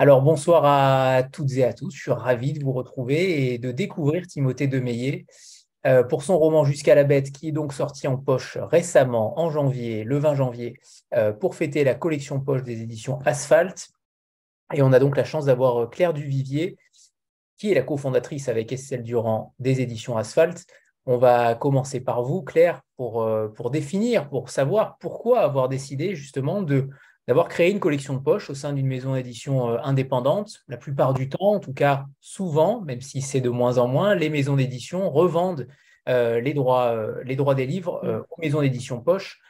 [0.00, 3.72] Alors bonsoir à toutes et à tous, je suis ravi de vous retrouver et de
[3.72, 5.26] découvrir Timothée Demeillet
[5.86, 9.50] euh, pour son roman Jusqu'à la bête qui est donc sorti en poche récemment en
[9.50, 10.74] janvier, le 20 janvier,
[11.16, 13.88] euh, pour fêter la collection poche des éditions Asphalt.
[14.72, 16.78] Et on a donc la chance d'avoir euh, Claire Duvivier
[17.56, 20.64] qui est la cofondatrice avec Estelle Durand des éditions Asphalt.
[21.06, 26.62] On va commencer par vous, Claire, pour, pour définir, pour savoir pourquoi avoir décidé justement
[26.62, 26.88] de
[27.28, 30.62] d'avoir créé une collection de poche au sein d'une maison d'édition euh, indépendante.
[30.66, 34.14] La plupart du temps, en tout cas souvent, même si c'est de moins en moins,
[34.14, 35.68] les maisons d'édition revendent
[36.08, 38.24] euh, les, droits, euh, les droits des livres mm.
[38.30, 39.40] aux maisons d'édition poche.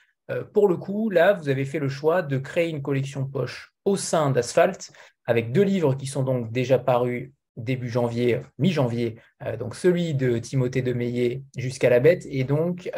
[0.53, 3.97] pour le coup, là, vous avez fait le choix de créer une collection poche au
[3.97, 4.91] sein d'Asphalt
[5.25, 9.17] avec deux livres qui sont donc déjà parus début janvier, mi-janvier,
[9.59, 12.91] donc celui de Timothée de Meillet jusqu'à la bête, et donc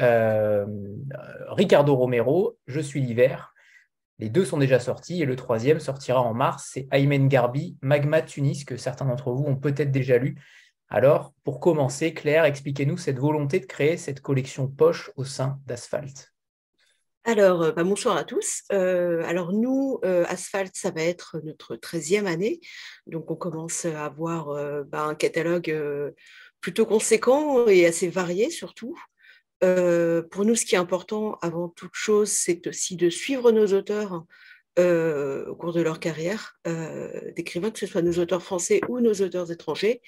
[1.49, 3.50] Ricardo Romero, Je suis l'hiver,
[4.21, 6.69] les deux sont déjà sortis et le troisième sortira en mars.
[6.73, 10.37] C'est Aymen Garbi, Magma Tunis, que certains d'entre vous ont peut-être déjà lu.
[10.91, 16.33] Alors, pour commencer, Claire, expliquez-nous cette volonté de créer cette collection poche au sein d'Asphalt.
[17.25, 18.63] Alors, euh, bah, bonsoir à tous.
[18.73, 22.61] Euh, alors, nous, euh, Asphalt, ça va être notre 13e année.
[23.07, 25.75] Donc, on commence à avoir bah, un catalogue
[26.61, 28.95] plutôt conséquent et assez varié surtout.
[29.63, 33.67] Euh, pour nous, ce qui est important avant toute chose, c'est aussi de suivre nos
[33.67, 34.25] auteurs
[34.79, 39.01] euh, au cours de leur carrière euh, d'écrivains, que ce soit nos auteurs français ou
[39.01, 40.01] nos auteurs étrangers.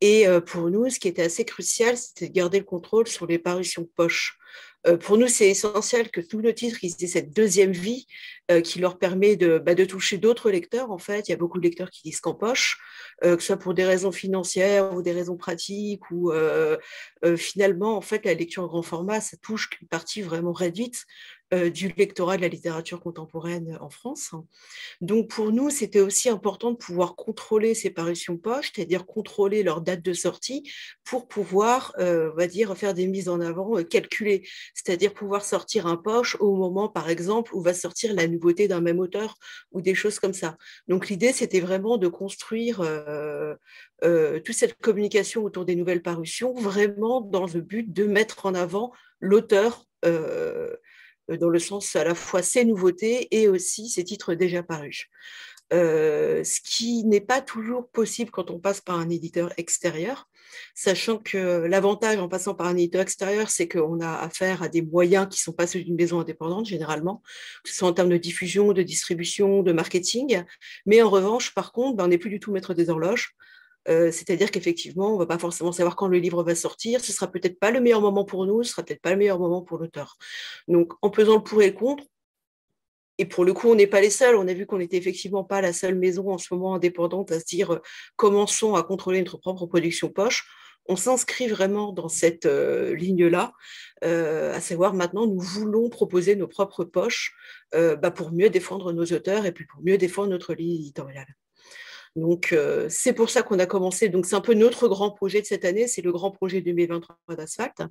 [0.00, 3.38] Et pour nous, ce qui était assez crucial, c'était de garder le contrôle sur les
[3.38, 4.38] parutions poche.
[4.86, 8.06] Euh, pour nous, c'est essentiel que tous nos titres aient cette deuxième vie
[8.50, 10.90] euh, qui leur permet de, bah, de toucher d'autres lecteurs.
[10.90, 12.78] En fait, il y a beaucoup de lecteurs qui disent qu'en poche,
[13.24, 16.32] euh, que ce soit pour des raisons financières ou des raisons pratiques, ou
[17.36, 21.04] finalement, en fait, la lecture en grand format, ça touche qu'une partie vraiment réduite
[21.52, 24.30] du lectorat de la littérature contemporaine en France.
[25.00, 29.82] Donc pour nous, c'était aussi important de pouvoir contrôler ces parutions poches, c'est-à-dire contrôler leur
[29.82, 30.70] date de sortie
[31.04, 35.44] pour pouvoir, euh, on va dire, faire des mises en avant euh, calculées, c'est-à-dire pouvoir
[35.44, 39.36] sortir un poche au moment, par exemple, où va sortir la nouveauté d'un même auteur
[39.72, 40.56] ou des choses comme ça.
[40.88, 42.82] Donc l'idée, c'était vraiment de construire
[44.00, 48.92] toute cette communication autour des nouvelles parutions, vraiment dans le but de mettre en avant
[49.20, 50.74] l'auteur euh,
[51.28, 55.08] dans le sens à la fois ses nouveautés et aussi ses titres déjà parus.
[55.72, 60.28] Euh, ce qui n'est pas toujours possible quand on passe par un éditeur extérieur,
[60.74, 64.82] sachant que l'avantage en passant par un éditeur extérieur, c'est qu'on a affaire à des
[64.82, 67.22] moyens qui ne sont pas ceux d'une maison indépendante généralement,
[67.64, 70.44] que ce soit en termes de diffusion, de distribution, de marketing.
[70.84, 73.34] Mais en revanche, par contre, ben, on n'est plus du tout maître des horloges.
[73.86, 77.00] C'est-à-dire qu'effectivement, on ne va pas forcément savoir quand le livre va sortir.
[77.04, 79.38] Ce sera peut-être pas le meilleur moment pour nous, ce sera peut-être pas le meilleur
[79.38, 80.16] moment pour l'auteur.
[80.68, 82.04] Donc, en pesant le pour et le contre,
[83.18, 84.36] et pour le coup, on n'est pas les seuls.
[84.36, 87.40] On a vu qu'on n'était effectivement pas la seule maison en ce moment indépendante à
[87.40, 87.80] se dire
[88.16, 90.46] commençons à contrôler notre propre production poche.
[90.86, 93.52] On s'inscrit vraiment dans cette ligne-là,
[94.00, 97.34] à savoir maintenant, nous voulons proposer nos propres poches
[97.72, 101.36] bah, pour mieux défendre nos auteurs et puis pour mieux défendre notre ligne éditoriale.
[102.14, 104.08] Donc, euh, c'est pour ça qu'on a commencé.
[104.08, 105.88] Donc, c'est un peu notre grand projet de cette année.
[105.88, 107.82] C'est le grand projet 2023 d'Asphalt.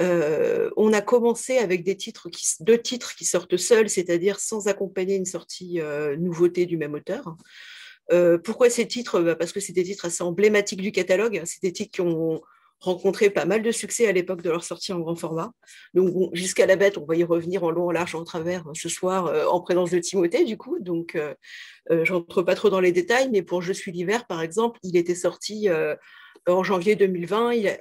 [0.00, 5.16] Euh, on a commencé avec titres qui, deux titres qui sortent seuls, c'est-à-dire sans accompagner
[5.16, 7.36] une sortie euh, nouveauté du même auteur.
[8.44, 9.20] pourquoi ces titres?
[9.20, 11.42] Bah, Parce que c'est des titres assez emblématiques du catalogue.
[11.44, 12.42] C'est des titres qui ont
[12.80, 15.52] rencontré pas mal de succès à l'époque de leur sortie en grand format.
[15.94, 18.88] Donc jusqu'à la bête, on va y revenir en long, en large, en travers ce
[18.88, 20.78] soir euh, en présence de Timothée du coup.
[20.80, 21.34] Donc euh,
[21.90, 25.14] euh, pas trop dans les détails, mais pour Je suis l'hiver par exemple, il était
[25.14, 25.68] sorti
[26.46, 27.52] en janvier 2020.
[27.54, 27.78] Il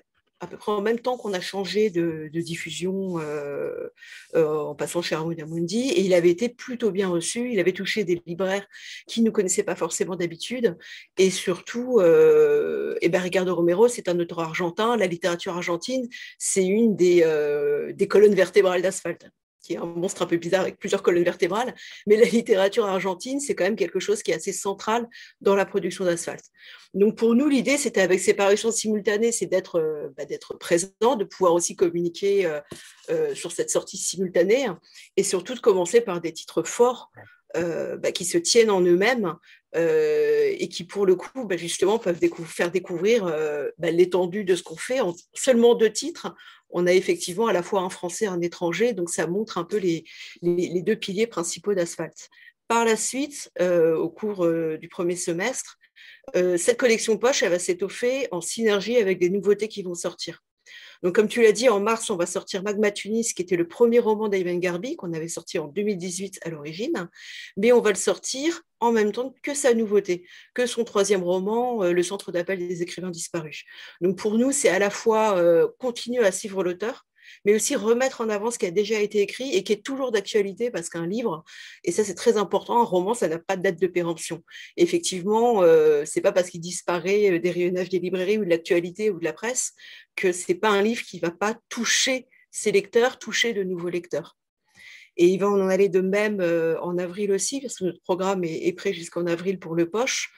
[0.67, 3.89] en même temps qu'on a changé de, diffusion euh,
[4.35, 7.51] euh, en passant chez Armand Amundi, et il avait été plutôt bien reçu.
[7.51, 8.67] Il avait touché des libraires
[9.07, 10.77] qui ne connaissaient pas forcément d'habitude,
[11.17, 14.97] et surtout, euh, et ben Ricardo Romero, c'est un auteur argentin.
[14.97, 16.07] La littérature argentine,
[16.37, 19.25] c'est une des colonnes vertébrales d'asphalte
[19.63, 21.73] qui est un monstre un peu bizarre avec plusieurs colonnes vertébrales,
[22.05, 25.07] mais la littérature argentine, c'est quand même quelque chose qui est assez central
[25.41, 26.45] dans la production d'asphalte.
[26.93, 30.25] Donc pour nous, l'idée, c'était avec ces parutions simultanées, c'est d'être euh, bah,
[30.59, 32.59] présent, de pouvoir aussi communiquer euh,
[33.09, 34.67] euh, sur cette sortie simultanée,
[35.17, 37.11] et surtout de commencer par des titres forts
[37.53, 39.35] bah, qui se tiennent en eux-mêmes
[39.75, 43.33] et qui, pour le coup, bah, justement, peuvent faire découvrir
[43.79, 46.35] l'étendue de ce qu'on fait en seulement deux titres
[46.73, 49.63] on a effectivement à la fois un Français et un étranger, donc ça montre un
[49.63, 50.03] peu les,
[50.41, 52.29] deux piliers principaux d'Asphalte.
[52.67, 55.77] Par la suite, euh, au cours euh, du premier semestre,
[56.35, 60.43] euh, cette collection poche, elle va s'étoffer en synergie avec des nouveautés qui vont sortir.
[61.03, 63.67] Donc, comme tu l'as dit, en mars, on va sortir Magma Tunis, qui était le
[63.67, 67.09] premier roman d'Ayman Garbi, qu'on avait sorti en 2018 à l'origine,
[67.57, 71.83] mais on va le sortir en même temps que sa nouveauté, que son troisième roman,
[71.83, 73.63] euh, Le Centre d'appel des écrivains disparus.
[74.01, 77.05] Donc, pour nous, c'est à la fois euh, continuer à suivre l'auteur,
[77.45, 80.11] mais aussi remettre en avant ce qui a déjà été écrit et qui est toujours
[80.11, 81.43] d'actualité parce qu'un livre,
[81.83, 84.43] et ça c'est très important, un roman, ça n'a pas de date de péremption.
[84.77, 89.09] Effectivement, euh, c'est pas parce qu'il disparaît euh, des rayonnages des librairies ou de l'actualité
[89.09, 89.73] ou de la presse
[90.15, 94.37] que c'est pas un livre qui va pas toucher ses lecteurs, toucher de nouveaux lecteurs.
[95.17, 98.43] Et il va en aller de même euh, en avril aussi, parce que notre programme
[98.43, 100.31] est, prêt jusqu'en avril pour le poche.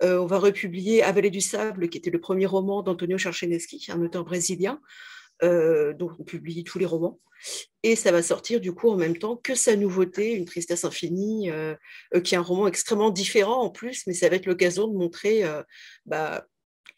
[0.00, 4.24] on va republier Avalé du sable, qui était le premier roman d'Antonio Charcheneschi, un auteur
[4.24, 4.80] brésilien,
[5.42, 7.20] euh, donc on publie tous les romans.
[7.82, 11.50] Et ça va sortir du coup en même temps que sa nouveauté, Une tristesse infinie,
[11.50, 11.74] euh,
[12.14, 14.96] euh, qui est un roman extrêmement différent en plus, mais ça va être l'occasion de
[14.96, 15.44] montrer
[16.06, 16.46] bah,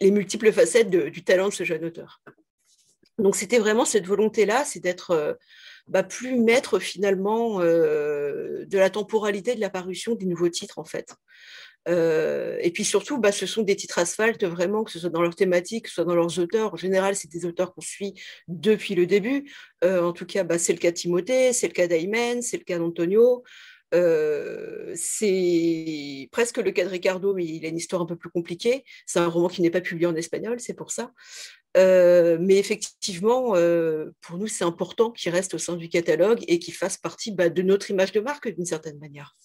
[0.00, 2.22] les multiples facettes du talent de ce jeune auteur.
[3.18, 5.38] Donc c'était vraiment cette volonté-là, c'est d'être
[5.86, 11.14] bah, plus maître finalement de la temporalité de l'apparition des nouveaux titres en fait.
[11.88, 15.22] Euh, et puis surtout, bah, ce sont des titres asphalte vraiment, que ce soit dans
[15.22, 16.74] leur thématique, que ce soit dans leurs auteurs.
[16.74, 18.14] En général, c'est des auteurs qu'on suit
[18.48, 19.50] depuis le début.
[19.84, 22.56] Euh, en tout cas, bah, c'est le cas de Timothée, c'est le cas d'Aymen, c'est
[22.56, 23.44] le cas d'Antonio.
[23.94, 28.30] Euh, c'est presque le cas de Ricardo, mais il a une histoire un peu plus
[28.30, 28.84] compliquée.
[29.06, 31.12] C'est un roman qui n'est pas publié en espagnol, c'est pour ça.
[31.76, 33.52] mais effectivement,
[34.20, 37.50] pour nous, c'est important qu'il reste au sein du catalogue et qu'il fasse partie bah,
[37.50, 39.36] de notre image de marque d'une certaine manière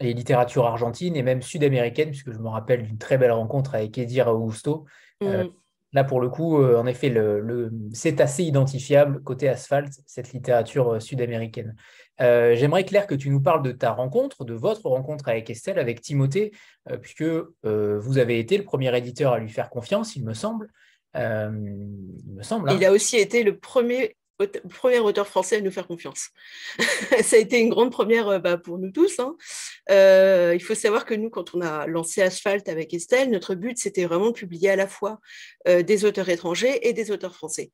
[0.00, 3.96] et littérature argentine et même sud-américaine, puisque je me rappelle d'une très belle rencontre avec
[3.96, 4.84] Edir Augusto.
[5.22, 5.50] Euh, mm.
[5.92, 10.94] là, pour le coup, euh, en effet, le, c'est assez identifiable côté asphalte, cette littérature
[10.94, 11.74] euh, sud-américaine.
[12.18, 16.00] J'aimerais, Claire, que tu nous parles de ta rencontre, de votre rencontre avec Estelle, avec
[16.00, 16.50] Timothée,
[17.02, 17.26] puisque
[17.62, 20.70] vous avez été le premier éditeur à lui faire confiance, il me semble.
[21.14, 22.70] il me semble.
[22.70, 22.76] Hein.
[22.78, 24.16] Il a aussi été le premier
[24.68, 26.30] premier auteur français à nous faire confiance.
[27.22, 29.18] ça a été une grande première euh, bah, pour nous tous.
[29.18, 29.36] Hein.
[29.90, 33.78] Euh, il faut savoir que nous, quand on a lancé Asphalt avec Estelle, notre but,
[33.78, 35.20] c'était vraiment de publier à la fois
[35.68, 37.72] euh, des auteurs étrangers et des auteurs français.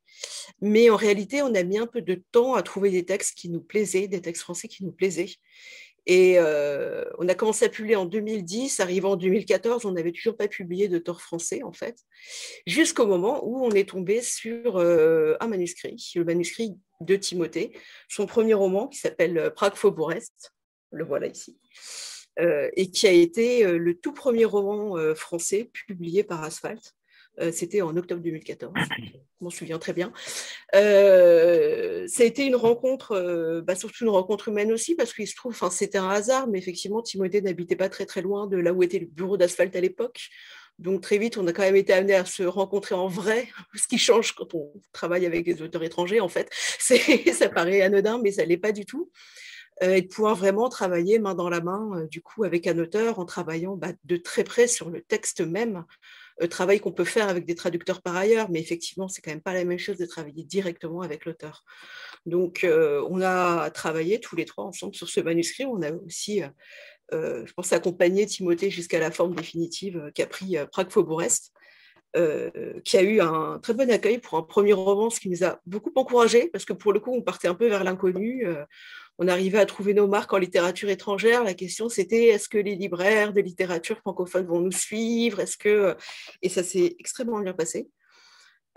[0.61, 3.49] Mais en réalité, on a mis un peu de temps à trouver des textes qui
[3.49, 5.31] nous plaisaient, des textes français qui nous plaisaient.
[6.07, 10.37] Et euh, on a commencé à publier en 2010, arrivant en 2014, on n'avait toujours
[10.37, 11.97] pas publié tort français en fait,
[12.67, 17.73] jusqu'au moment où on est tombé sur euh, un manuscrit, le manuscrit de Timothée,
[18.09, 20.53] son premier roman qui s'appelle euh, Prague Faubourg-Est,
[20.91, 21.59] le voilà ici,
[22.39, 26.95] et qui a été le tout premier roman français publié par Asphalt.
[27.41, 29.05] Euh, c'était en octobre 2014, je
[29.41, 30.13] m'en souviens très bien.
[30.75, 35.27] Euh, ça a été une rencontre, euh, bah, surtout une rencontre humaine aussi, parce qu'il
[35.27, 38.73] se trouve, c'était un hasard, mais effectivement, Timothée n'habitait pas très très loin de là
[38.73, 40.29] où était le bureau d'asphalte à l'époque.
[40.79, 43.87] Donc très vite, on a quand même été amené à se rencontrer en vrai, ce
[43.87, 46.49] qui change quand on travaille avec des auteurs étrangers, en fait.
[46.79, 49.11] ça paraît anodin, mais ça ne l'est pas du tout.
[49.81, 53.25] et de pouvoir vraiment travailler main dans la main, du coup, avec un auteur, en
[53.25, 55.83] travaillant bah, de très près sur le texte même, euh,
[56.49, 59.55] travail qu'on peut faire avec des traducteurs par ailleurs, mais effectivement, c'est quand même pas
[59.55, 61.65] la même chose de travailler directement avec l'auteur.
[62.27, 65.65] Donc, euh, on a travaillé tous les trois ensemble sur ce manuscrit.
[65.65, 66.43] On a aussi,
[67.13, 70.91] euh, je pense, accompagné Timothée jusqu'à la forme définitive qu'a pris Prague
[72.15, 72.83] Faubourg-Est.
[72.85, 75.61] qui a eu un très bon accueil pour un premier roman, ce qui nous a
[75.67, 78.47] beaucoup encouragé, parce que pour le coup, on partait un peu vers l'inconnu
[79.19, 81.45] on arrivait à trouver nos marques en littérature étrangère.
[81.45, 85.41] La question, c'était est-ce que les libraires de littérature francophone vont nous suivre?
[85.41, 85.97] Est-ce que
[86.41, 87.89] et ça s'est extrêmement bien passé.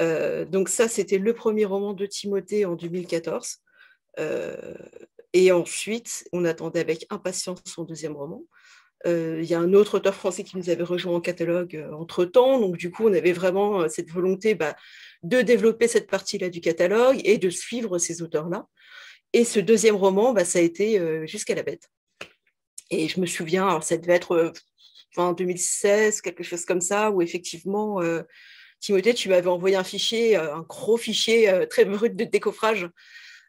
[0.01, 3.57] Euh, donc ça, c'était le premier roman de Timothée en 2014.
[4.19, 4.75] Euh,
[5.33, 8.43] et ensuite, on attendait avec impatience son deuxième roman.
[9.05, 12.59] Euh, il y a un autre auteur français qui nous avait rejoint en catalogue entre-temps.
[12.59, 14.75] Donc, du coup, on avait vraiment cette volonté bah,
[15.23, 18.67] de développer cette partie-là du catalogue et de suivre ces auteurs-là.
[19.33, 21.89] Et ce deuxième roman, bah, ça a été euh, Jusqu'à la bête.
[22.89, 24.53] Et je me souviens, alors ça devait être
[25.17, 28.21] en euh, 2016, quelque chose comme ça, où effectivement, euh,
[28.79, 32.87] Timothée, tu m'avais envoyé un fichier, un gros fichier très brut de décoffrage.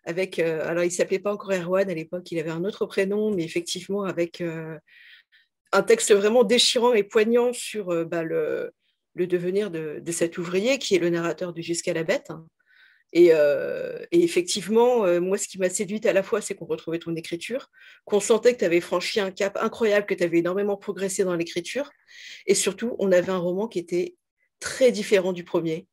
[0.04, 3.32] Avec, alors, il ne s'appelait pas encore Erwan à l'époque, il avait un autre prénom,
[3.34, 4.42] mais effectivement, avec
[5.72, 8.72] un texte vraiment déchirant et poignant sur bah, le,
[9.14, 12.30] devenir de, cet ouvrier qui est le narrateur de Jusqu'à la bête.
[13.14, 16.98] Euh, et, effectivement, euh, moi, ce qui m'a séduite à la fois, c'est qu'on retrouvait
[16.98, 17.70] ton écriture,
[18.04, 21.34] qu'on sentait que tu avais franchi un cap incroyable, que tu avais énormément progressé dans
[21.34, 21.90] l'écriture.
[22.46, 24.16] Et surtout, on avait un roman qui était
[24.60, 25.86] très différent du premier,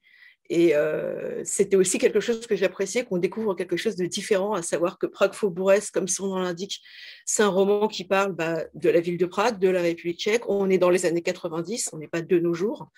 [0.49, 4.61] Et euh, c'était aussi quelque chose que j'appréciais, qu'on découvre quelque chose de différent, à
[4.61, 6.81] savoir que Prague Faubourès, comme son nom l'indique,
[7.25, 10.49] c'est un roman qui parle bah, de la ville de Prague, de la République tchèque.
[10.49, 12.89] On est dans les années 90, on n'est pas de nos jours.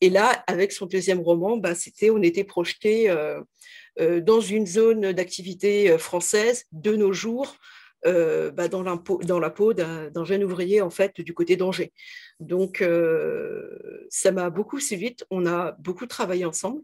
[0.00, 3.40] Et là, avec son deuxième roman, bah, c'était, on était projeté euh,
[4.00, 7.56] euh, dans une zone d'activité française de nos jours,
[8.06, 8.96] euh, bah, dans, la
[9.50, 11.92] peau d'un jeune ouvrier en fait du côté d'Angers.
[12.38, 15.16] Donc euh, ça m'a beaucoup séduit.
[15.30, 16.82] On a beaucoup travaillé ensemble.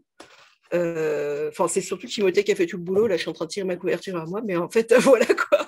[0.73, 3.05] Euh, enfin, c'est surtout Timothée qui a fait tout le boulot.
[3.05, 5.27] Là, je suis en train de tirer ma couverture à moi, mais en fait, voilà
[5.27, 5.67] quoi.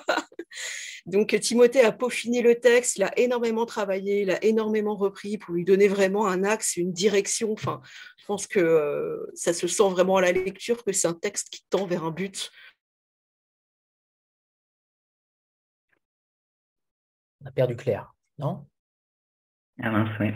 [1.06, 5.54] Donc Timothée a peaufiné le texte, il a énormément travaillé, il a énormément repris pour
[5.54, 7.52] lui donner vraiment un axe, une direction.
[7.52, 7.80] Enfin,
[8.18, 11.62] je pense que ça se sent vraiment à la lecture que c'est un texte qui
[11.68, 12.50] tend vers un but
[17.44, 18.66] On a perdu Claire, non?
[19.82, 20.30] Ah mince, oui.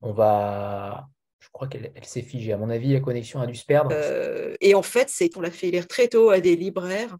[0.00, 1.08] On va.
[1.40, 2.52] Je crois qu'elle s'est figée.
[2.52, 3.90] À mon avis, la connexion a dû se perdre.
[3.92, 7.16] Euh, et en fait, c'est on l'a fait lire très tôt à des libraires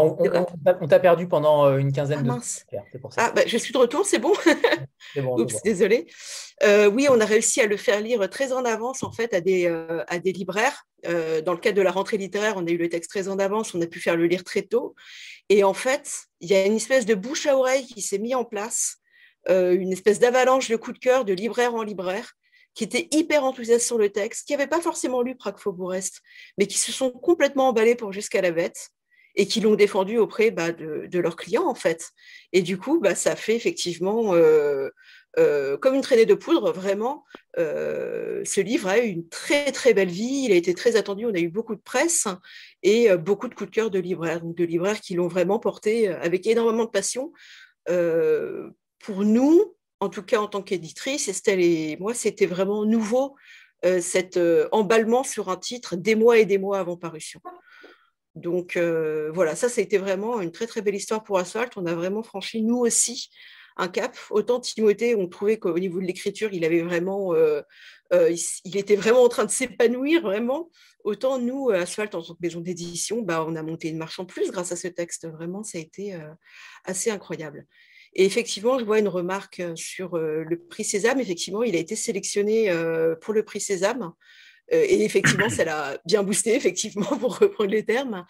[0.00, 2.66] on, t'a perdu pendant euh, une quinzaine ah, de minutes.
[3.16, 4.32] Ah, bah, je suis de retour, c'est bon.
[5.16, 6.06] bon Oups, désolé.
[6.62, 9.40] Euh, oui, on a réussi à le faire lire très en avance en fait à
[9.40, 10.86] des, euh, à des libraires.
[11.04, 13.74] dans le cadre de la rentrée littéraire, on a eu le texte très en avance,
[13.74, 14.94] on a pu faire le lire très tôt.
[15.48, 18.34] Et en fait, il y a une espèce de bouche à oreille qui s'est mis
[18.34, 18.96] en place,
[19.48, 22.32] une espèce d'avalanche de coups de cœur de libraire en libraire
[22.74, 26.22] qui étaient hyper enthousiastes sur le texte, qui n'avaient pas forcément lu Prague Faubourg-Est,
[26.56, 28.90] mais qui se sont complètement emballés pour Jusqu'à la bête
[29.34, 32.10] et qui l'ont défendu auprès bah, de, leurs clients, en fait.
[32.52, 34.90] Et du coup, bah, ça fait effectivement euh,
[35.38, 37.24] euh, comme une traînée de poudre, vraiment.
[37.58, 40.44] Euh, ce livre a eu une très, très belle vie.
[40.46, 41.26] Il a été très attendu.
[41.26, 42.26] On a eu beaucoup de presse
[42.82, 46.46] et beaucoup de coups de cœur de libraires, de libraires qui l'ont vraiment porté avec
[46.46, 47.32] énormément de passion.
[47.86, 53.36] pour nous, en tout cas en tant qu'éditrice, Estelle et moi, c'était vraiment nouveau
[54.00, 54.38] cet
[54.70, 57.40] emballement sur un titre des mois et des mois avant parution.
[58.34, 61.72] Donc euh, voilà, ça, ça a été vraiment une très très belle histoire pour Asphalt.
[61.76, 63.30] On a vraiment franchi, nous aussi,
[63.76, 64.16] un cap.
[64.30, 67.60] Autant Timothée, on trouvait qu'au niveau de l'écriture, il avait vraiment, euh,
[68.12, 68.34] euh,
[68.64, 70.70] il, était vraiment en train de s'épanouir, vraiment.
[71.04, 74.24] Autant nous, Asphalt, en tant que maison d'édition, bah, on a monté une marche en
[74.24, 75.28] plus grâce à ce texte.
[75.28, 76.16] Vraiment, ça a été
[76.84, 77.66] assez incroyable.
[78.14, 81.18] Et effectivement, je vois une remarque sur le prix Sésame.
[81.18, 82.72] Effectivement, il a été sélectionné
[83.20, 84.12] pour le prix Sésame.
[84.72, 88.24] Euh, et effectivement, ça l'a bien boosté, effectivement, pour reprendre les termes.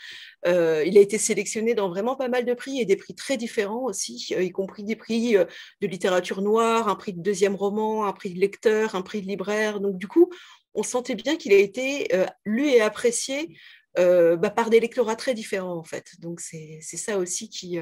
[0.46, 3.36] Euh, il a été sélectionné dans vraiment pas mal de prix et des prix très
[3.36, 8.06] différents aussi, euh, y compris des prix de littérature noire, un prix de deuxième roman,
[8.06, 9.80] un prix de lecteur, un prix de libraire.
[9.80, 10.30] Donc, du coup,
[10.74, 12.08] on sentait bien qu'il a été
[12.44, 13.56] lu et apprécié
[13.96, 16.18] bah, par des lectorats très différents, en fait.
[16.20, 17.78] Donc, c'est ça aussi qui,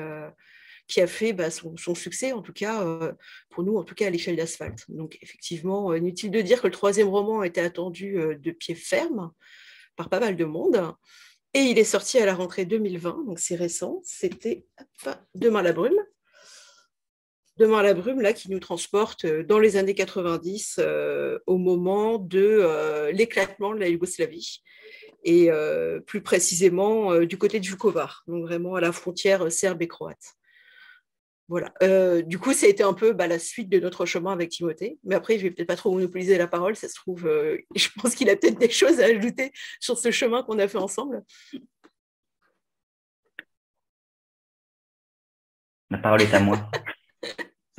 [0.90, 3.12] qui a fait bah, son, succès, en tout cas, euh,
[3.48, 4.84] pour nous, en tout cas à l'échelle d'asphalte.
[4.88, 8.74] Donc, effectivement, euh, inutile de dire que le troisième roman était attendu euh, de pied
[8.74, 9.30] ferme
[9.96, 10.92] par pas mal de monde.
[11.54, 14.00] Et il est sorti à la rentrée 2020, donc c'est récent.
[14.04, 14.66] C'était
[15.34, 15.98] Demain la brume.
[17.56, 20.80] Demain la brume, là, qui nous transporte dans les années 90
[21.46, 24.62] au moment de l'éclatement de la Yougoslavie
[25.24, 25.50] et
[26.06, 30.36] plus précisément du côté de Vukovar, donc vraiment à la frontière serbe et croate.
[31.50, 31.72] Voilà.
[31.82, 34.50] Euh, du coup, ça a été un peu bah, la suite de notre chemin avec
[34.50, 34.98] Timothée.
[35.02, 36.76] Mais après, je vais peut-être pas trop monopoliser la parole.
[36.76, 40.12] Ça se trouve, euh, je pense qu'il a peut-être des choses à ajouter sur ce
[40.12, 41.24] chemin qu'on a fait ensemble.
[45.90, 46.70] La parole est à moi.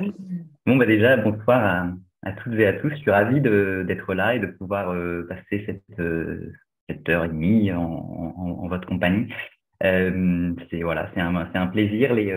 [0.66, 2.90] bon, bah déjà, bonsoir à, toutes et à tous.
[2.90, 8.68] Je suis ravi d'être là et de pouvoir euh, passer cette, heure et demie en,
[8.68, 9.32] votre compagnie.
[9.80, 12.12] c'est voilà, c'est un, un, plaisir.
[12.12, 12.34] Les,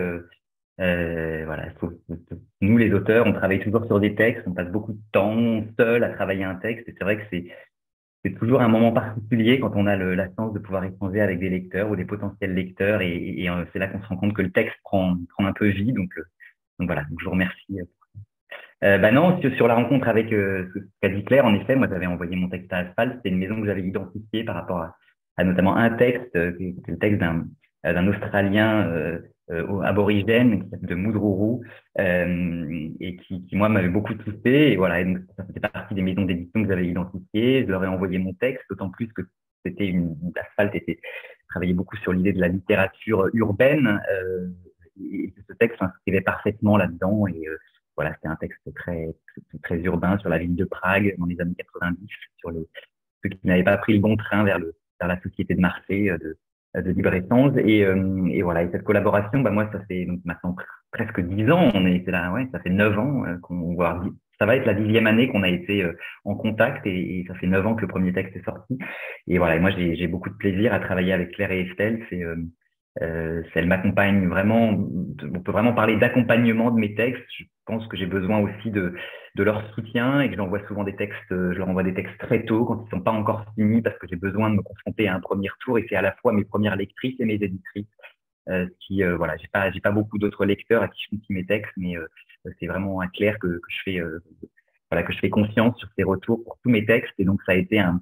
[0.80, 1.68] euh, voilà,
[2.60, 6.04] nous les auteurs, on travaille toujours sur des textes, on passe beaucoup de temps seul
[6.04, 7.46] à travailler un texte, et c'est vrai que c'est
[8.24, 11.38] c'est toujours un moment particulier quand on a le, la chance de pouvoir échanger avec
[11.38, 14.34] des lecteurs ou des potentiels lecteurs, et, et, euh, c'est là qu'on se rend compte
[14.34, 15.92] que le texte prend, prend un peu vie.
[15.92, 16.24] Donc, euh,
[16.78, 17.80] donc voilà, donc je vous remercie.
[18.84, 21.86] Euh, bah non, sur, la rencontre avec euh, ce qu'a dit Claire, en effet, moi
[21.88, 24.96] j'avais envoyé mon texte à Asphalt, c'était une maison que j'avais identifiée par rapport à,
[25.36, 31.62] à notamment un texte, était le texte d'un Australien euh, euh, aborigène de Moudrourou
[32.00, 34.72] euh, et qui, qui moi m'avait beaucoup touché.
[34.72, 37.62] Et voilà et donc ça faisait partie des maisons d'édition que j'avais identifiées.
[37.64, 39.22] Je leur ai envoyé mon texte d'autant plus que
[39.64, 41.00] c'était une l'asphalte était
[41.48, 44.48] travaillait beaucoup sur l'idée de la littérature urbaine euh,
[45.00, 47.28] et ce texte s'inscrivait parfaitement là-dedans.
[47.28, 47.56] Et euh,
[47.96, 49.14] voilà c'était un texte très,
[49.62, 52.04] très, urbain sur la ville de Prague dans les années 90
[52.38, 52.68] sur les
[53.22, 56.10] ceux qui n'avaient pas pris le bon train vers le vers la société de marché
[56.20, 56.36] de
[56.82, 57.56] de libre-échange.
[57.58, 60.56] Et, euh, et, voilà, et cette collaboration, bah, moi, ça fait donc maintenant
[60.92, 64.02] presque dix ans, on est là, ouais, ça fait neuf ans euh, qu'on voit
[64.38, 67.46] ça va être la dixième année qu'on a été euh, en contact et, ça fait
[67.46, 68.78] neuf ans que le premier texte est sorti.
[69.26, 72.04] Et voilà, moi j'ai beaucoup de plaisir à travailler avec Claire et Estelle.
[72.10, 72.36] C'est euh,
[73.02, 74.70] euh, elle m'accompagne vraiment.
[74.70, 77.24] On peut vraiment parler d'accompagnement de mes textes.
[77.38, 78.94] Je pense que j'ai besoin aussi de,
[79.36, 81.18] de leur soutien et que j'envoie souvent des textes.
[81.30, 84.06] Je leur envoie des textes très tôt quand ils sont pas encore finis parce que
[84.08, 86.44] j'ai besoin de me confronter à un premier tour et c'est à la fois mes
[86.44, 87.86] premières lectrices et mes éditrices.
[88.48, 91.32] Euh, qui euh, voilà, j'ai pas j'ai pas beaucoup d'autres lecteurs à qui je confie
[91.32, 92.06] mes textes, mais euh,
[92.60, 94.22] c'est vraiment un clair que, que je fais euh,
[94.88, 97.52] voilà que je fais confiance sur ces retours pour tous mes textes et donc ça
[97.52, 98.00] a été un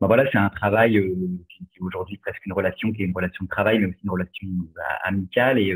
[0.00, 1.14] ben voilà c'est un travail euh,
[1.48, 4.10] qui, est aujourd'hui presque une relation qui est une relation de travail mais aussi une
[4.10, 4.48] relation
[5.02, 5.70] amicale et,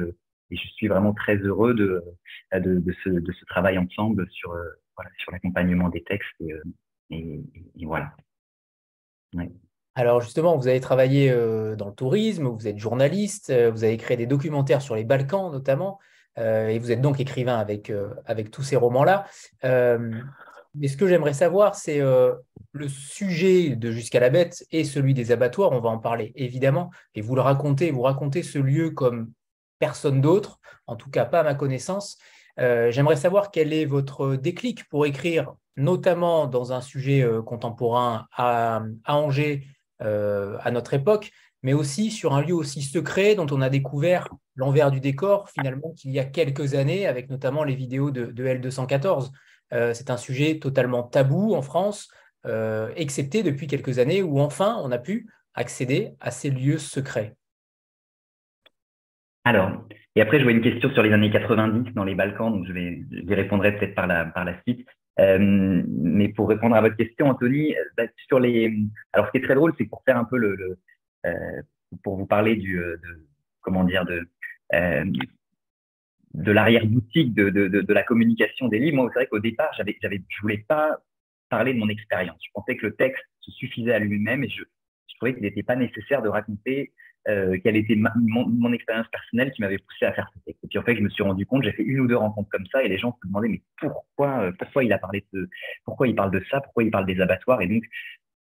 [0.50, 2.04] et je suis vraiment très heureux de
[2.52, 4.54] de, de, ce, de ce travail ensemble sur
[5.18, 6.40] sur l'accompagnement des textes
[7.10, 7.40] et,
[7.76, 8.12] et voilà.
[9.96, 13.96] Alors justement, vous avez travaillé euh, dans le tourisme, vous êtes journaliste, euh, vous avez
[13.96, 16.00] créé des documentaires sur les Balkans notamment,
[16.38, 17.92] euh, et vous êtes donc écrivain avec,
[18.26, 19.26] avec tous ces romans-là.
[19.62, 25.30] mais ce que j'aimerais savoir, c'est le sujet de Jusqu'à la bête et celui des
[25.30, 29.30] abattoirs, on va en parler évidemment, et vous le racontez, vous racontez ce lieu comme
[29.78, 30.58] personne d'autre,
[30.88, 32.18] en tout cas pas à ma connaissance.
[32.58, 39.66] J'aimerais savoir quel est votre déclic pour écrire, notamment dans un sujet contemporain à, Angers,
[40.02, 41.30] euh, à notre époque,
[41.62, 45.92] mais aussi sur un lieu aussi secret dont on a découvert l'envers du décor finalement
[45.92, 49.30] qu'il y a quelques années, avec notamment les vidéos de, L214.
[49.73, 52.08] Euh, c'est un sujet totalement tabou en France,
[52.44, 57.37] euh, excepté depuis quelques années où enfin on a pu accéder à ces lieux secrets.
[59.44, 62.66] Alors, et après, je vois une question sur les années 90 dans les Balkans, donc
[62.66, 64.87] je vais, y répondrai peut-être par la, par la suite.
[65.21, 65.38] Euh,
[65.88, 68.76] mais pour répondre à votre question, Anthony, euh, bah, sur les,
[69.12, 70.78] alors ce qui est très drôle, c'est pour faire un peu le, le
[71.26, 71.62] euh,
[72.02, 73.26] pour vous parler du, euh, de,
[73.61, 74.28] comment dire, de
[74.75, 75.04] euh,
[76.35, 78.97] de l'arrière-boutique de, de, de, la communication des livres.
[78.97, 80.99] Moi, c'est vrai qu'au départ, j'avais, j'avais, je voulais pas
[81.49, 82.40] parler de mon expérience.
[82.44, 84.65] Je pensais que le texte se suffisait à lui-même et je,
[85.06, 86.93] je trouvais qu'il n'était pas nécessaire de raconter
[87.28, 90.63] euh, quelle était mon, expérience personnelle qui m'avait poussé à faire ce texte.
[90.65, 92.50] Et puis en fait, je me suis rendu compte, j'ai fait une ou deux rencontres
[92.50, 95.49] comme ça, et les gens se demandaient mais pourquoi, euh, il a parlé de,
[95.84, 97.82] pourquoi il parle de ça, pourquoi il parle des abattoirs, et donc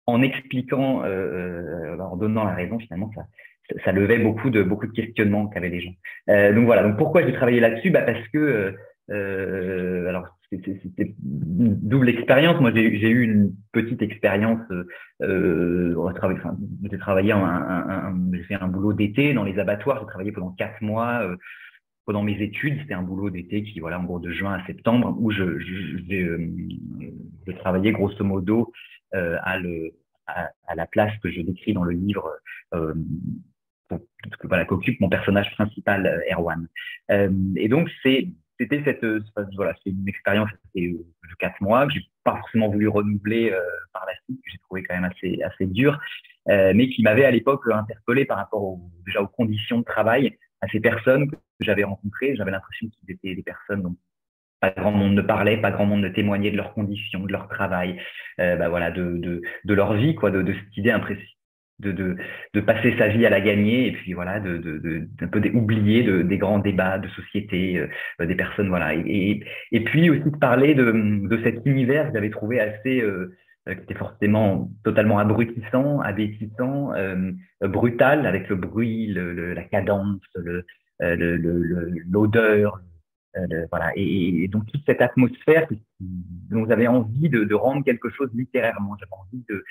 [0.06, 3.10] en expliquant, euh, euh en donnant la raison, finalement,
[3.84, 5.94] ça, levait beaucoup de beaucoup de questionnements qu'avaient les gens.
[6.28, 6.82] Donc voilà.
[6.82, 7.90] Donc pourquoi j'ai travaillé là-dessus?
[7.90, 8.76] Bah parce que
[9.08, 10.26] alors
[10.64, 12.60] c'était double expérience.
[12.60, 14.60] Moi, j'ai eu une petite expérience.
[15.22, 15.94] Euh,
[16.90, 18.14] j'ai travaillé, un,
[18.48, 20.00] fait un boulot d'été dans les abattoirs.
[20.00, 21.36] J'ai travaillé pendant quatre mois euh,
[22.06, 22.78] pendant mes études.
[22.80, 25.98] C'était un boulot d'été qui, voilà, en gros de juin à septembre, où je, je,
[26.08, 28.72] je, euh, travaillais grosso modo
[29.12, 29.58] à,
[30.74, 32.30] la place que je décris dans le livre.
[32.74, 32.94] Euh,
[34.42, 36.66] voilà, qu'occupe mon personnage principal, Erwan.
[37.10, 38.28] et donc, c'est
[38.64, 39.20] c'était cette euh,
[39.56, 41.04] voilà une expérience de
[41.38, 43.60] quatre mois que j'ai pas forcément voulu renouveler euh,
[43.92, 45.98] par la suite que j'ai trouvé quand même assez assez dur
[46.48, 50.68] euh, mais qui m'avait à l'époque interpellé par rapport déjà aux conditions de travail à
[50.68, 52.36] ces personnes que j'avais rencontrées.
[52.36, 53.96] J'avais l'impression qu'ils étaient des personnes dont
[54.60, 57.48] pas grand monde ne parlait pas grand monde ne témoignait de leurs conditions de leur
[57.48, 58.00] travail
[58.40, 61.28] euh, bah voilà de, de de leur vie quoi de, de cette idée imprécise
[61.92, 66.22] de, passer sa vie à la gagner et puis voilà de, un peu oublier de,
[66.22, 68.94] des grands débats de société euh, des personnes voilà.
[68.94, 69.44] Et,
[69.84, 73.34] puis aussi de parler de, cet univers que j'avais trouvé assez euh,
[73.66, 80.20] qui était forcément totalement abrutissant abétissant euh, brutal avec le bruit la cadence
[81.00, 82.80] l'odeur
[83.70, 83.90] voilà.
[83.96, 85.66] Et, et, donc toute cette atmosphère
[86.50, 88.96] dont j'avais envie de, de rendre quelque chose littérairement.
[89.00, 89.64] J'avais envie de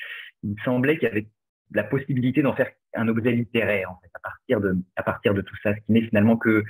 [0.43, 1.27] il me semblait qu'il y avait
[1.71, 5.41] la possibilité d'en faire un objet littéraire en fait, à partir de à partir de
[5.41, 6.63] tout ça, ce qui n'est finalement que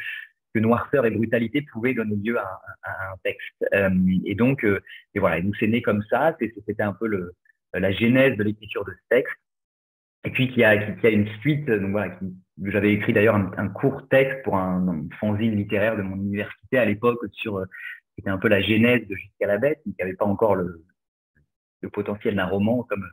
[0.53, 3.65] que noirceur et brutalité pouvaient donner lieu à, à un texte.
[3.73, 3.89] Euh,
[4.25, 4.79] et donc euh,
[5.15, 6.35] et voilà, donc c'est né comme ça.
[6.39, 7.33] C'était un peu le
[7.73, 9.35] la genèse de l'écriture de ce texte.
[10.25, 11.65] Et puis qui a qui, a une suite.
[11.65, 12.17] Donc voilà,
[12.63, 16.77] j'avais écrit d'ailleurs un, un, court texte pour un, un, fanzine littéraire de mon université
[16.77, 17.65] à l'époque sur euh,
[18.15, 20.85] c'était un peu la genèse de Jusqu'à la bête, mais qui n'avait pas encore le,
[21.81, 23.05] le potentiel d'un roman comme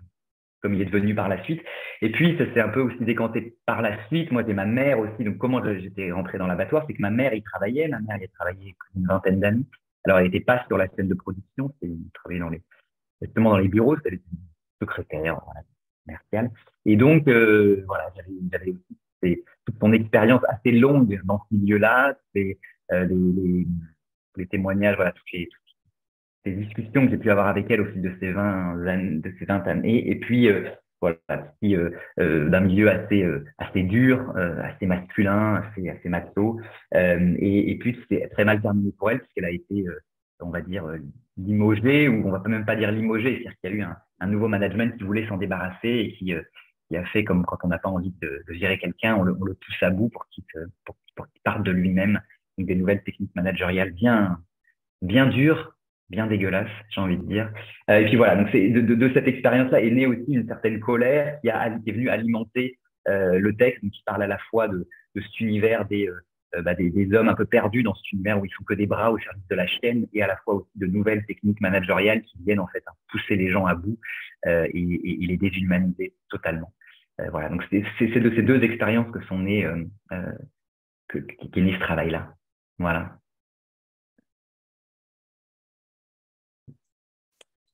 [0.61, 1.63] comme il est devenu par la suite.
[2.03, 4.31] Et puis, ça s'est un peu aussi décanté par la suite.
[4.31, 5.25] Moi, j'ai ma mère aussi.
[5.25, 7.89] Donc, comment j'étais rentré dans l'abattoir, c'est que ma mère y travaillait.
[7.89, 9.65] Ma mère y a travaillé une vingtaine d'années.
[10.05, 11.75] Alors, elle n'était pas sur la scène de production.
[11.83, 12.63] Elle travaillait dans les,
[13.23, 13.97] justement dans les bureaux.
[13.97, 14.21] C'était
[14.81, 15.61] secrétaire, voilà,
[16.07, 16.51] commerciale.
[16.85, 18.11] Et donc, euh, voilà,
[18.51, 22.17] j'avais aussi toute son expérience assez longue dans ce milieu-là.
[22.37, 22.55] Euh,
[22.93, 23.67] les, les,
[24.37, 25.29] les, témoignages, voilà, toutes
[26.45, 28.77] des discussions que j'ai pu avoir avec elle au fil de ces 20,
[29.21, 30.11] de ces 20 années.
[30.11, 30.69] Et puis, euh,
[31.01, 31.17] voilà,
[31.65, 36.61] euh, euh, d'un milieu assez, euh, assez dur, euh, assez masculin, assez, assez macho.
[36.95, 39.85] Et, et, puis, c'est très mal terminé pour elle, puisqu'elle a été
[40.43, 40.87] on va dire,
[41.37, 43.83] limogé, ou on va même pas dire limogé, c'est-à-dire qu'il y a eu
[44.21, 46.33] un, nouveau management qui voulait s'en débarrasser et qui,
[46.89, 49.37] qui, a fait comme quand on n'a pas envie de, de gérer quelqu'un, on le,
[49.39, 50.45] on le, pousse à bout pour qu'il
[50.85, 52.21] pour, pour parte de lui-même.
[52.57, 54.41] Donc des nouvelles techniques managériales bien,
[55.03, 55.77] bien dures,
[56.11, 57.51] bien dégueulasses, j'ai envie de dire.
[57.89, 60.81] et puis voilà, donc c'est de, de, de, cette expérience-là est née aussi une certaine
[60.81, 64.69] colère qui, a, qui est venue alimenter euh, le texte, qui parle à la fois
[64.69, 68.13] de, de cet univers des, euh, bah, des, des, hommes un peu perdus dans cet
[68.13, 70.37] univers où ils sont que des bras au service de la chaîne, et à la
[70.37, 73.75] fois aussi de nouvelles techniques managériales qui viennent en fait hein, pousser les gens à
[73.75, 73.99] bout
[74.47, 76.73] euh, et, et, et, les déshumaniser totalement.
[77.21, 77.81] Euh, voilà, donc c'est
[78.21, 79.67] de ces deux expériences que sont nées,
[81.09, 82.35] que, qu'est né ce travail-là.
[82.79, 83.20] Voilà.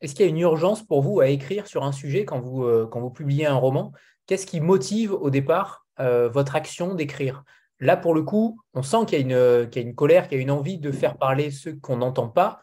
[0.06, 2.64] Est-ce qu'il y a une urgence pour vous à écrire sur un sujet quand vous,
[2.86, 3.90] quand vous publiez un roman?
[4.28, 7.42] Qu'est-ce qui motive au départ euh, votre action d'écrire?
[7.80, 10.42] Là, pour le coup, on sent qu'il y, y, a une colère, qu'il y a
[10.42, 12.60] une envie de faire parler ceux qu'on n'entend pas.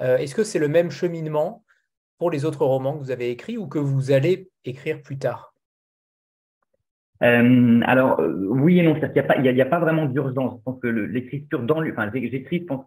[0.00, 1.64] Euh, Est-ce que c'est le même cheminement
[2.16, 5.52] pour les autres romans que vous avez écrits ou que vous allez écrire plus tard?
[7.22, 10.54] Euh, alors oui et non, il n'y a, y a, pas vraiment d'urgence.
[10.56, 12.86] Je pense que l'écriture dans le, enfin j'écris, je pense,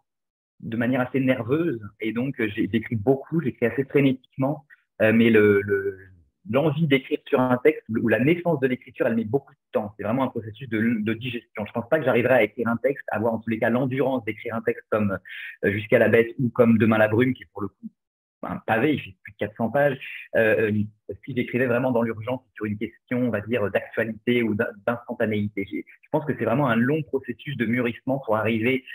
[0.60, 4.66] de manière assez nerveuse et donc j'écris beaucoup, j'écris assez frénétiquement,
[5.00, 5.98] mais le, le,
[6.50, 9.94] l'envie d'écrire sur un texte ou la naissance de l'écriture, elle met beaucoup de temps.
[9.98, 11.66] C'est vraiment un processus de, digestion.
[11.66, 14.24] Je pense pas que j'arriverai à écrire un texte, avoir en tous les cas l'endurance
[14.26, 15.18] d'écrire un texte comme
[15.66, 17.88] euh, Jusqu'à la bête ou comme Demain la brume, qui est pour le coup
[18.42, 20.00] un pavé, il fait plus de 400 pages.
[20.38, 24.56] Euh, euh, si j'écrivais vraiment dans l'urgence sur une question, on va dire, d'actualité ou
[24.56, 25.68] d'instantanéité.
[25.70, 28.86] Je pense que c'est vraiment un long processus de mûrissement pour arriver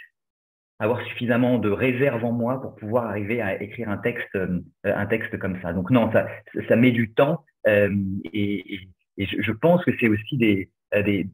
[0.78, 5.06] avoir suffisamment de réserve en moi pour pouvoir arriver à écrire un texte, euh, un
[5.06, 5.72] texte comme ça.
[5.72, 6.26] Donc non, ça,
[6.68, 7.94] ça met du temps euh,
[8.32, 8.80] et,
[9.16, 11.28] et, je, pense que c'est aussi des, euh, des,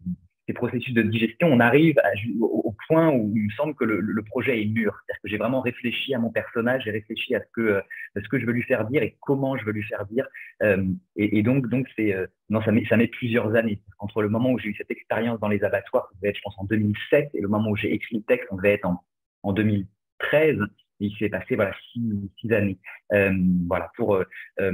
[0.46, 1.48] des, processus de digestion.
[1.48, 1.96] On arrive
[2.40, 4.92] au, point où il me semble que le, projet est mûr.
[5.06, 8.28] C'est-à-dire que j'ai vraiment réfléchi à mon personnage, j'ai réfléchi à ce que, à ce
[8.28, 10.26] que je veux lui faire dire et comment je veux lui faire dire.
[10.62, 10.84] Euh,
[11.16, 12.14] et, et, donc, donc c'est
[12.48, 13.80] non, ça met, ça met plusieurs années.
[14.00, 16.42] Entre le moment où j'ai eu cette expérience dans les abattoirs, ça devait être, je
[16.42, 19.00] pense, en 2007, et le moment où j'ai écrit le texte, on devait être en
[19.42, 20.58] en 2013.
[21.00, 22.02] Il s'est passé voilà six,
[22.38, 22.78] six années.
[23.12, 23.32] Euh,
[23.66, 24.24] voilà pour euh,
[24.60, 24.72] euh,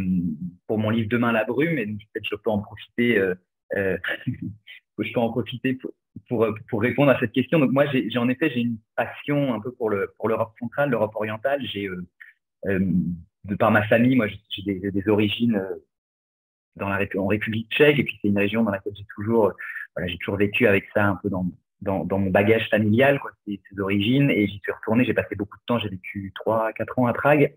[0.66, 3.18] pour mon livre Demain la brume et peut-être je peux en profiter.
[3.18, 3.34] Euh,
[4.98, 5.92] je peux en profiter pour,
[6.28, 7.58] pour, pour, répondre à cette question.
[7.58, 10.90] Donc moi, j'ai en effet j'ai une passion un peu pour le pour l'Europe centrale,
[10.90, 11.64] l'Europe orientale.
[11.64, 11.88] J'ai
[12.64, 15.62] de par ma famille, moi j'ai des, des, origines
[16.74, 19.52] dans la en République tchèque et puis c'est une région dans laquelle j'ai toujours
[19.94, 21.46] voilà, j'ai toujours vécu avec ça un peu dans
[21.86, 25.04] dans, mon bagage familial, quoi, ses, origines, et j'y suis retourné.
[25.04, 25.78] J'ai passé beaucoup de temps.
[25.78, 27.54] J'ai vécu trois, quatre ans à Prague,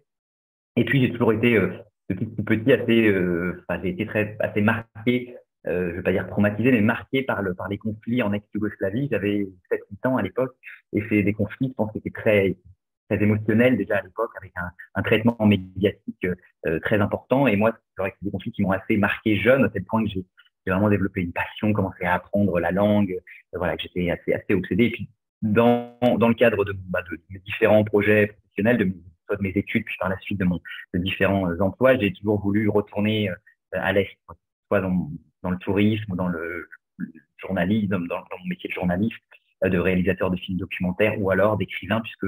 [0.76, 1.74] et puis j'ai toujours été euh,
[2.08, 5.36] petit petit assez, euh, enfin, j'ai été très assez marqué.
[5.68, 9.10] Euh, je vais pas dire traumatisé, mais marqué par le par les conflits en ex-Yougoslavie.
[9.12, 10.56] J'avais 7-8 ans à l'époque,
[10.94, 12.56] et c'est des conflits, je pense, qui étaient très
[13.10, 16.28] très émotionnels déjà à l'époque, avec un, un, traitement médiatique
[16.84, 17.48] très important.
[17.48, 19.84] Et moi, c'est vrai que c'est des conflits qui m'ont assez marqué jeune, à tel
[19.84, 20.24] point que j'ai
[20.70, 24.34] j'ai vraiment développé une passion, commencé à apprendre la langue, euh, voilà, que j'étais assez,
[24.34, 24.86] assez obsédé.
[24.86, 25.10] Et puis,
[25.42, 28.94] dans, dans le cadre de, bah, mes différents projets professionnels, de
[29.40, 30.60] mes, études, puis par la suite de, mon,
[30.94, 33.36] différents euh, emplois, j'ai toujours voulu retourner euh,
[33.72, 34.18] à l'Est,
[34.68, 35.10] soit dans,
[35.44, 36.68] dans le tourisme ou dans le,
[37.38, 39.16] journalisme, dans, mon métier de journaliste,
[39.64, 42.28] de réalisateur de films documentaires ou alors d'écrivain, puisque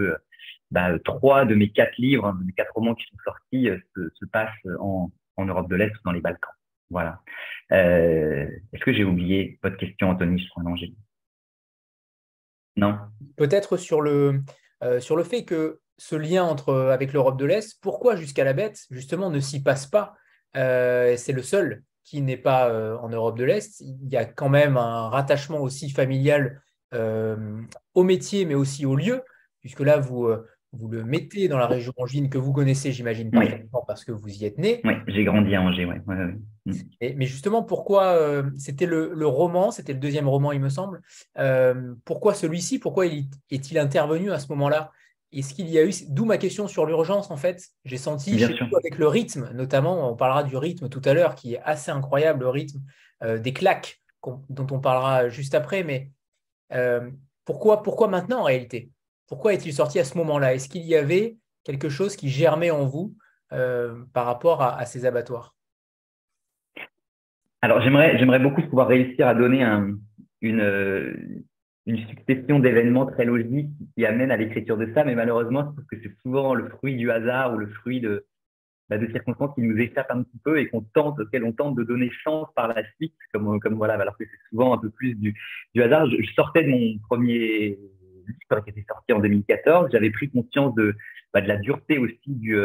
[0.71, 4.25] bah, trois de mes quatre livres, de mes quatre romans qui sont sortis se, se
[4.25, 4.49] passent
[4.79, 6.53] en, en Europe de l'Est ou dans les Balkans.
[6.91, 7.21] Voilà.
[7.71, 10.39] Euh, Est-ce que j'ai oublié votre question, Anthony?
[10.39, 10.75] Je crois non,
[12.75, 12.99] Non?
[13.37, 14.41] Peut-être sur le
[14.83, 18.53] euh, sur le fait que ce lien entre avec l'Europe de l'Est, pourquoi jusqu'à la
[18.53, 20.15] bête justement ne s'y passe pas
[20.57, 23.79] euh, C'est le seul qui n'est pas en Europe de l'Est.
[23.79, 26.61] Il y a quand même un rattachement aussi familial
[26.93, 29.23] au métier, mais aussi au lieu,
[29.61, 30.27] puisque là vous
[30.73, 34.29] vous le mettez dans la région angevine que vous connaissez, j'imagine, parfaitement parce que vous
[34.29, 34.79] y êtes né.
[34.85, 35.95] Oui, j'ai grandi à Angers, oui.
[36.07, 37.15] Ouais, ouais, ouais.
[37.17, 41.01] mais justement, pourquoi euh, c'était le, le, roman, c'était le deuxième roman, il me semble.
[41.37, 42.79] Euh, pourquoi celui-ci?
[42.79, 44.91] Pourquoi est-il intervenu à ce moment-là?
[45.33, 48.97] Est-ce qu'il y a eu, d'où ma question sur l'urgence en fait, j'ai senti avec
[48.97, 52.49] le rythme, notamment, on parlera du rythme tout à l'heure, qui est assez incroyable, le
[52.49, 52.79] rythme
[53.23, 54.01] euh, des claques
[54.49, 56.11] dont on parlera juste après, mais
[57.43, 58.89] pourquoi, pourquoi maintenant en réalité?
[59.31, 60.53] Pourquoi est-il sorti à ce moment-là?
[60.53, 63.15] Est-ce qu'il y avait quelque chose qui germait en vous
[63.53, 65.55] euh, par rapport à, ces abattoirs?
[67.61, 69.95] Alors, j'aimerais, beaucoup pouvoir réussir à donner un,
[70.41, 71.45] une,
[72.09, 76.01] succession d'événements très logiques qui amènent à l'écriture de ça, mais malheureusement, je trouve que
[76.03, 78.25] c'est souvent le fruit du hasard ou le fruit de,
[78.89, 81.75] bah, de circonstances qui nous échappent un petit peu et qu'on tente, auxquelles on tente
[81.75, 85.15] de donner chance par la suite, comme, voilà, alors que c'est souvent un peu plus
[85.15, 85.33] du,
[85.81, 86.09] hasard.
[86.09, 87.79] Je sortais de mon premier
[88.27, 90.95] livre qui était sorti en 2014, j'avais pris conscience de,
[91.33, 92.55] bah, de la dureté aussi du,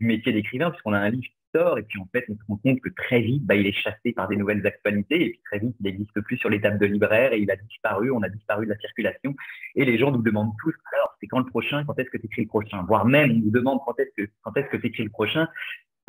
[0.00, 2.80] du métier d'écrivain, puisqu'on a un livre et puis en fait on se rend compte
[2.80, 5.74] que très vite bah, il est chassé par des nouvelles actualités et puis très vite
[5.80, 8.66] il n'existe plus sur les tables de libraire et il a disparu, on a disparu
[8.66, 9.34] de la circulation
[9.74, 12.26] et les gens nous demandent tous alors c'est quand le prochain, quand est-ce que tu
[12.26, 15.04] écris le prochain, voire même on nous demande quand est-ce que quand est-ce que écris
[15.04, 15.48] le prochain?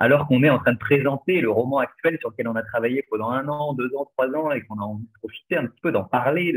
[0.02, 3.06] Alors qu'on est en train de présenter le roman actuel sur lequel on a travaillé
[3.08, 5.80] pendant un an, deux ans, trois ans, et qu'on a envie de profiter un petit
[5.80, 6.56] peu, d'en parler,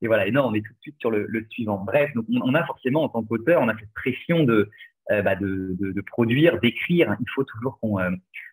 [0.00, 1.84] et voilà, et non, on est tout de suite sur le, suivant.
[1.84, 4.70] Bref, donc on, a forcément en tant qu'auteur, on a cette pression de,
[5.10, 7.14] euh, bah de, produire, d'écrire.
[7.20, 8.10] Il faut toujours qu'on euh,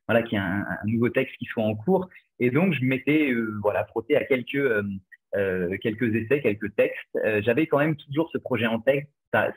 [0.10, 2.10] voilà qu'il y ait un, nouveau texte qui soit en cours.
[2.40, 4.70] Et donc je m'étais euh, voilà frotté à quelques
[5.82, 7.18] quelques essais, quelques textes.
[7.42, 9.10] J'avais quand même toujours ce projet en texte.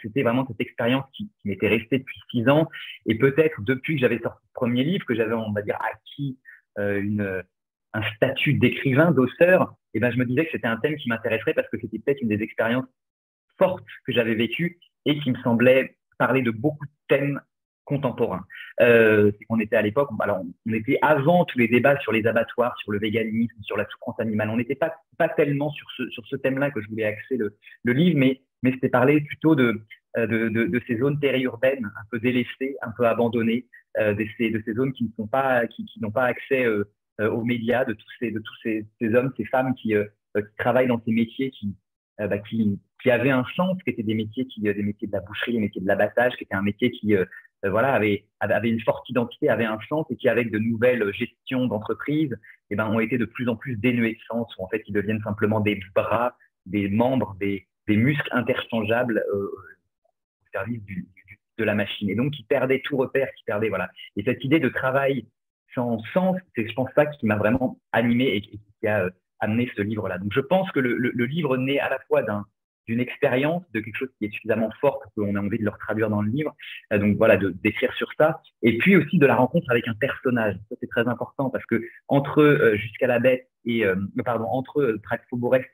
[0.02, 2.68] C'était vraiment cette expérience qui, m'était restée depuis six ans.
[3.06, 6.38] Et peut-être depuis que j'avais sorti le premier livre, que j'avais on va dire acquis
[6.78, 7.42] une
[7.96, 11.54] un statut d'écrivain, d'auteur, et ben je me disais que c'était un thème qui m'intéresserait
[11.54, 12.84] parce que c'était peut-être une des expériences
[13.58, 17.40] fortes que j'avais vécues et qui me semblait parler de beaucoup de thèmes
[17.84, 18.44] contemporains.
[18.80, 22.76] Euh, on était à l'époque, alors on était avant tous les débats sur les abattoirs,
[22.78, 24.50] sur le véganisme, sur la souffrance animale.
[24.50, 27.56] On n'était pas pas tellement sur ce sur ce thème-là que je voulais axer le,
[27.84, 29.82] le livre, mais mais c'était parler plutôt de,
[30.16, 33.66] euh, de, de, de ces zones périurbaines un peu délaissées, un peu abandonnées,
[33.98, 36.64] euh, de, ces, de ces zones qui ne sont pas qui, qui n'ont pas accès
[36.64, 36.84] euh,
[37.18, 39.94] aux médias, de tous ces de tous ces, ces hommes, ces femmes qui,
[40.58, 41.74] travaillent dans ces métiers qui
[42.18, 45.20] bah, qui qui avaient un sens, qui étaient des métiers qui, des métiers de la
[45.20, 47.14] boucherie, des métiers de l'abattage, qui étaient un métier qui,
[47.62, 51.66] voilà, avait, avait une forte identité, avait un sens et qui, avec de nouvelles gestions
[51.66, 52.34] d'entreprise,
[52.70, 54.92] eh ben, ont été de plus en plus dénués de sens, où en fait, ils
[54.92, 61.40] deviennent simplement des bras, des membres, des, des muscles interchangeables euh, au service du, du,
[61.58, 62.08] de la machine.
[62.10, 63.90] Et donc, qui perdaient tout repère, qui perdaient, voilà.
[64.16, 65.26] Et cette idée de travail
[65.74, 69.08] sans sens, c'est, je pense, ça qui m'a vraiment animé et, qui a
[69.40, 70.18] amené ce livre-là.
[70.18, 72.46] Donc, je pense que le, le, le livre naît à la fois d'un
[72.86, 75.70] d'une expérience, de quelque chose qui est suffisamment fort pour qu'on ait envie de le
[75.70, 76.54] retraduire dans le livre.
[76.92, 78.40] Euh, donc voilà, de d'écrire sur ça.
[78.62, 80.54] Et puis aussi de la rencontre avec un personnage.
[80.68, 84.80] Ça c'est très important parce que entre euh, jusqu'à la bête et euh, pardon entre
[84.80, 85.00] euh,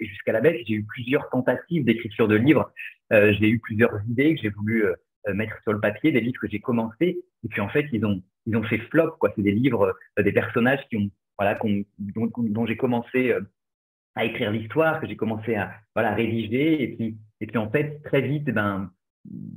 [0.01, 2.73] et jusqu'à la bête, j'ai eu plusieurs tentatives d'écriture de livres.
[3.13, 4.95] Euh, j'ai eu plusieurs idées que j'ai voulu euh,
[5.35, 7.21] mettre sur le papier, des livres que j'ai commencé.
[7.45, 9.33] Et puis en fait ils ont ils ont fait flop quoi.
[9.37, 13.35] C'est des livres, des personnages qui ont voilà dont, dont j'ai commencé
[14.15, 18.03] à écrire l'histoire, que j'ai commencé à voilà rédiger, et puis et puis en fait
[18.05, 18.91] très vite, ben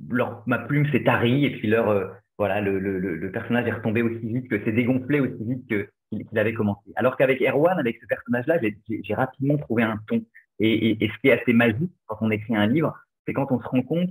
[0.10, 3.72] leur ma plume s'est tarie, et puis leur euh, voilà le, le, le, personnage est
[3.74, 5.90] retombé aussi vite que s'est dégonflé aussi vite que
[6.24, 6.92] qu'il avait commencé.
[6.96, 10.24] Alors qu'avec Erwan, avec ce personnage-là, j'ai rapidement trouvé un ton.
[10.60, 12.96] Et, ce qui est assez magique quand on écrit un livre,
[13.28, 14.10] c'est quand on se rend compte,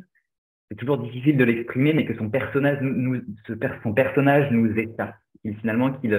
[0.70, 4.74] c'est toujours difficile de l'exprimer, mais que son personnage nous, ce, son personnage nous
[5.60, 6.12] finalement, qu'il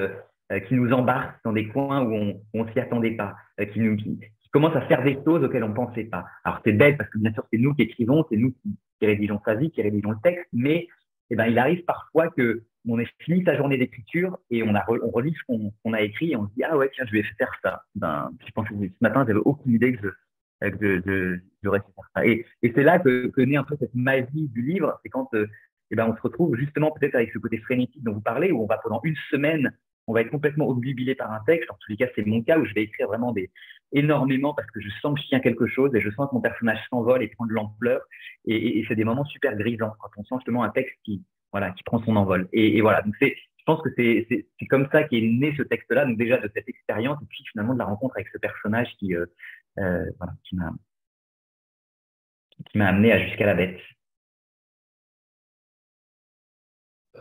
[0.52, 3.66] euh, qui nous embarque dans des coins où on, on s'y attendait pas, euh,
[4.56, 6.24] commence à faire des choses auxquelles on pensait pas.
[6.46, 9.06] Alors c'est bête parce que bien sûr c'est nous qui écrivons, c'est nous qui, qui
[9.06, 10.88] rédigeons sa vie, qui rédigeons le texte, mais
[11.30, 14.74] eh ben il arrive parfois que on ait fini sa journée d'écriture et on
[15.12, 17.24] relit ce qu'on qu a écrit et on se dit ah ouais tiens je vais
[17.38, 17.84] faire ça.
[17.96, 20.10] Ben je ce matin j'avais aucune idée que je
[20.72, 21.82] que je, faire
[22.16, 22.26] ça.
[22.26, 25.48] Et, et c'est là que, naît un peu cette magie du livre, c'est quand euh,
[25.92, 28.64] eh ben on se retrouve justement peut-être avec ce côté frénétique dont vous parlez où
[28.64, 29.72] on va pendant une semaine
[30.08, 31.70] on va être complètement obnubilé par un texte.
[31.72, 33.50] En tous les cas, c'est mon cas où je vais écrire vraiment des
[33.92, 36.42] énormément parce que je sens que je tiens quelque chose et je sens que mon
[36.42, 38.02] personnage s'envole et prend de l'ampleur.
[38.46, 41.24] Et, et c'est des moments super grisants quand on sent justement un texte qui,
[41.56, 42.50] voilà, qui prend son envol.
[42.52, 43.02] Et, voilà.
[43.02, 43.30] Donc je
[43.66, 46.04] pense que c'est comme ça qu'est né ce texte-là.
[46.06, 49.16] Donc déjà de cette expérience et puis finalement de la rencontre avec ce personnage qui,
[49.16, 49.26] euh,
[49.80, 50.74] euh, voilà, qui m'a,
[52.70, 53.80] qui m'a amené à jusqu'à la bête.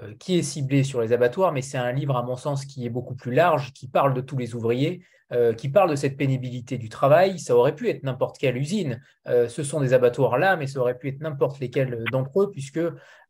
[0.03, 2.85] Euh, qui est ciblé sur les abattoirs, mais c'est un livre, à mon sens, qui
[2.85, 6.17] est beaucoup plus large, qui parle de tous les ouvriers, euh, qui parle de cette
[6.17, 7.39] pénibilité du travail.
[7.39, 9.01] Ça aurait pu être n'importe quelle usine.
[9.29, 12.51] Euh, ce sont des abattoirs là, mais ça aurait pu être n'importe lesquels d'entre eux,
[12.51, 12.81] puisque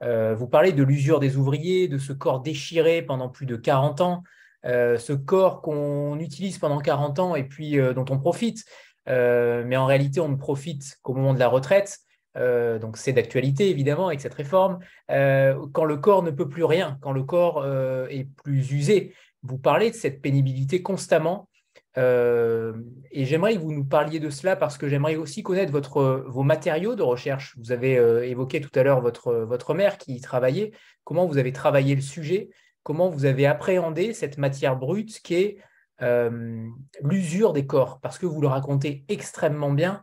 [0.02, 4.00] euh, vous parlez de l'usure des ouvriers, de ce corps déchiré pendant plus de 40
[4.00, 4.22] ans,
[4.64, 8.64] euh, ce corps qu'on utilise pendant 40 ans et puis euh, dont on profite.
[9.06, 11.98] mais en réalité, on ne profite qu'au moment de la retraite.
[12.36, 16.64] Euh, donc c'est d'actualité évidemment avec cette réforme, euh, quand le corps ne peut plus
[16.64, 19.14] rien, quand le corps euh, est plus usé.
[19.42, 21.48] Vous parlez de cette pénibilité constamment
[21.96, 22.72] euh,
[23.10, 26.42] et j'aimerais que vous nous parliez de cela parce que j'aimerais aussi connaître votre, vos
[26.42, 27.56] matériaux de recherche.
[27.58, 30.72] Vous avez euh, évoqué tout à l'heure votre, votre mère qui y travaillait.
[31.04, 32.50] Comment vous avez travaillé le sujet?
[32.82, 35.58] Comment vous avez appréhendé cette matière brute qui est
[36.02, 36.66] euh,
[37.02, 38.00] l'usure des corps?
[38.00, 40.02] Parce que vous le racontez extrêmement bien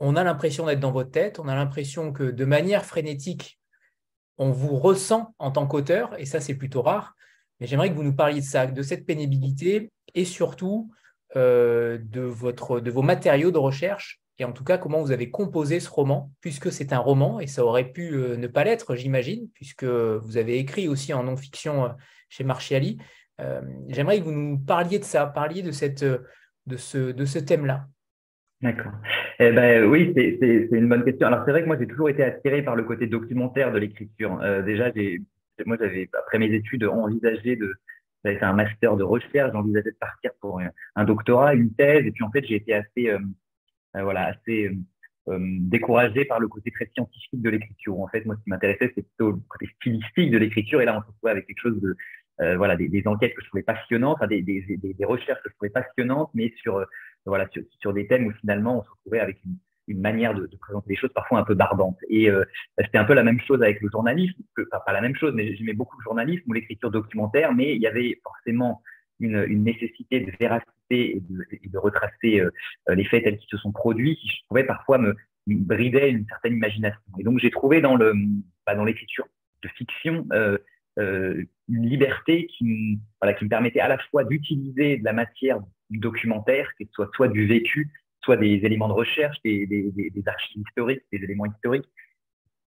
[0.00, 3.60] on a l'impression d'être dans votre tête, on a l'impression que de manière frénétique,
[4.38, 7.14] on vous ressent en tant qu'auteur, et ça c'est plutôt rare.
[7.60, 10.90] Mais j'aimerais que vous nous parliez de ça, de cette pénibilité et surtout
[11.34, 15.80] de, votre, de vos matériaux de recherche et en tout cas comment vous avez composé
[15.80, 19.84] ce roman, puisque c'est un roman et ça aurait pu ne pas l'être, j'imagine, puisque
[19.84, 21.90] vous avez écrit aussi en non-fiction
[22.28, 22.98] chez Marchiali.
[23.88, 27.86] J'aimerais que vous nous parliez de ça, parliez de, cette, de ce, de ce thème-là.
[28.62, 28.92] D'accord.
[29.38, 31.26] Eh ben, oui, c'est une bonne question.
[31.26, 34.38] Alors, c'est vrai que moi, j'ai toujours été attiré par le côté documentaire de l'écriture.
[34.42, 34.92] Euh, déjà,
[35.64, 37.72] moi, j'avais, après mes études, envisagé de,
[38.24, 40.60] j'avais fait un master de recherche, j'envisageais de partir pour
[40.94, 43.18] un, doctorat, une thèse, et puis en fait, j'ai été assez, euh,
[43.96, 44.70] euh, voilà, assez
[45.28, 48.00] découragé par le côté très scientifique de l'écriture.
[48.00, 50.96] En fait, moi, ce qui m'intéressait, c'était plutôt le côté stylistique de l'écriture, et là,
[50.98, 51.96] on se retrouve avec quelque chose de,
[52.56, 55.70] voilà, des, enquêtes que je trouvais passionnantes, enfin, des, des, des, recherches que je trouvais
[55.70, 56.84] passionnantes, mais sur
[57.26, 57.48] voilà,
[57.80, 59.56] sur, des thèmes où finalement on se retrouvait avec une,
[59.98, 61.98] manière de, présenter les choses parfois un peu barbante.
[62.08, 62.44] Et euh,
[62.78, 65.56] c'était un peu la même chose avec le journalisme, enfin, pas la même chose, mais
[65.56, 68.82] j'aimais beaucoup le journalisme ou l'écriture documentaire, mais il y avait forcément
[69.20, 72.50] une, nécessité de véracité et de, retracer euh,
[72.94, 76.54] les faits tels qu'ils se sont produits, qui je trouvais parfois me, bridait une certaine
[76.54, 77.00] imagination.
[77.18, 78.14] Et donc j'ai trouvé dans le
[78.66, 79.26] bah, dans l'écriture
[79.62, 80.26] de fiction
[80.98, 85.60] euh, une liberté qui, voilà, qui me permettait à la fois d'utiliser de la matière
[85.90, 87.90] documentaire, que ce soit soit du vécu,
[88.22, 91.88] soit des éléments de recherche, des, archives historiques, des éléments historiques,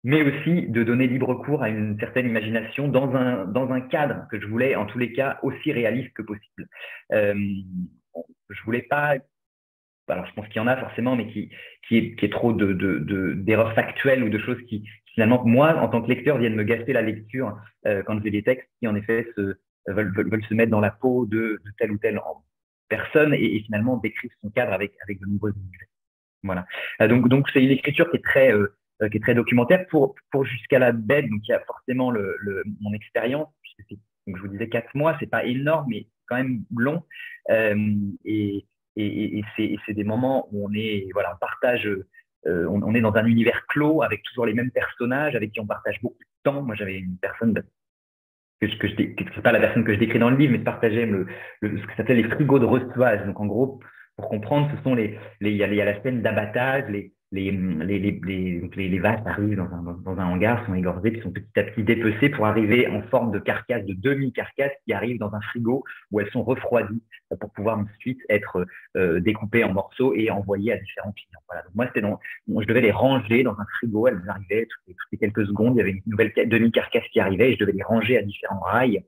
[0.05, 4.47] mais aussi de donner libre cours à une certaine imagination dans un, cadre que je
[4.47, 6.69] voulais, en tous les cas, aussi réaliste que possible.
[7.13, 7.35] Euh,
[8.51, 9.17] je voulais pas,
[10.09, 11.51] alors je pense qu'il y en a forcément, mais qui,
[11.91, 14.85] est, trop d'erreurs de, de, factuelles ou de choses qui,
[15.15, 18.43] finalement, moi, en tant que lecteur, viennent me gâcher la lecture euh, quand j'ai des
[18.43, 19.27] textes qui, en effet,
[19.87, 22.21] veulent, se mettre dans la peau de, tel ou tel
[22.97, 25.89] personne et, finalement décrire son cadre avec, de nombreux univers.
[26.43, 26.67] Voilà.
[27.01, 28.69] Euh, donc, c'est une écriture qui est très, euh,
[29.23, 31.27] très documentaire pour, jusqu'à la bête.
[31.31, 32.13] Donc, il y a forcément
[32.81, 37.03] mon expérience, puisque je vous disais quatre mois, c'est pas énorme, mais quand même long.
[37.51, 38.67] Euh, et,
[39.57, 41.89] c'est des moments où on est, voilà, on partage,
[42.45, 45.67] on, on, est dans un univers clos avec toujours les mêmes personnages, avec qui on
[45.67, 46.61] partage beaucoup de temps.
[46.61, 47.55] Moi, j'avais une personne
[48.69, 51.07] que, que je pas la personne que je décris dans le livre, mais de partager
[51.07, 51.27] le,
[51.63, 53.25] ce que s'appelle les frigos de reçoise.
[53.27, 53.81] Donc en gros,
[54.17, 56.85] pour comprendre, ce sont les, les il y a, il y a la scène d'abattage,
[56.89, 58.21] les, les, les, les,
[58.77, 61.65] les, les vaches arrivent dans un, dans un hangar, sont égorgées, puis sont petit à
[61.65, 65.83] petit dépecées pour arriver en forme de carcasse, de demi-carcasse qui arrivent dans un frigo
[66.11, 67.03] où elles sont refroidies
[67.41, 68.67] pour pouvoir ensuite être
[68.97, 71.41] euh, découpées en morceaux et envoyées à différents clients.
[71.49, 71.63] Voilà.
[71.63, 74.95] Donc moi, c'était dans, je devais les ranger dans un frigo, elles arrivaient toutes les,
[74.95, 77.73] toutes les quelques secondes, il y avait une nouvelle demi-carcasse qui arrivait et je devais
[77.73, 79.03] les ranger à différents rails.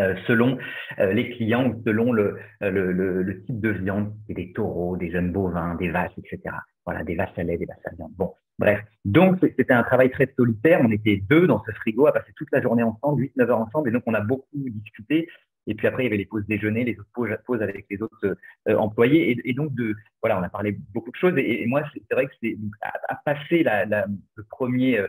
[0.00, 0.58] Euh, selon
[0.98, 5.12] euh, les clients ou selon le, le, le, le, type de viande, des taureaux, des
[5.12, 6.56] jeunes bovins, des vaches, etc.
[6.84, 8.12] Voilà, des vaches à lait, des vaches à viande.
[8.16, 8.80] Bon, bref.
[9.04, 10.80] Donc, c'était un travail très solitaire.
[10.82, 13.88] On était deux dans ce frigo à passer toute la journée ensemble, 8-9 heures ensemble.
[13.88, 15.28] Et donc, on a beaucoup discuté.
[15.66, 18.36] Et puis après, il y avait les pauses déjeuner, les autres pauses, avec les autres
[18.68, 19.40] euh, employés.
[19.44, 21.34] Et, donc, de, voilà, on a parlé beaucoup de choses.
[21.38, 25.08] Et, moi, c'est vrai que c'est à, passer la, la, le premier euh,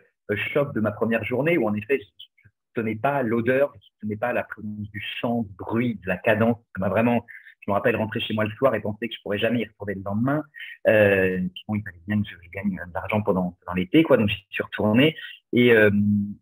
[0.53, 2.47] choc de ma première journée où, en effet, je
[2.79, 6.07] ne tenais pas l'odeur, je ne tenais pas la présence du chant, du bruit, de
[6.07, 6.57] la cadence.
[6.75, 7.25] Ça m'a vraiment
[7.65, 9.65] je me rappelle rentrer chez moi le soir et penser que je pourrais jamais y
[9.65, 10.43] retourner le lendemain.
[10.88, 14.17] Euh, bon, il fallait bien que je gagne de l'argent pendant, l'été, quoi.
[14.17, 15.15] Donc, j'y suis retourné.
[15.51, 15.89] Et, euh,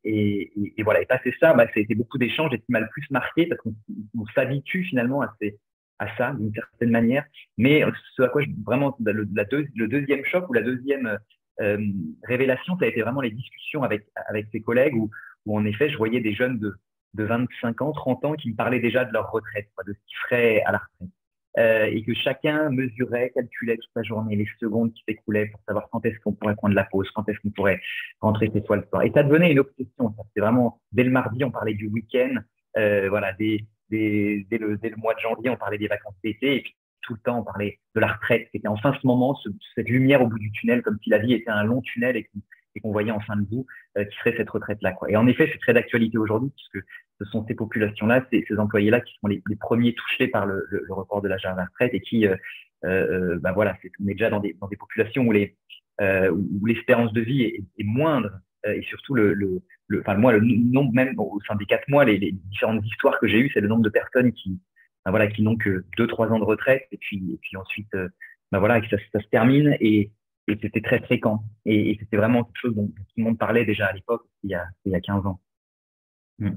[0.04, 1.02] et, et, voilà.
[1.02, 4.26] Et passer ça, bah, c'était beaucoup d'échanges et qui m'a le plus marqué parce qu'on
[4.36, 5.34] s'habitue finalement à,
[6.18, 7.24] ça d'une certaine manière.
[7.58, 7.84] Mais
[8.16, 9.26] ce à quoi je, vraiment, le,
[9.88, 11.18] deuxième choc ou la deuxième
[11.62, 11.78] euh,
[12.24, 15.10] révélation, ça a été vraiment les discussions avec, avec ses collègues où
[15.48, 16.74] en effet, je voyais des jeunes de,
[17.14, 20.18] de 25 ans, 30 ans qui me parlaient déjà de leur retraite, de ce qu'ils
[20.28, 21.14] feraient à la retraite.
[21.60, 25.88] Euh, et que chacun mesurait, calculait toute la journée, les secondes qui s'écoulaient pour savoir
[25.92, 27.80] quand est-ce qu'on pourrait prendre la pause, quand est-ce qu'on pourrait
[28.22, 29.04] rentrer chez soi le soir.
[29.04, 30.16] Et ça devenait une obsession.
[30.30, 32.38] C'était vraiment, dès le mardi, on parlait du week-end,
[32.78, 37.14] euh, voilà, dès, le, mois de janvier, on parlait des vacances d'été, et puis tout
[37.14, 38.50] le temps, on parlait de la retraite.
[38.52, 39.38] C'était enfin ce moment,
[39.76, 42.28] cette lumière au bout du tunnel, comme si la vie était un long tunnel et
[42.80, 43.66] qu'on voyait en fin de bout
[43.98, 44.96] euh, qui serait cette retraite-là.
[45.10, 46.86] Et en effet, c'est très d'actualité aujourd'hui, puisque
[47.20, 50.84] ce sont ces populations-là, ces, ces employés-là qui sont les, premiers touchés par le, le,
[50.86, 52.28] le report de l'âge à la retraite et qui,
[52.86, 55.56] euh, bah voilà, on est déjà dans des, dans des populations où les
[56.02, 58.32] euh, où l'espérance de vie est, est moindre
[58.66, 61.88] euh, et surtout le, le, le, enfin moi le nombre même au sein des quatre
[61.88, 64.60] mois, les, les différentes histoires que j'ai eues, c'est le nombre de personnes qui,
[65.06, 67.96] bah voilà, qui n'ont que deux trois ans de retraite et puis et puis ensuite,
[68.52, 70.12] bah voilà, ça, ça se termine et
[70.48, 71.44] et c'était très fréquent.
[71.66, 74.52] Et, et c'était vraiment quelque chose dont tout le monde parlait déjà à l'époque, il
[74.52, 75.40] y a, il y a 15 ans.
[76.40, 76.52] Mm.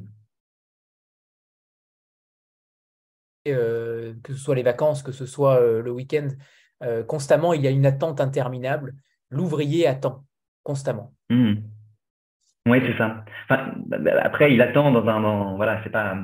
[3.49, 6.28] Euh, que ce soit les vacances, que ce soit euh, le week-end,
[6.82, 8.95] euh, constamment, il y a une attente interminable.
[9.30, 10.24] L'ouvrier attend
[10.62, 11.14] constamment.
[11.30, 11.55] Mmh.
[12.66, 13.24] Oui, c'est ça.
[13.45, 13.74] Enfin,
[14.22, 15.57] après, il attend dans un.
[15.57, 16.18] voilà, c'est pas.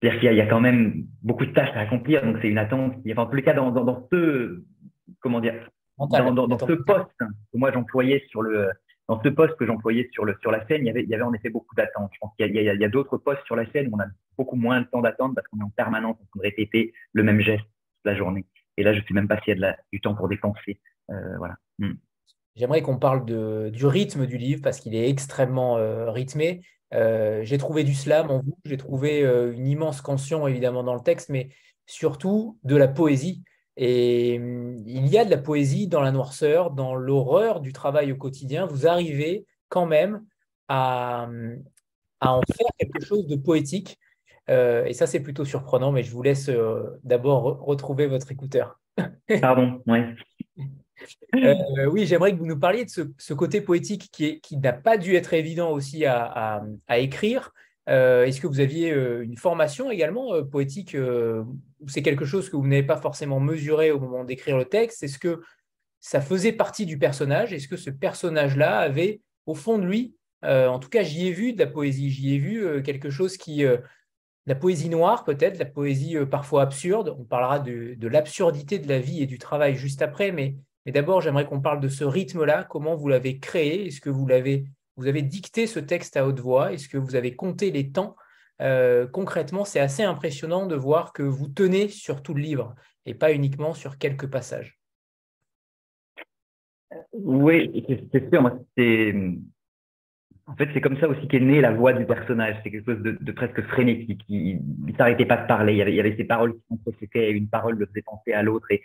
[0.00, 2.94] C'est-à-dire qu'il y, a quand même beaucoup de tâches à accomplir, donc c'est une attente.
[3.16, 4.64] en tous les cas, dans, dans, ce.
[5.20, 5.54] Comment dire
[5.98, 7.24] dans, ce poste que
[7.54, 8.70] moi j'employais sur le
[9.08, 11.14] dans ce poste que j'employais sur le sur la scène, il y avait il y
[11.14, 12.10] avait en effet beaucoup d'attentes.
[12.12, 14.00] Je pense qu'il y a, il y a, d'autres postes sur la scène où on
[14.00, 16.92] a beaucoup moins de temps d'attente parce qu'on est en permanence en train de répéter
[17.12, 18.44] le même geste toute la journée.
[18.76, 20.80] Et là, je sais même pas s'il y a de du temps pour dépenser.
[21.10, 21.54] Euh, voilà.
[21.78, 21.94] Hmm.
[22.56, 26.62] J'aimerais qu'on parle de, du rythme du livre parce qu'il est extrêmement euh, rythmé.
[26.94, 31.02] Euh, j'ai trouvé du slam en vous, j'ai trouvé une immense cantion évidemment dans le
[31.02, 31.50] texte, mais
[31.86, 33.44] surtout de la poésie.
[33.76, 38.12] Et hum, il y a de la poésie dans la noirceur, dans l'horreur du travail
[38.12, 38.66] au quotidien.
[38.66, 40.24] Vous arrivez quand même
[40.68, 41.62] à, hum,
[42.20, 43.98] en faire quelque chose de poétique.
[44.48, 48.78] Euh, et ça, c'est plutôt surprenant, mais je vous laisse euh, d'abord retrouver votre écouteur.
[49.40, 49.98] Pardon, oui.
[51.34, 54.96] Euh, oui, j'aimerais que vous nous parliez de ce, côté poétique qui, qui n'a pas
[54.96, 57.52] dû être évident aussi à, à écrire.
[57.86, 60.96] Est-ce que vous aviez une formation également poétique
[61.86, 65.02] c'est quelque chose que vous n'avez pas forcément mesuré au moment d'écrire le texte?
[65.02, 65.40] Est-ce que
[66.00, 67.52] ça faisait partie du personnage?
[67.52, 70.14] Est-ce que ce personnage-là avait, au fond de lui,
[70.44, 73.10] euh, en tout cas, j'y ai vu de la poésie, j'y ai vu euh, quelque
[73.10, 73.78] chose qui, euh,
[74.46, 77.16] la poésie noire peut-être, la poésie parfois absurde?
[77.18, 81.20] On parlera de, l'absurdité de la vie et du travail juste après, mais, mais d'abord,
[81.20, 82.64] j'aimerais qu'on parle de ce rythme-là.
[82.64, 83.86] Comment vous l'avez créé?
[83.86, 84.66] Est-ce que vous l'avez,
[84.96, 88.16] vous avez dicté ce texte à haute voix Est-ce que vous avez compté les temps
[88.62, 92.74] euh, concrètement, c'est assez impressionnant de voir que vous tenez sur tout le livre
[93.04, 94.78] et pas uniquement sur quelques passages.
[97.12, 98.44] Oui, c'est sûr.
[100.48, 102.56] En fait, c'est comme ça aussi qu'est née la voix du personnage.
[102.62, 104.22] C'est quelque chose de, presque frénétique.
[104.28, 105.72] Il ne s'arrêtait pas de parler.
[105.74, 107.32] Il y, avait, il ces paroles qui s'entrechoquaient.
[107.32, 108.66] Une parole le faisait penser à l'autre.
[108.70, 108.82] Et,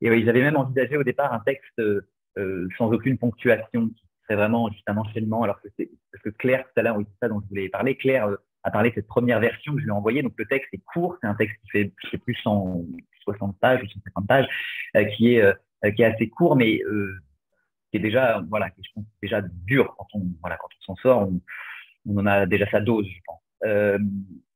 [0.00, 4.68] ils avaient même envisagé au départ un texte euh, sans aucune ponctuation, qui serait vraiment
[4.70, 5.42] juste un enchaînement.
[5.42, 7.96] Alors que, parce que Claire, tout à l'heure, oui, c'est ça dont je voulais parler.
[7.96, 10.22] Claire euh, a parlé de cette première version que je lui ai envoyée.
[10.22, 13.82] Donc le texte est court, c'est un texte qui fait, je sais plus, 160 pages
[13.82, 14.48] ou 150 pages,
[14.96, 15.52] euh, qui est euh,
[15.94, 16.80] qui est assez court, mais
[17.90, 21.28] qui est déjà voilà, qui je déjà dur quand on voilà quand on s'en sort,
[22.06, 24.00] on, en a déjà sa dose, je pense.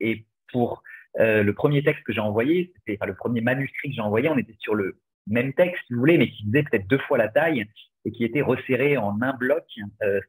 [0.01, 0.83] Et pour
[1.17, 4.39] le premier texte que j'ai envoyé, c'était enfin, le premier manuscrit que j'ai envoyé, on
[4.39, 4.99] était sur le
[5.29, 7.69] même texte, si vous voulez, mais qui faisait peut-être deux fois la taille
[8.05, 9.65] et qui était resserré en un bloc,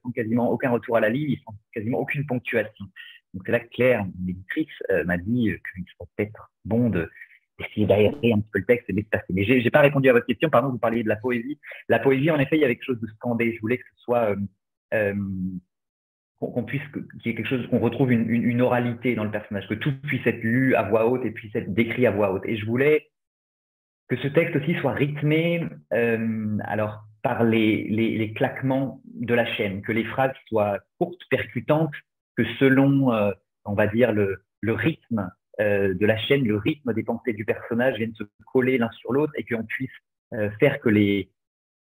[0.03, 2.85] sans quasiment aucun retour à la ligne, sans quasiment aucune ponctuation.
[3.33, 7.85] Donc c'est là que Claire, mon éditrice, euh, m'a dit qu'il serait peut-être bon d'essayer
[7.85, 9.33] d'aérer un petit peu le texte et d'espacer.
[9.33, 10.49] Mais j'ai, j'ai pas répondu à votre question.
[10.49, 11.59] Pardon, vous parliez de la poésie.
[11.87, 13.53] La poésie, en effet, il y avait quelque chose de scandé.
[13.55, 14.35] Je voulais que ce soit euh,
[14.93, 15.15] euh
[16.39, 19.67] qu'on puisse, qu'il y ait quelque chose, qu'on retrouve une, une, oralité dans le personnage,
[19.67, 22.41] que tout puisse être lu à voix haute et puisse être décrit à voix haute.
[22.47, 23.11] Et je voulais
[24.11, 29.45] que ce texte aussi soit rythmé, euh, alors par les, les, les, claquements de la
[29.45, 31.93] chaîne, que les phrases soient courtes, percutantes,
[32.35, 33.31] que selon, euh,
[33.63, 35.31] on va dire, le, le rythme
[35.61, 39.13] euh, de la chaîne, le rythme des pensées du personnage viennent se coller l'un sur
[39.13, 39.89] l'autre et qu'on puisse
[40.33, 41.31] euh, faire que les,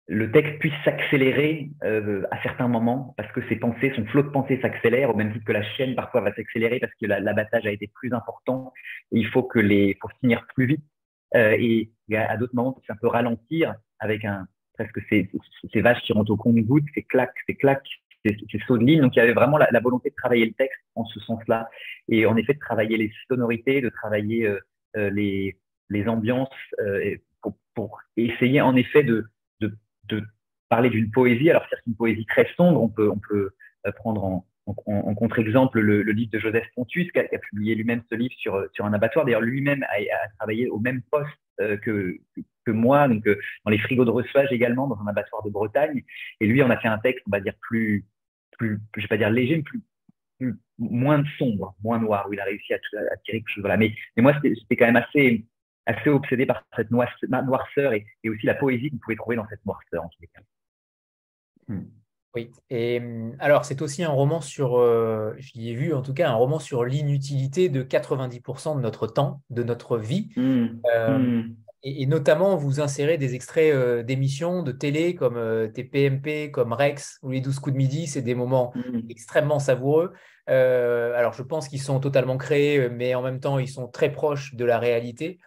[0.06, 4.28] le texte puisse s'accélérer euh, à certains moments parce que ses pensées, son flot de
[4.28, 7.72] pensées s'accélère au même titre que la chaîne parfois va s'accélérer parce que l'abattage a
[7.72, 8.72] été plus important
[9.10, 10.84] et il faut que les, faut finir plus vite.
[11.34, 15.30] Euh, et, à, d'autres moments, c'est un peu ralentir avec un presque ces,
[15.72, 17.88] ces, vaches qui rentrent au compte-gouttes, ces claques, ces claques
[18.24, 19.00] ces sauts de ligne.
[19.00, 21.68] Donc, il y avait vraiment la, volonté de travailler le texte en ce sens-là.
[22.08, 24.60] Et en effet, de travailler les sonorités, de travailler euh,
[24.96, 25.58] euh les,
[25.90, 26.48] les ambiances
[27.74, 29.26] pour, essayer en effet de,
[29.60, 30.22] de, de
[30.68, 31.50] parler d'une poésie.
[31.50, 32.80] Alors, c'est une poésie très sombre.
[32.80, 33.50] On peut, on peut
[33.96, 38.14] prendre en, en, en contre-exemple le, livre de Joseph Pontus, qui a, publié lui-même ce
[38.14, 39.24] livre sur, un abattoir.
[39.24, 41.28] D'ailleurs, lui-même a, travaillé au même poste
[41.60, 42.18] euh, que,
[42.68, 46.04] moi, donc euh, dans les frigos de reçuage également, dans un abattoir de Bretagne.
[46.40, 48.04] Et lui, on a fait un texte, on va dire, plus,
[48.58, 49.82] plus, je vais pas dire léger, mais plus,
[50.78, 53.64] moins sombre, moins noir, où il a réussi à, tirer quelque chose.
[53.78, 55.44] Mais, moi, j'étais quand même assez,
[56.06, 60.08] obsédé par cette noirceur et, aussi la poésie vous pouvez trouver dans cette noirceur, en
[60.08, 60.40] tous les cas.
[61.68, 62.01] Hmm.
[62.34, 66.14] Oui, et hum, alors c'est aussi un roman sur, euh, j'y ai vu en tout
[66.14, 70.30] cas, un roman sur l'inutilité de 90% de notre temps, de notre vie.
[70.36, 70.66] Mmh.
[70.94, 71.56] Euh, mmh.
[71.84, 75.36] Et, notamment, vous insérez des extraits euh, d'émissions de télé comme
[75.74, 78.06] TPMP, comme Rex ou les 12 coups de midi.
[78.06, 79.00] C'est des moments mmh.
[79.10, 80.12] extrêmement savoureux.
[80.46, 84.54] alors je pense qu'ils sont totalement créés, mais en même temps, ils sont très proches
[84.54, 85.38] de la réalité,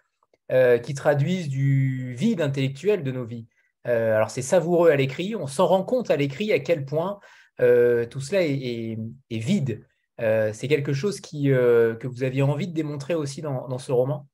[0.82, 3.46] qui traduisent du vide intellectuel de nos vies.
[3.86, 7.20] Euh, alors c'est savoureux à l'écrit, on s'en rend compte à l'écrit à quel point
[7.60, 8.98] euh, tout cela est,
[9.30, 9.86] vide.
[10.20, 14.26] Euh, c'est quelque chose qui, que vous aviez envie de démontrer aussi dans, ce roman?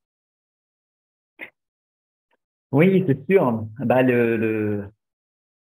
[2.70, 3.66] Oui, c'est sûr.
[3.80, 4.88] Bah, le,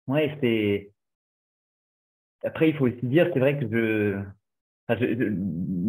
[0.06, 0.90] Ouais, c'est...
[2.44, 4.94] Après, il faut aussi dire, c'est vrai que je...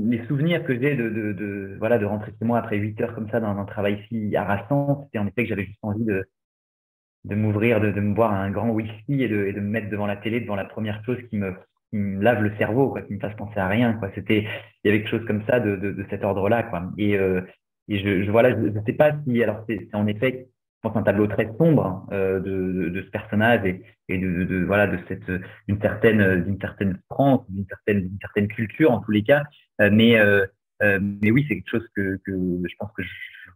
[0.10, 3.30] les souvenirs que j'ai de, de, voilà, de rentrer chez moi après 8 heures comme
[3.30, 6.28] ça dans un travail si harassant, c'était en effet que j'avais juste envie de,
[7.26, 9.90] de m'ouvrir, de, de, me boire un grand whisky et de, et de me mettre
[9.90, 11.54] devant la télé, devant la première chose qui me,
[11.90, 13.94] qui me lave le cerveau, quoi, qui me fasse penser à rien.
[13.94, 14.12] Quoi.
[14.16, 14.46] C'était,
[14.84, 16.64] il y avait quelque chose comme ça de, de, cet ordre-là.
[16.64, 16.92] Quoi.
[16.98, 17.42] Et, euh,
[17.88, 20.48] et je, je, voilà, je sais pas si, alors c'est en effet,
[20.84, 24.66] je pense un tableau très sombre euh, de, de, ce personnage et, et de, de,
[24.66, 25.32] voilà de cette
[25.68, 29.44] une certaine d'une certaine France, d'une certaine d'une certaine culture en tous les cas.
[29.82, 30.46] Euh, mais euh,
[30.82, 33.10] euh, mais oui, c'est quelque chose que, que je pense que je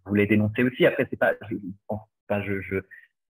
[0.06, 0.86] voulais dénoncer aussi.
[0.86, 2.76] Après, c'est pas, je, je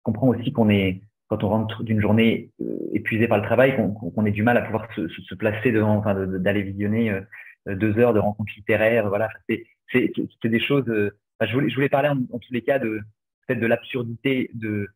[0.03, 4.25] comprends aussi qu'on est quand on rentre d'une journée euh, épuisée par le travail, qu'on
[4.25, 8.19] ait du mal à pouvoir se, placer devant, enfin, d'aller visionner euh, deux heures de
[8.19, 9.09] rencontres littéraires.
[9.09, 9.65] Voilà, c'est
[10.45, 10.89] des choses.
[10.89, 13.01] Enfin, je, voulais, je voulais parler en, tous les cas de
[13.49, 14.89] de l'absurdité de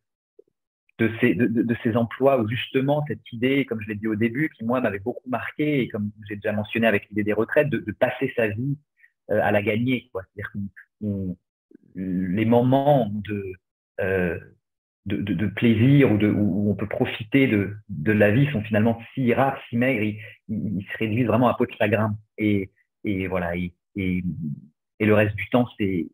[0.99, 4.15] de ces, de, de, ces emplois où justement cette idée, comme je l'ai dit au
[4.15, 7.69] début, qui moi m'avait beaucoup marqué et comme j'ai déjà mentionné avec l'idée des retraites,
[7.69, 8.77] de, passer sa vie
[9.31, 10.09] euh, à la gagner.
[10.13, 11.35] C'est-à-dire que
[11.95, 13.53] les moments de,
[14.01, 14.39] euh,
[15.05, 19.57] de, plaisir ou où on peut profiter de, de la vie sont finalement si rares,
[19.69, 22.15] si maigres, ils, ils se réduisent vraiment à peau de chagrin.
[22.37, 22.71] Et,
[23.03, 24.23] et voilà, et, et,
[24.99, 26.07] et le reste du temps, c'est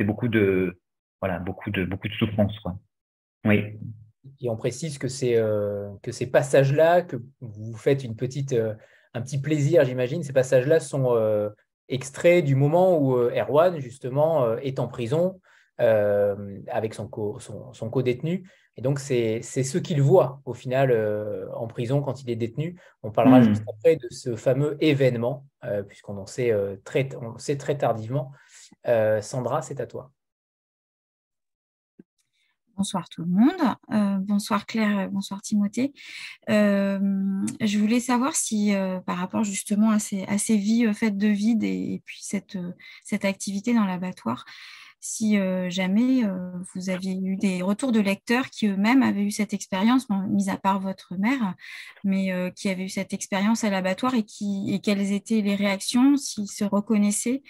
[0.00, 0.80] beaucoup de
[1.20, 2.58] voilà, beaucoup de beaucoup de souffrance.
[2.60, 2.76] Quoi.
[3.44, 3.78] Oui.
[4.40, 8.74] Et on précise que, c'est, euh, que ces passages-là, que vous faites une petite, euh,
[9.14, 11.48] un petit plaisir, j'imagine, ces passages-là sont euh,
[11.88, 15.40] extraits du moment où Erwan, justement, est en prison
[15.82, 18.48] avec son, co, son, son co-détenu.
[18.76, 20.96] Et donc, c'est, c'est ce qu'il voit au final
[21.54, 22.78] en prison quand il est détenu.
[23.02, 23.44] On parlera mmh.
[23.44, 25.46] juste après de ce fameux événement,
[25.88, 26.54] puisqu'on en sait,
[26.84, 28.32] très, on sait très tardivement.
[29.20, 30.10] Sandra, c'est à toi.
[32.76, 33.76] Bonsoir tout le monde.
[33.92, 35.92] Euh, bonsoir Claire, bonsoir Timothée.
[36.48, 36.98] Euh,
[37.60, 41.28] je voulais savoir si, euh, par rapport justement à ces, à ces vies faites de
[41.28, 42.58] vide et, puis cette,
[43.04, 44.44] cette activité dans l'abattoir,
[45.04, 45.36] si
[45.68, 46.22] jamais
[46.74, 50.56] vous aviez eu des retours de lecteurs qui eux-mêmes avaient eu cette expérience, mis à
[50.56, 51.54] part votre mère,
[52.04, 54.24] mais qui avaient eu cette expérience à l'abattoir et,
[54.68, 57.42] et quelles étaient les réactions, s'ils se reconnaissaient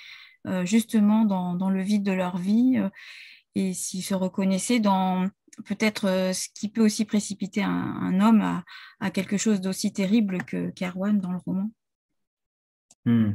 [0.65, 2.81] justement dans, le vide de leur vie
[3.55, 5.29] et s'il se reconnaissait dans
[5.65, 8.63] peut-être euh, ce qui peut aussi précipiter un, homme
[9.01, 11.71] à, quelque chose d'aussi terrible que qu'Erwan dans le roman?
[13.05, 13.33] Hmm.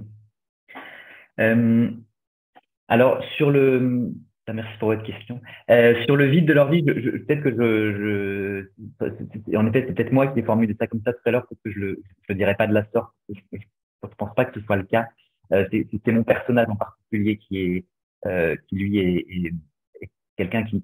[2.90, 4.12] Euh, alors, sur le.
[4.54, 5.42] Merci pour votre question.
[5.70, 8.70] Euh, sur le vide de leur vie, peut-être que je.
[9.02, 11.46] je en effet, c'est peut-être moi qui ai formulé ça comme ça tout à l'heure,
[11.50, 13.14] parce que je ne le, je dirais pas de la sorte.
[13.30, 15.08] Je ne pense pas que ce soit le cas.
[15.52, 17.86] c'est mon personnage en particulier qui est.
[18.70, 19.54] qui lui est
[20.38, 20.84] quelqu'un qui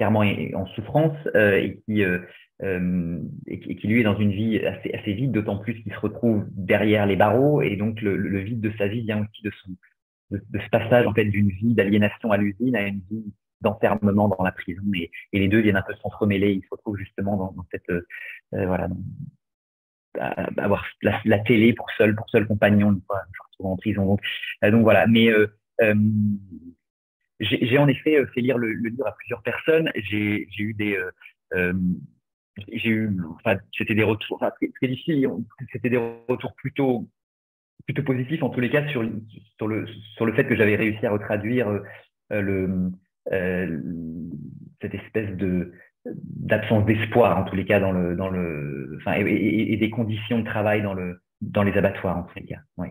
[0.00, 2.20] clairement est en souffrance euh, et, qui, euh,
[2.62, 5.98] euh, et, qui lui est dans une vie assez, assez vide, d'autant plus qu'il se
[5.98, 9.50] retrouve derrière les barreaux et donc le, le, vide de sa vie vient aussi de,
[9.62, 9.72] son,
[10.30, 14.42] de, ce passage en fait d'une vie d'aliénation à l'usine à une vie d'enfermement dans
[14.42, 16.52] la prison et, les deux viennent un peu s'entremêler.
[16.52, 18.02] Il se retrouve justement dans, cette euh,
[18.52, 18.88] voilà
[20.56, 24.20] avoir la, télé pour seul pour seul compagnon une fois je retrouve en prison donc
[24.62, 25.30] donc voilà mais
[27.40, 29.90] j'ai en effet euh, fait lire le, le, livre à plusieurs personnes.
[29.94, 31.10] J'ai eu des, euh,
[31.54, 31.72] euh,
[32.72, 35.28] j'ai eu, enfin, c'était des retours, enfin, très, difficile.
[35.72, 35.96] C'était des
[36.28, 37.08] retours plutôt,
[37.92, 39.04] plutôt positifs en tous les cas sur,
[39.56, 42.92] sur le, sur le fait que j'avais réussi à retraduire euh, le,
[43.32, 43.80] euh,
[44.80, 45.72] cette espèce de
[46.04, 50.44] d'absence d'espoir en tous les cas dans le, dans le, enfin, et, des conditions de
[50.44, 52.60] travail dans le, dans les abattoirs en tous les cas.
[52.78, 52.88] Oui.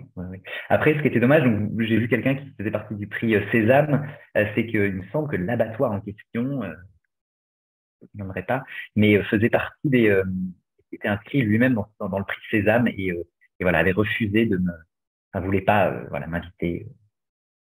[0.69, 1.43] Après, ce qui était dommage,
[1.79, 5.27] j'ai vu quelqu'un qui faisait partie du prix euh, Sésame, euh, c'est qu'il me semble
[5.27, 6.73] que l'abattoir en question, euh,
[8.01, 8.63] je n'aimerais pas,
[8.95, 10.23] mais faisait partie des, euh,
[10.91, 14.71] était inscrit lui-même dans, dans, le prix Sésame et, et, voilà, avait refusé de me,
[15.33, 16.87] enfin, voulait pas, voilà, m'inviter.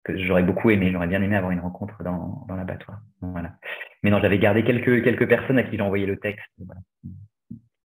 [0.05, 3.01] Que j'aurais beaucoup aimé, j'aurais bien aimé avoir une rencontre dans, dans l'abattoir.
[3.21, 3.55] Voilà.
[4.03, 6.81] Mais non, j'avais gardé quelques quelques personnes à qui j'ai envoyé le texte, voilà,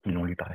[0.04, 0.52] qui l'ont lu par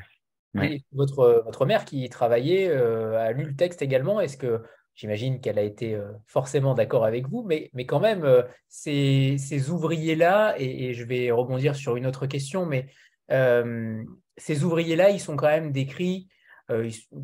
[0.92, 4.20] votre, votre mère qui travaillait euh, a lu le texte également.
[4.20, 4.62] Est-ce que
[4.94, 9.36] j'imagine qu'elle a été euh, forcément d'accord avec vous, mais, mais quand même, euh, ces,
[9.38, 12.86] ces ouvriers-là, et, je vais rebondir sur une autre question, mais
[14.38, 16.28] ces ouvriers-là, ils sont quand même décrits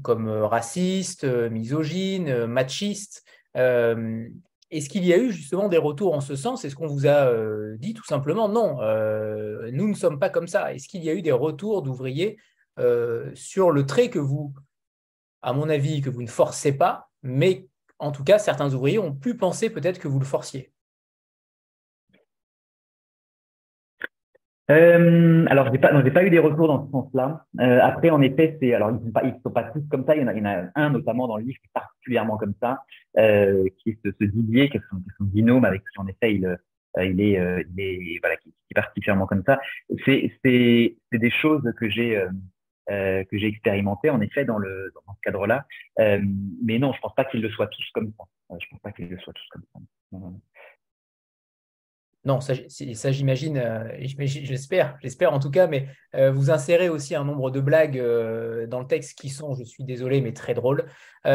[0.03, 3.24] comme racistes, misogynes, machistes.
[3.55, 6.64] Est-ce qu'il y a eu justement des retours en ce sens?
[6.64, 7.30] Est-ce qu'on vous a
[7.78, 8.76] dit tout simplement non,
[9.72, 10.72] nous ne sommes pas comme ça?
[10.74, 12.38] Est-ce qu'il y a eu des retours d'ouvriers
[12.78, 14.55] euh, sur le trait que vous,
[15.43, 17.66] à mon avis, que vous ne forcez pas, mais
[17.99, 20.72] en tout cas, certains ouvriers ont pu penser peut-être que vous le forciez?
[24.73, 27.47] Euh, alors, j'ai pas, pas eu des retours dans ce sens-là.
[27.61, 30.16] Euh, après, en effet, c'est, alors ils sont sont pas tous comme ça.
[30.16, 31.75] Il y en a, il y en a un notamment dans le livre qui est
[31.75, 32.83] particulièrement comme ça,
[33.18, 36.35] euh, qui est ce, ce Didier, qui est son, son binôme avec qui en effet
[36.35, 36.59] il,
[37.01, 39.61] il est, il est voilà, qui, est particulièrement comme ça.
[40.05, 42.23] C'est des choses que j'ai
[42.91, 43.61] euh, que j'ai
[44.11, 45.66] en effet dans le dans ce cadre-là.
[46.01, 46.20] Euh,
[46.64, 48.57] mais non, je pense pas qu'ils le soient tous comme ça.
[48.61, 50.18] Je pense pas qu'ils le soient tous comme ça.
[52.41, 52.55] Ça,
[52.95, 55.89] ça j'imagine, euh, j'espère, j'espère en tout cas, mais
[56.33, 57.99] vous insérez aussi un nombre de blagues
[58.68, 60.85] dans le texte qui sont, je suis désolé, mais très drôles.
[61.25, 61.31] mais,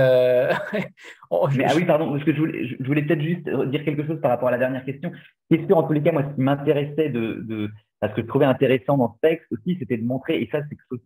[1.65, 4.31] ah oui, pardon, parce que je voulais, je voulais peut-être juste dire quelque chose par
[4.31, 5.11] rapport à la dernière question.
[5.49, 7.69] Question, en tous les cas, moi, ce qui m'intéressait de, de,
[7.99, 10.69] parce que je trouvais intéressant dans ce texte aussi, c'était de montrer, et ça, c'est
[10.69, 10.99] quelque chose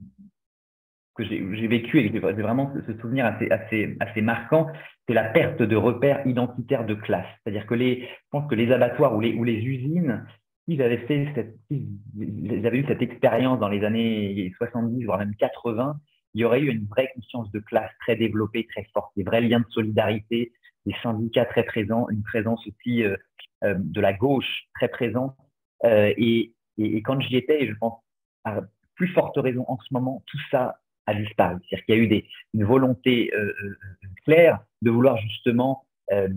[1.27, 4.67] que j'ai vécu et c'est vraiment ce souvenir assez, assez, assez marquant,
[5.07, 7.27] c'est la perte de repères identitaires de classe.
[7.43, 10.25] C'est-à-dire que les, je pense que les abattoirs ou les, ou les usines,
[10.65, 11.27] s'ils avaient fait
[11.69, 15.95] ils avaient eu cette expérience dans les années 70, voire même 80,
[16.33, 19.41] il y aurait eu une vraie conscience de classe très développée, très forte, des vrais
[19.41, 20.53] liens de solidarité,
[20.85, 23.15] des syndicats très présents, une présence aussi euh,
[23.63, 25.35] euh, de la gauche très présente.
[25.83, 27.99] Euh, et, et, quand j'y étais, et je pense
[28.43, 28.61] à
[28.95, 31.57] plus forte raison en ce moment, tout ça a disparu.
[31.61, 32.23] C'est-à-dire qu'il y a eu
[32.53, 33.77] une volonté euh, euh,
[34.25, 36.29] claire de vouloir justement euh,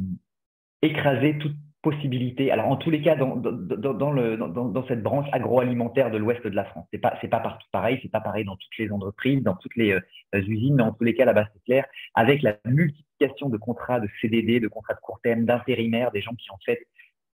[0.82, 2.50] écraser toute possibilité.
[2.50, 6.98] Alors en tous les cas, dans, cette branche agroalimentaire de l'ouest de la France, c'est
[6.98, 9.98] pas pas partout pareil, c'est pas pareil dans toutes les entreprises, dans toutes les
[10.32, 11.84] usines, mais en tous les cas là-bas c'est clair.
[12.14, 16.34] Avec la multiplication de contrats de CDD, de contrats de court terme, d'intérimaires, des gens
[16.34, 16.86] qui en fait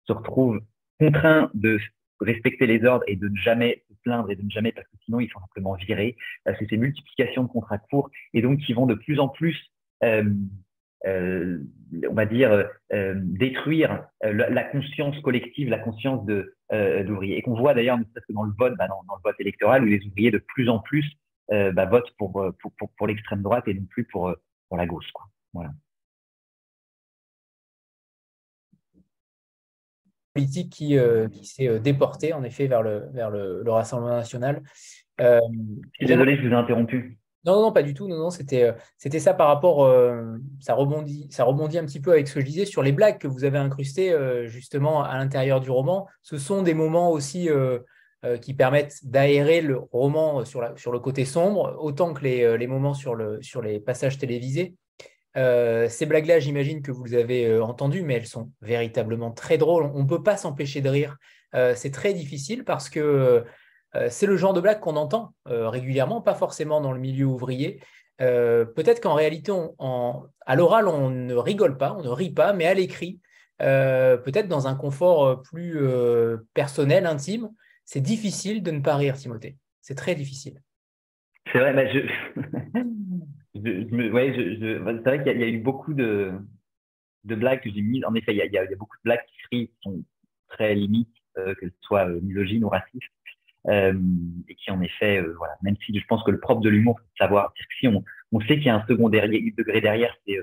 [0.08, 0.60] se retrouvent
[0.98, 1.78] contraints de
[2.20, 5.20] respecter les ordres et de ne jamais plaindre et de ne jamais, parce que sinon
[5.20, 6.16] ils sont simplement virés.
[6.48, 9.56] Euh, c'est ces multiplications de contrats courts et donc qui vont de plus en plus,
[10.02, 10.24] euh,
[11.06, 11.58] euh,
[12.08, 12.68] on va dire,
[13.14, 17.38] détruire la, conscience collective, la conscience de d'ouvriers.
[17.38, 17.98] Et qu'on voit d'ailleurs,
[18.28, 21.06] dans le vote, bah, dans, le vote électoral, où les ouvriers de plus en plus
[21.48, 24.34] bah, votent pour, pour, pour, pour l'extrême droite et non plus pour,
[24.68, 25.10] pour la gauche.
[25.12, 25.24] Quoi.
[25.54, 25.70] Voilà.
[30.34, 34.62] Politique qui, euh, qui s'est euh, déporté en effet vers le, vers le, Rassemblement national.
[35.20, 35.40] Euh,
[36.00, 37.18] Désolé, je vous ai interrompu.
[37.44, 38.06] Non, non, pas du tout.
[38.06, 39.90] Non, non, c'était, c'était ça par rapport.
[40.60, 43.16] ça, rebondit, ça rebondit un petit peu avec ce que je disais sur les blagues
[43.16, 44.14] que vous avez incrustées
[44.46, 46.06] justement à l'intérieur du roman.
[46.20, 47.48] Ce sont des moments aussi
[48.42, 52.66] qui permettent d'aérer le roman sur, la, sur le côté sombre, autant que les, les
[52.66, 54.74] moments sur, le, sur les passages télévisés.
[55.36, 59.58] Euh, ces blagues-là, j'imagine que vous les avez euh, entendues, mais elles sont véritablement très
[59.58, 59.84] drôles.
[59.94, 61.16] On ne peut pas s'empêcher de rire.
[61.54, 63.44] Euh, c'est très difficile parce que
[64.08, 67.82] c'est le genre de blague qu'on entend régulièrement, pas forcément dans le milieu ouvrier.
[68.18, 69.50] Peut-être qu'en réalité,
[69.80, 73.18] à l'oral, on ne rigole pas, on ne rit pas, mais à l'écrit,
[73.58, 75.76] peut-être dans un confort plus
[76.54, 77.50] personnel, intime,
[77.84, 79.56] c'est difficile de ne pas rire, Timothée.
[79.80, 80.62] C'est très difficile.
[81.52, 82.80] C'est vrai, mais je...
[83.64, 86.32] je, ouais, je, c'est vrai qu'il y, a eu beaucoup de,
[87.24, 88.04] de blagues que j'ai mises.
[88.04, 90.02] En effet, il y, a, il y, a, beaucoup de blagues qui sont
[90.48, 93.04] très limites, euh, que ce soit euh, misogynes ou racistes,
[93.68, 93.94] euh,
[94.48, 96.98] et qui en effet, euh, voilà, même si je pense que le propre de l'humour,
[96.98, 100.14] c'est de savoir, que si on, on sait qu'il y a un second degré derrière,
[100.26, 100.38] c'est,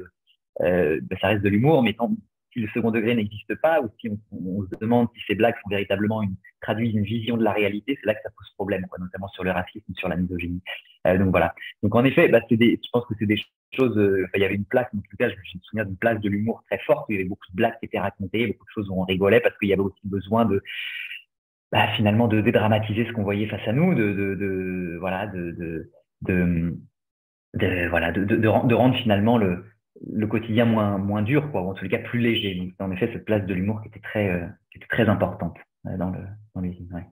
[0.59, 2.11] ben, ça reste de l'humour, mais tant,
[2.57, 5.69] si le second degré n'existe pas, ou si on, se demande si ces blagues sont
[5.69, 6.23] véritablement
[6.59, 9.51] traduisent une vision de la réalité, c'est là que ça pose problème, notamment sur le
[9.51, 10.63] racisme, sur la misogynie.
[11.05, 11.53] Euh, donc voilà.
[11.83, 13.39] Donc en effet, bah, je pense que c'est des
[13.73, 13.95] choses.
[13.97, 16.29] Euh, il y avait une place, en tout cas, je me souviens d'une place de
[16.29, 17.07] l'humour très forte.
[17.07, 19.05] Où il y avait beaucoup de blagues qui étaient racontées, beaucoup de choses où on
[19.05, 20.63] rigolait parce qu'il y avait aussi besoin de
[21.71, 25.91] bah, finalement de dédramatiser ce qu'on voyait face à nous, de, voilà, de,
[27.89, 29.63] voilà, de, rendre finalement le,
[30.05, 32.55] le quotidien moins, moins dur, quoi, ou en tout cas plus léger.
[32.55, 35.57] Donc, en effet, cette place de l'humour qui était très, euh, qui était très importante
[35.83, 36.19] dans, le,
[36.53, 37.07] dans les ouais.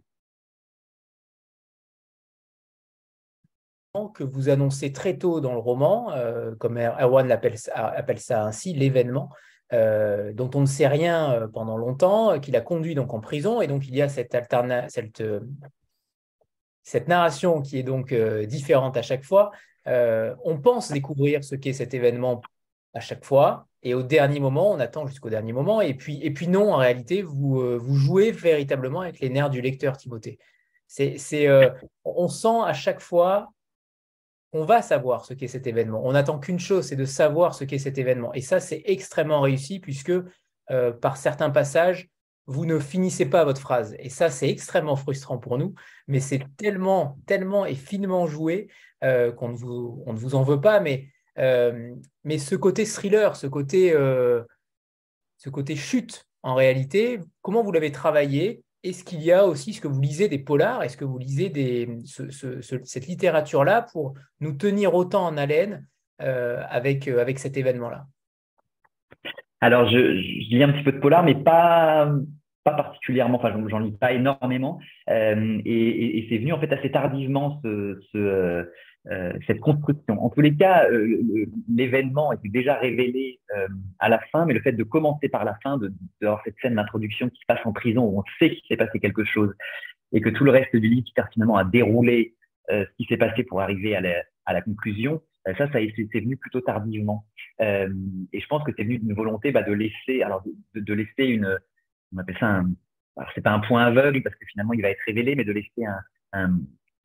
[4.14, 8.74] que vous annoncez très tôt dans le roman, euh, comme Erwan appelle, appelle ça ainsi,
[8.74, 9.30] l'événement,
[9.74, 13.62] euh, dont on ne sait rien euh, pendant longtemps, qu'il a conduit donc en prison,
[13.62, 15.24] et donc il y a cette, alterna cette,
[16.84, 19.52] cette narration qui est donc différente à chaque fois.
[19.86, 22.42] on pense découvrir ce qu'est cet événement
[22.96, 26.32] à chaque fois, et au dernier moment, on attend jusqu'au dernier moment, et puis, et
[26.32, 30.40] puis non, en réalité, vous, vous jouez véritablement avec les nerfs du lecteur, Timothée.
[30.88, 31.48] C'est,
[32.04, 33.54] on sent à chaque fois
[34.56, 36.02] on va savoir ce qu'est cet événement.
[36.06, 38.34] On n'attend qu'une chose, c'est de savoir ce qu'est cet événement.
[38.34, 40.14] Et ça, c'est extrêmement réussi puisque
[40.72, 42.10] euh, par certains passages,
[42.48, 43.96] vous ne finissez pas votre phrase.
[44.00, 45.74] Et ça, c'est extrêmement frustrant pour nous,
[46.08, 48.70] mais c'est tellement, tellement et finement joué
[49.04, 50.80] euh, qu'on ne, vous, ne vous en veut pas.
[50.80, 57.72] Mais, euh, mais ce côté thriller, ce côté, ce côté chute, en réalité, comment vous
[57.72, 58.62] l'avez travaillé?
[58.84, 61.52] Est-ce qu'il y a aussi, ce que vous lisez des polars, est-ce que vous lisez
[62.06, 65.88] cette littérature-là pour nous tenir autant en haleine
[66.22, 68.06] euh, avec, euh, avec cet événement-là?
[69.60, 72.14] Alors, je, lis un petit peu de polar, mais pas,
[72.64, 74.80] pas particulièrement, enfin, j'en lis pas énormément,
[75.10, 78.70] euh, et, et, c'est venu en fait assez tardivement ce
[79.12, 80.24] euh, cette construction.
[80.24, 83.68] En tous les cas, euh, l'événement était déjà révélé euh,
[84.00, 86.76] à la fin, mais le fait de commencer par la fin, de d'avoir cette scène
[86.76, 89.54] d'introduction qui se passe en prison où on sait qu'il s'est passé quelque chose
[90.12, 92.36] et que tout le reste du livre sert finalement à dérouler
[92.70, 96.36] ce qui s'est passé pour arriver à la, à la conclusion, ça, ça c'est venu
[96.36, 97.28] plutôt tardivement.
[97.60, 100.44] et je pense que c'est venu d'une volonté bah, de laisser, alors
[100.74, 101.60] de, de laisser une
[102.16, 102.72] on appelle ça un,
[103.18, 105.52] alors c'est pas un point aveugle parce que finalement il va être révélé, mais de
[105.52, 106.00] laisser un,
[106.34, 106.60] un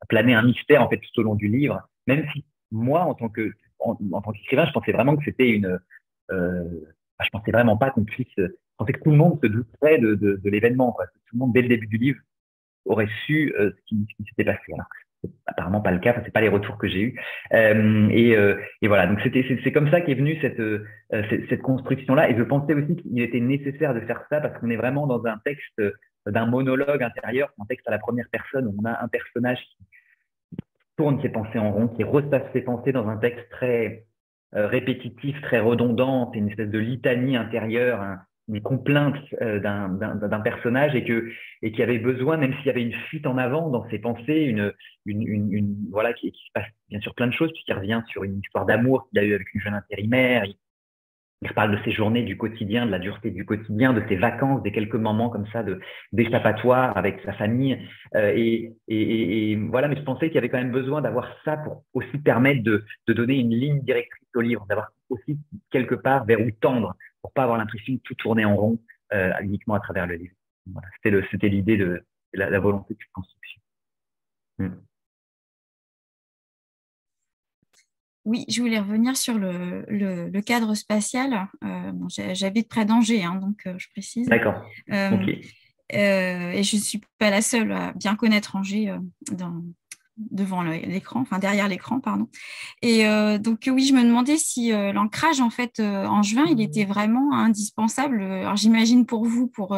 [0.07, 1.81] planer un mystère en fait tout au long du livre.
[2.07, 5.79] Même si moi, en tant que en, tant qu'écrivain, je pensais vraiment que c'était une,
[6.31, 6.63] euh,
[7.23, 8.47] je pensais vraiment pas qu'on puisse, je
[8.77, 11.05] pensais que tout le monde se douterait de, de, de l'événement, quoi.
[11.07, 12.19] Tout le monde dès le début du livre
[12.85, 14.61] aurait su euh, ce qui, qui s'était passé.
[14.73, 14.85] Alors
[15.45, 17.19] apparemment pas le cas, c'est pas les retours que j'ai eus.
[17.53, 20.85] Euh, et, euh, et, voilà, donc c'était c'est comme ça qu'est venue cette, euh,
[21.29, 22.29] cette, cette construction-là.
[22.29, 25.25] Et je pensais aussi qu'il était nécessaire de faire ça parce qu'on est vraiment dans
[25.25, 25.91] un texte euh,
[26.27, 30.57] d'un monologue intérieur, un texte à la première personne où on a un personnage qui
[30.97, 34.05] tourne ses pensées en rond, qui repasse ses pensées dans un texte très
[34.53, 41.29] répétitif, très redondant, une espèce de litanie intérieure, une complainte euh, d'un personnage et que
[41.61, 44.41] et qui avait besoin, même s'il y avait une fuite en avant dans ses pensées,
[44.43, 44.73] une,
[45.91, 49.07] voilà qui, se passe bien sûr plein de choses puisqu'il revient sur une histoire d'amour
[49.07, 50.43] qu'il a eu avec une jeune intérimaire.
[51.43, 54.61] Il parle de ses journées du quotidien, de la dureté du quotidien, de ses vacances,
[54.61, 55.65] des quelques moments comme ça
[56.11, 57.79] d'échappatoire avec sa famille.
[58.15, 61.27] Euh, et, et, et, voilà, mais je pensais qu'il y avait quand même besoin d'avoir
[61.43, 65.39] ça pour aussi permettre de, de donner une ligne directrice au livre, d'avoir aussi
[65.71, 68.79] quelque part vers où tendre pour pas avoir l'impression de tout tourner en rond
[69.13, 70.35] euh, uniquement à travers le livre.
[70.71, 70.87] Voilà,
[71.31, 73.61] c'était l'idée de la, volonté de construction.
[74.59, 74.69] Hmm.
[78.23, 81.47] Oui, je voulais revenir sur le, le, le cadre spatial.
[81.63, 84.27] Euh, bon, J'habite près d'Angers, hein, donc euh, je précise.
[84.27, 84.61] D'accord.
[84.91, 85.41] Euh, okay.
[85.89, 88.95] Et je ne suis pas la seule à bien connaître Angers
[89.33, 89.61] dans,
[90.15, 92.29] devant l'écran, enfin derrière l'écran, pardon.
[92.81, 93.03] Et
[93.39, 98.21] donc oui, je me demandais si l'ancrage en fait en juin, il était vraiment indispensable.
[98.21, 99.75] Alors j'imagine pour vous, pour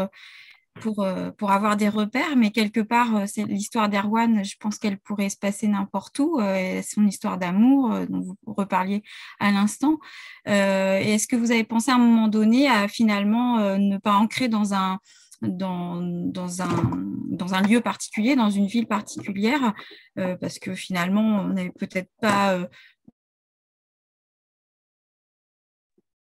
[0.82, 1.06] pour
[1.38, 4.44] pour avoir des repères, mais quelque part, c'est l'histoire d'Erwan.
[4.44, 6.40] Je pense qu'elle pourrait se passer n'importe où.
[6.84, 9.04] son histoire d'amour dont vous reparliez
[9.40, 9.98] à l'instant.
[10.46, 14.74] Est-ce que vous avez pensé à un moment donné à finalement ne pas ancrer dans
[14.74, 15.00] un
[15.48, 16.92] dans, dans, un,
[17.30, 19.74] dans un lieu particulier, dans une ville particulière,
[20.18, 22.66] euh, parce que finalement, on n'avait peut-être pas euh,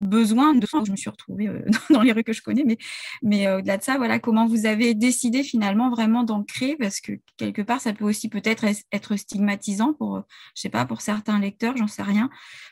[0.03, 2.78] besoin de je me suis retrouvée euh, dans les rues que je connais, mais,
[3.22, 7.62] mais au-delà de ça, voilà, comment vous avez décidé finalement vraiment d'ancrer, parce que quelque
[7.62, 10.22] part, ça peut aussi peut-être être stigmatisant pour,
[10.55, 12.30] je sais pas, pour certains lecteurs, j'en sais rien.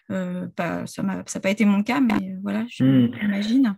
[0.09, 3.77] Ça n'a pas été mon cas, mais voilà, j'imagine.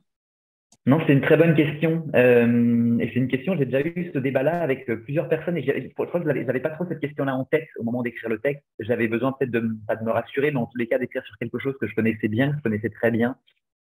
[0.84, 2.08] Non, c'est une très bonne question.
[2.16, 5.62] Euh, et c'est une question, j'ai déjà eu ce débat-là avec euh, plusieurs personnes et
[5.62, 8.64] je crois que j'avais pas trop cette question-là en tête au moment d'écrire le texte.
[8.80, 11.60] J'avais besoin peut-être de, de, me rassurer, mais en tous les cas d'écrire sur quelque
[11.60, 13.36] chose que je connaissais bien, que je connaissais très bien.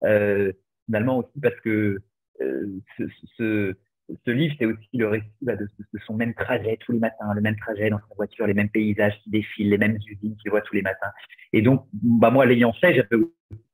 [0.05, 0.53] Euh,
[0.87, 1.99] finalement aussi parce que
[2.41, 2.67] euh,
[2.97, 3.05] ce,
[3.37, 3.75] ce,
[4.25, 7.35] ce, livre, c'est aussi le récit bah, de, de, son même trajet tous les matins,
[7.35, 10.51] le même trajet dans sa voiture, les mêmes paysages qui défilent, les mêmes usines qu'il
[10.51, 11.11] voit tous les matins.
[11.53, 13.23] Et donc, bah, moi, l'ayant fait, j'avais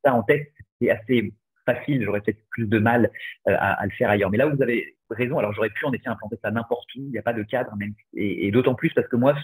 [0.03, 0.51] ça en tête.
[0.81, 1.33] C'est assez
[1.65, 3.11] facile, j'aurais peut-être plus de mal
[3.47, 4.29] euh, à, le faire ailleurs.
[4.29, 5.37] Mais là, vous avez raison.
[5.37, 6.99] Alors, j'aurais pu en effet implanter ça n'importe où.
[6.99, 7.93] Il n'y a pas de cadre, même.
[8.13, 9.35] Et, d'autant plus parce que moi,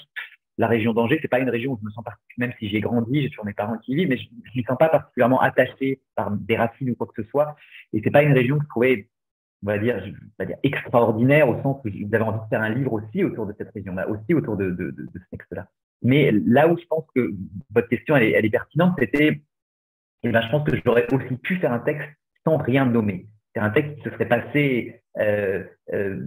[0.57, 2.82] la région d'Angers, c'est pas une région où je me sens particulièrement, même si j'ai
[2.82, 5.39] grandi, j'ai toujours mes parents qui y vivent, mais je ne me sens pas particulièrement
[5.39, 7.55] attaché par des racines ou quoi que ce soit.
[7.93, 9.09] Et c'est pas une région que je trouvais,
[9.63, 12.70] on va dire, je vais dire extraordinaire au sens où avez envie de faire un
[12.70, 15.67] livre aussi autour de cette région-là, aussi autour de, ce texte-là.
[16.01, 17.34] Mais là où je pense que
[17.74, 19.41] votre question, elle est, elle est pertinente, c'était
[20.24, 22.09] ben, je pense que j'aurais aussi pu faire un texte
[22.45, 23.28] sans rien nommer.
[23.53, 25.63] C'est un texte qui se serait passé euh,
[25.93, 26.20] euh,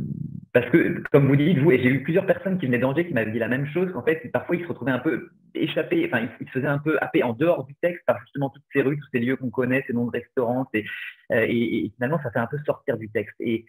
[0.53, 3.15] parce que, comme vous dites, vous, et j'ai eu plusieurs personnes qui venaient d'Angers qui
[3.15, 6.29] m'avaient dit la même chose, qu'en fait, parfois, ils se retrouvaient un peu échappés, enfin,
[6.41, 8.99] ils, se faisaient un peu happer en dehors du texte par justement toutes ces rues,
[8.99, 10.85] tous ces lieux qu'on connaît, ces noms de restaurants, et,
[11.33, 13.37] euh, et, finalement, ça fait un peu sortir du texte.
[13.41, 13.65] Et,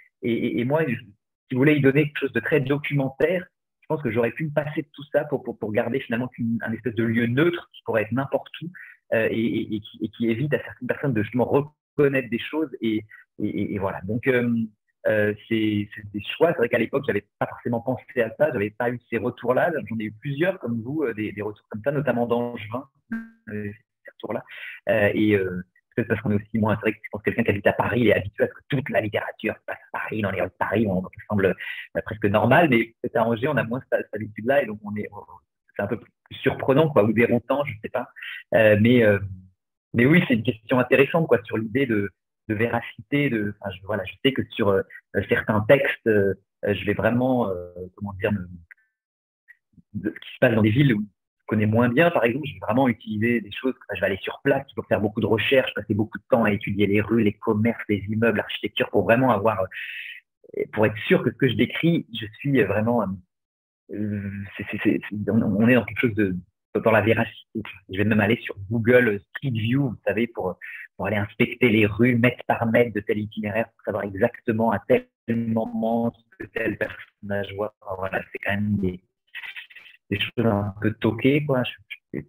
[0.66, 3.46] moi, je, si vous voulez y donner quelque chose de très documentaire,
[3.82, 6.30] je pense que j'aurais pu me passer de tout ça pour, pour, pour garder finalement
[6.62, 8.70] un espèce de lieu neutre qui pourrait être n'importe où,
[9.14, 9.80] euh, et,
[10.18, 12.70] qui, évite à certaines personnes de justement reconnaître des choses.
[12.82, 13.06] Et,
[13.78, 14.02] voilà.
[14.02, 14.50] Donc, euh,
[15.08, 16.50] euh, c'est des choix.
[16.50, 18.52] C'est vrai qu'à l'époque, j'avais pas forcément pensé à ça.
[18.52, 19.72] J'avais pas eu ces retours-là.
[19.88, 23.72] J'en ai eu plusieurs comme vous, des, retours comme ça, notamment d'Angevin, euh,
[24.04, 24.44] ces retours-là.
[25.14, 25.38] Et
[25.96, 26.76] peut-être parce qu'on est aussi moins.
[26.76, 28.90] C'est vrai que que quelqu'un qui habite à Paris est habitué à ce que toute
[28.90, 31.56] la littérature se passe à Paris, dans les rues de Paris, on, ça semble
[32.04, 32.70] presque normal.
[32.70, 35.08] Mais peut-être à Angers, on a moins cette, cette habitude-là, et donc on est
[35.76, 38.08] c'est un peu plus surprenant, quoi, ou déroutant, je sais pas.
[38.56, 39.20] Euh, mais, euh,
[39.94, 42.10] mais oui, c'est une question intéressante, quoi, sur l'idée de,
[42.48, 43.30] de véracité.
[43.30, 44.82] De, enfin, je, voilà, je sais que sur euh,
[45.30, 46.10] certains textes,
[46.64, 47.52] je vais vraiment,
[47.96, 48.32] comment dire,
[49.94, 52.54] ce qui se passe dans des villes où je connais moins bien, par exemple, je
[52.54, 53.74] vais vraiment utiliser des choses.
[53.94, 56.52] je vais aller sur place, faut faire beaucoup de recherches, passer beaucoup de temps à
[56.52, 59.66] étudier les rues, les commerces, les immeubles, l'architecture, pour vraiment avoir,
[60.72, 63.06] pour être sûr que ce que je décris, je suis vraiment
[63.90, 66.36] on est dans quelque chose de
[66.82, 67.62] dans la véracité.
[67.90, 70.58] Je vais même aller sur Google Street View, vous savez, pour,
[70.98, 74.80] pour aller inspecter les rues mètre par mètre de tel itinéraire pour savoir exactement à
[74.80, 77.74] tel moment ce que tel personnage voit.
[77.98, 79.04] voilà, c'est quand même des,
[80.10, 81.64] des choses un peu toquées, quoi.
[81.64, 82.20] Je,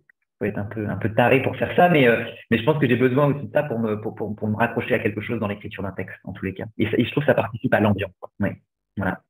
[0.40, 2.78] peux être un peu, un peu taré pour faire ça, mais, euh, mais je pense
[2.78, 5.20] que j'ai besoin aussi de ça pour me, pour, pour, pour me raccrocher à quelque
[5.20, 6.64] chose dans l'écriture d'un texte, en tous les cas.
[6.76, 8.12] Et, et, je trouve que ça participe à l'ambiance.
[8.40, 8.50] Oui,
[8.96, 9.22] voilà.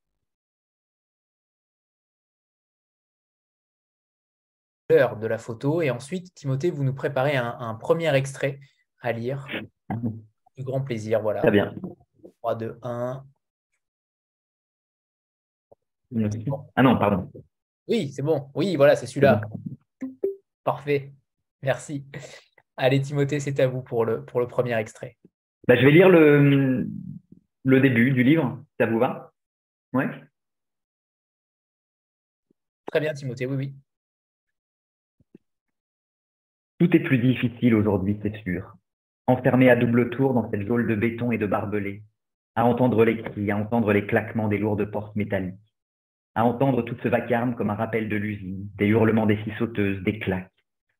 [4.90, 5.82] De la photo.
[5.82, 8.60] Et ensuite, Timothée, vous nous préparez un, premier extrait
[9.00, 9.46] à lire.
[10.56, 11.40] Du grand plaisir, voilà.
[11.40, 11.74] Très bien.
[12.40, 13.24] 3, 2, 1.
[16.76, 17.30] Ah non, pardon.
[17.88, 18.50] Oui, c'est bon.
[18.54, 19.40] Oui, voilà, c'est celui-là.
[20.62, 21.12] Parfait.
[21.62, 22.04] Merci.
[22.76, 25.16] Allez, Timothée, c'est à vous pour le, pour le premier extrait.
[25.66, 26.86] Bah, je vais lire le,
[27.64, 28.62] le début du livre.
[28.78, 29.32] Ça vous va
[29.92, 30.08] Ouais.
[32.86, 33.74] Très bien, Timothée, oui, oui.
[36.80, 38.74] Tout est plus difficile aujourd'hui, c'est sûr.
[39.28, 42.02] Enfermé à double tour dans cette geôle de béton et de barbelés,
[42.56, 45.54] à entendre les cris, à entendre les claquements des lourdes portes métalliques,
[46.34, 50.02] à entendre tout ce vacarme comme un rappel de l'usine, des hurlements des six sauteuses,
[50.02, 50.50] des claques,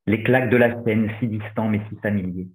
[0.06, 2.48] les claques de la scène si distants mais si familiers,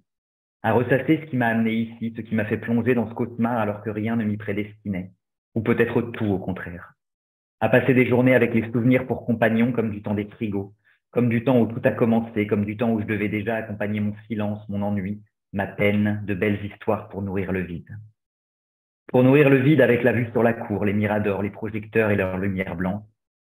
[0.62, 3.58] à ressasser ce qui m'a amené ici, ce qui m'a fait plonger dans ce cauchemar
[3.58, 5.12] alors que rien ne m'y prédestinait,
[5.54, 6.94] ou peut-être tout au contraire,
[7.60, 10.72] à passer des journées avec les souvenirs pour compagnons comme du temps des frigos,
[11.10, 14.00] comme du temps où tout a commencé, comme du temps où je devais déjà accompagner
[14.00, 17.98] mon silence, mon ennui, ma peine, de belles histoires pour nourrir le vide.
[19.08, 22.16] Pour nourrir le vide avec la vue sur la cour, les miradors, les projecteurs et
[22.16, 23.02] leur lumière blanche,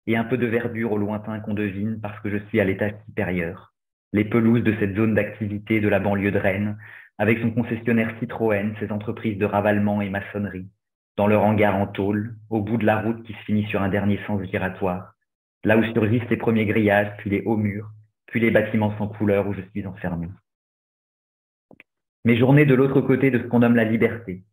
[0.06, 2.94] et un peu de verdure au lointain qu'on devine parce que je suis à l'étage
[3.04, 3.74] supérieur.
[4.12, 6.78] Les pelouses de cette zone d'activité de la banlieue de Rennes,
[7.18, 10.68] avec son concessionnaire Citroën, ses entreprises de ravalement et maçonnerie,
[11.18, 13.90] dans leur hangar en tôle, au bout de la route qui se finit sur un
[13.90, 15.14] dernier sens giratoire,
[15.64, 17.90] là où surgissent les premiers grillages, puis les hauts murs,
[18.26, 20.28] puis les bâtiments sans couleur où je suis enfermé.
[22.24, 24.44] Mes journées de l'autre côté de ce qu'on nomme la liberté,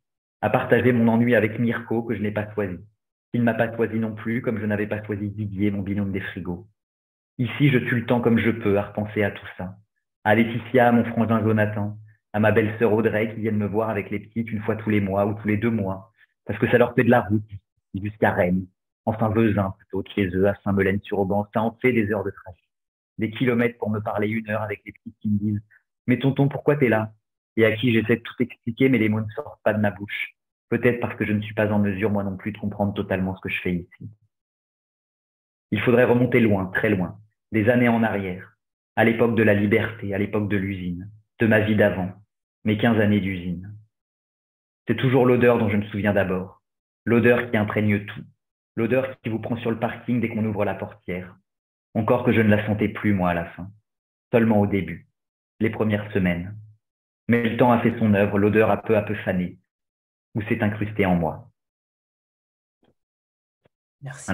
[0.41, 2.77] à partager mon ennui avec Mirko que je n'ai pas choisi.
[3.33, 6.11] Il ne m'a pas choisi non plus, comme je n'avais pas choisi Didier, mon binôme
[6.11, 6.67] des frigos.
[7.37, 9.75] Ici, je tue le temps comme je peux à repenser à tout ça.
[10.23, 11.97] À Laetitia, à mon frangin Jonathan,
[12.33, 15.01] à ma belle-sœur Audrey qui viennent me voir avec les petites une fois tous les
[15.01, 16.11] mois ou tous les deux mois,
[16.45, 17.49] parce que ça leur fait de la route
[17.93, 18.65] jusqu'à Rennes,
[19.07, 21.47] enfin Vezin plutôt, chez eux, à Saint-Melaine-sur-Auban.
[21.53, 22.57] Ça en fait des heures de trajet.
[23.17, 25.61] Des kilomètres pour me parler une heure avec les petits qui me disent
[26.05, 27.13] Mais tonton, pourquoi t'es là?
[27.55, 29.91] Et à qui j'essaie de tout expliquer, mais les mots ne sortent pas de ma
[29.91, 30.35] bouche.
[30.69, 33.35] Peut-être parce que je ne suis pas en mesure, moi non plus, de comprendre totalement
[33.35, 34.11] ce que je fais ici.
[35.71, 37.17] Il faudrait remonter loin, très loin,
[37.51, 38.57] des années en arrière,
[38.97, 42.11] à l'époque de la liberté, à l'époque de l'usine, de ma vie d'avant,
[42.65, 43.73] mes quinze années d'usine.
[44.87, 46.61] C'est toujours l'odeur dont je me souviens d'abord,
[47.05, 48.23] l'odeur qui imprègne tout,
[48.77, 51.35] l'odeur qui vous prend sur le parking dès qu'on ouvre la portière.
[51.95, 53.69] Encore que je ne la sentais plus, moi, à la fin.
[54.31, 55.09] Seulement au début,
[55.59, 56.55] les premières semaines.
[57.27, 59.57] Mais le temps a fait son œuvre, l'odeur a peu à peu fané,
[60.35, 61.49] ou s'est incrustée en moi.
[64.01, 64.31] Merci.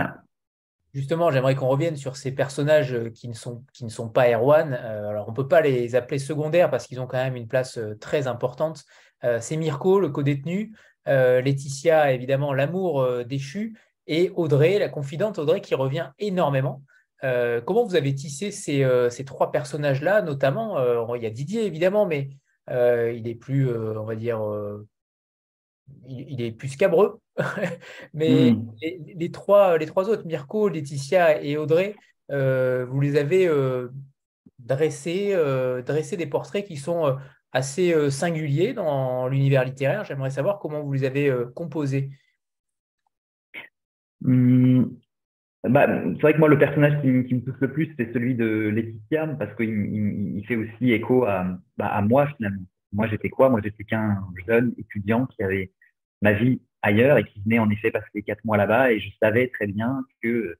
[0.94, 4.74] Justement, j'aimerais qu'on revienne sur ces personnages qui ne sont, qui ne sont pas Erwan.
[4.74, 7.48] Euh, alors, on ne peut pas les appeler secondaires parce qu'ils ont quand même une
[7.48, 8.84] place euh, très importante.
[9.24, 10.76] Euh, c'est Mirko, le co-détenu,
[11.06, 13.78] Laetitia, évidemment, l'amour déchu,
[14.08, 16.84] et Audrey, la confidente Audrey, qui revient énormément.
[17.24, 21.30] Euh, comment vous avez tissé ces, euh, ces trois personnages-là, notamment euh, Il y a
[21.30, 22.30] Didier, évidemment, mais
[22.70, 24.41] il est plus, on va dire,
[26.08, 27.20] il, est plus scabreux.
[28.14, 28.72] mais hmm.
[29.18, 31.95] les, trois, les trois autres, Mirko, Laetitia et Audrey,
[32.30, 33.49] vous les avez
[34.60, 35.36] dressés,
[35.86, 37.18] dressé des portraits qui sont
[37.51, 40.06] assez singuliers dans l'univers littéraire.
[40.06, 42.12] J'aimerais savoir comment vous les avez composés.
[44.26, 44.97] Hum,
[45.63, 48.69] bah, c'est vrai que moi, le personnage qui, me touche le plus, c'est celui de
[48.69, 52.65] Laetitia, parce qu'il il, fait aussi écho à, bah, à moi, finalement.
[52.91, 53.49] Moi, j'étais quoi?
[53.49, 55.71] Moi, j'étais qu'un jeune étudiant qui avait
[56.21, 58.91] ma vie ailleurs et qui venait en effet passer quatre mois là-bas.
[58.91, 60.57] Et je savais très bien que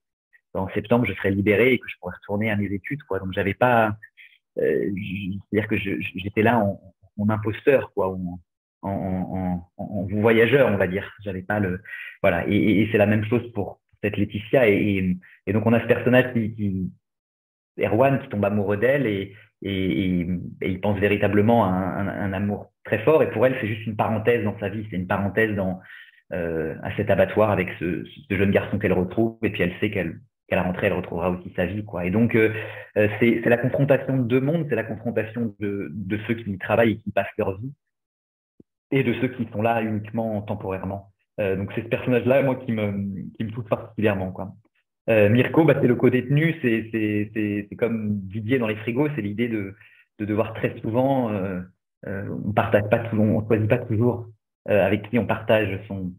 [0.54, 3.04] en septembre, je serais libéré et que je pourrais retourner à mes études.
[3.04, 3.20] Quoi.
[3.20, 3.98] Donc, j'avais pas.
[4.60, 4.90] Euh,
[5.52, 6.80] C'est-à-dire que j'étais là en,
[7.18, 8.16] en, imposteur, quoi,
[8.84, 11.12] en, en, voyageur, on va dire.
[11.24, 11.82] J'avais pas le
[12.22, 12.46] voilà.
[12.48, 14.68] Et, c'est la même chose pour cette Laetitia.
[14.68, 15.18] Et,
[15.48, 16.92] donc on a ce personnage qui, qui
[17.80, 23.24] Erwan qui tombe amoureux d'elle et, il pense véritablement à un, amour très fort.
[23.24, 24.86] Et pour elle, c'est juste une parenthèse dans sa vie.
[24.90, 25.80] C'est une parenthèse dans,
[26.32, 29.38] à cet abattoir avec ce, jeune garçon qu'elle retrouve.
[29.42, 30.20] Et puis elle sait qu'elle
[30.50, 31.86] qu'à la rentrée, elle retrouvera aussi sa vie.
[31.86, 32.06] Quoi.
[32.06, 32.38] Et donc,
[32.96, 36.98] c'est la confrontation de deux mondes, c'est la confrontation de, de ceux qui travaillent et
[36.98, 37.72] qui passent leur vie,
[38.94, 41.12] et de ceux qui sont là uniquement temporairement.
[41.40, 44.32] donc, c'est ce personnage-là, moi, qui me, qui touche particulièrement.
[44.32, 44.54] Quoi.
[45.10, 49.76] Euh, Mirko, bah, c'est le co-détenu, c'est comme Didier dans les frigos, c'est l'idée de,
[50.20, 51.62] de, devoir très souvent, euh,
[52.08, 54.28] euh, on partage pas tout, on choisit pas toujours
[54.70, 56.14] euh, avec qui on partage son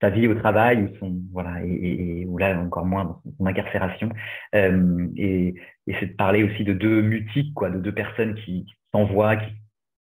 [0.00, 4.10] sa vie au travail ou son voilà et, ou là encore moins son incarcération
[4.54, 5.54] euh, et,
[6.00, 9.36] c'est de parler aussi de deux mutiques quoi, de deux personnes qui, qui s'envoient,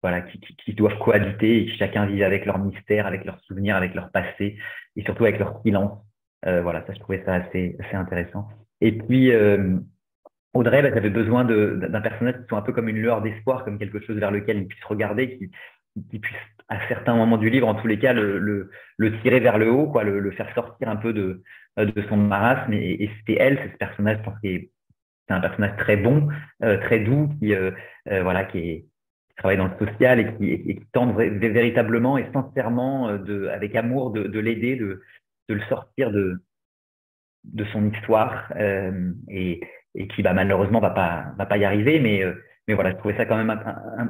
[0.02, 3.40] voilà, qui, qui, qui, doivent cohabiter et qui chacun vit avec leur mystère, avec leurs
[3.42, 4.58] souvenirs, avec leur passé
[4.96, 6.00] et surtout avec leur silence.
[6.46, 8.48] Euh, voilà, ça, je trouvais ça assez, assez intéressant.
[8.82, 9.78] Et puis, euh,
[10.54, 14.00] Audrey, bah, besoin d'un personnage qui soit un peu comme une lueur d'espoir, comme quelque
[14.02, 15.52] chose vers lequel il puisse regarder, qui,
[16.10, 16.38] qui puisse,
[16.68, 19.70] à certains moments du livre, en tous les cas, le, le, le tirer vers le
[19.70, 21.44] haut, quoi, le, le, faire sortir un peu de,
[21.78, 22.74] de son marasme.
[22.74, 24.50] Et, et c'était elle, c'est ce personnage, je pense que
[25.28, 26.28] c'est un personnage très bon,
[26.64, 27.72] euh, très doux, qui, euh,
[28.10, 28.86] euh voilà, qui, est,
[29.32, 34.12] qui, travaille dans le social et qui, et véritablement et sincèrement, euh, de, avec amour,
[34.12, 35.02] de, de l'aider, de,
[35.50, 36.42] de le sortir de,
[37.46, 39.62] de son histoire euh, et,
[39.96, 42.00] et, qui bah, malheureusement va pas va pas y arriver.
[42.00, 42.34] Mais euh,
[42.68, 43.50] mais voilà je trouvais ça quand même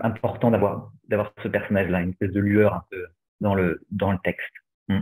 [0.01, 3.05] important d'avoir ce personnage là une espèce de lueur un peu
[3.39, 4.53] dans le dans le texte.
[4.89, 5.01] Mm.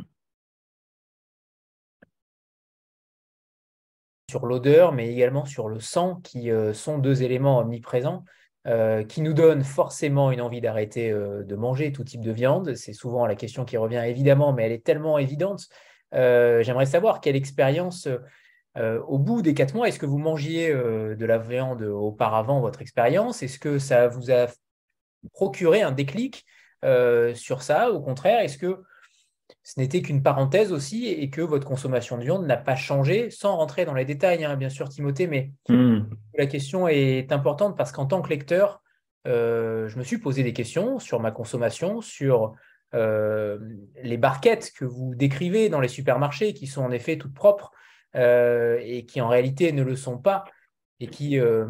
[4.30, 8.24] sur l'odeur mais également sur le sang qui sont deux éléments omniprésents
[8.68, 12.76] euh, qui nous donnent forcément une envie d'arrêter euh, de manger tout type de viande.
[12.76, 15.70] C'est souvent la question qui revient évidemment, mais elle est tellement évidente.
[16.14, 18.08] Euh, j'aimerais savoir quelle expérience,
[18.76, 23.44] au bout des quatre mois, est-ce que vous mangiez de la viande auparavant, votre expérience?
[23.44, 24.48] Est-ce que ça vous a
[25.34, 26.46] procuré un déclic
[27.34, 27.92] sur ça?
[27.92, 28.82] Au contraire, est-ce que
[29.64, 33.56] ce n'était qu'une parenthèse aussi et que votre consommation de viande n'a pas changé, sans
[33.58, 36.00] rentrer dans les détails, hein, bien sûr, Timothée, mais mmh.
[36.38, 38.82] la question est importante parce qu'en tant que lecteur,
[39.26, 42.56] je me suis posé des questions sur ma consommation, sur
[42.96, 43.60] euh,
[44.02, 47.72] les barquettes que vous décrivez dans les supermarchés, qui sont en effet toutes propres
[48.16, 50.46] euh, et qui en réalité ne le sont pas,
[51.00, 51.68] et qui euh,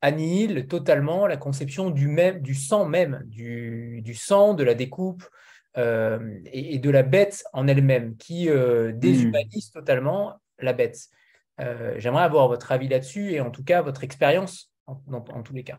[0.00, 5.24] annihilent totalement la conception du, même, du sang même, du, du sang, de la découpe
[5.76, 8.48] et, et, de la bête en elle-même, qui
[8.94, 9.78] déshumanise mmh.
[9.78, 11.08] totalement la bête.
[11.98, 15.64] J'aimerais avoir votre avis là-dessus et en tout cas votre expérience en, en tous les
[15.64, 15.78] cas.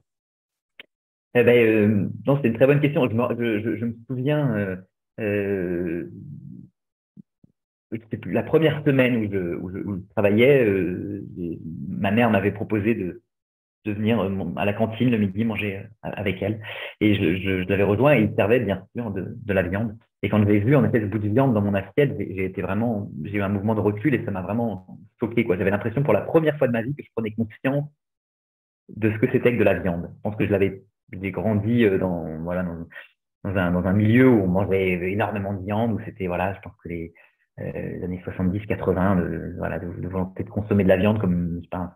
[1.39, 3.07] Eh ben, euh, non, c'est une très bonne question.
[3.07, 4.75] Je me, je, je me souviens, euh,
[5.19, 6.09] euh,
[8.25, 11.23] la première semaine où je, où où travaillais, euh,
[11.87, 13.21] ma mère m'avait proposé de,
[13.87, 16.61] de venir euh, à la cantine le midi manger avec elle.
[17.01, 19.97] Et je, je, je l'avais rejoint et il servait bien sûr de, la viande.
[20.21, 22.61] Et quand j'ai vu en effet ce bout de viande dans mon assiette, j'ai été
[22.61, 24.87] vraiment, j'ai eu un mouvement de recul et ça m'a vraiment
[25.19, 25.43] choqué.
[25.43, 25.57] Quoi.
[25.57, 27.85] J'avais l'impression pour la première fois de ma vie que je prenais conscience
[28.89, 30.09] de ce que c'était que de la viande.
[30.15, 32.87] Je pense que je l'avais grandi euh, dans, voilà, dans,
[33.43, 36.59] dans, un, dans un milieu où on mangeait énormément de viande, où c'était, voilà, je
[36.61, 37.13] pense que les,
[37.59, 41.95] euh, années 70-80, de, voilà, de, de, volonté de consommer de la viande comme pas,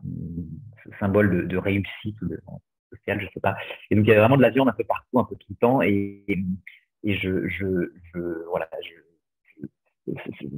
[0.99, 2.39] symbole de, de réussite ou de
[2.89, 3.55] social, je sais pas.
[3.89, 5.47] Et donc il y avait vraiment de la viande un peu partout, un peu tout
[5.49, 6.23] le temps, et,
[7.03, 8.69] et je, je, je voilà,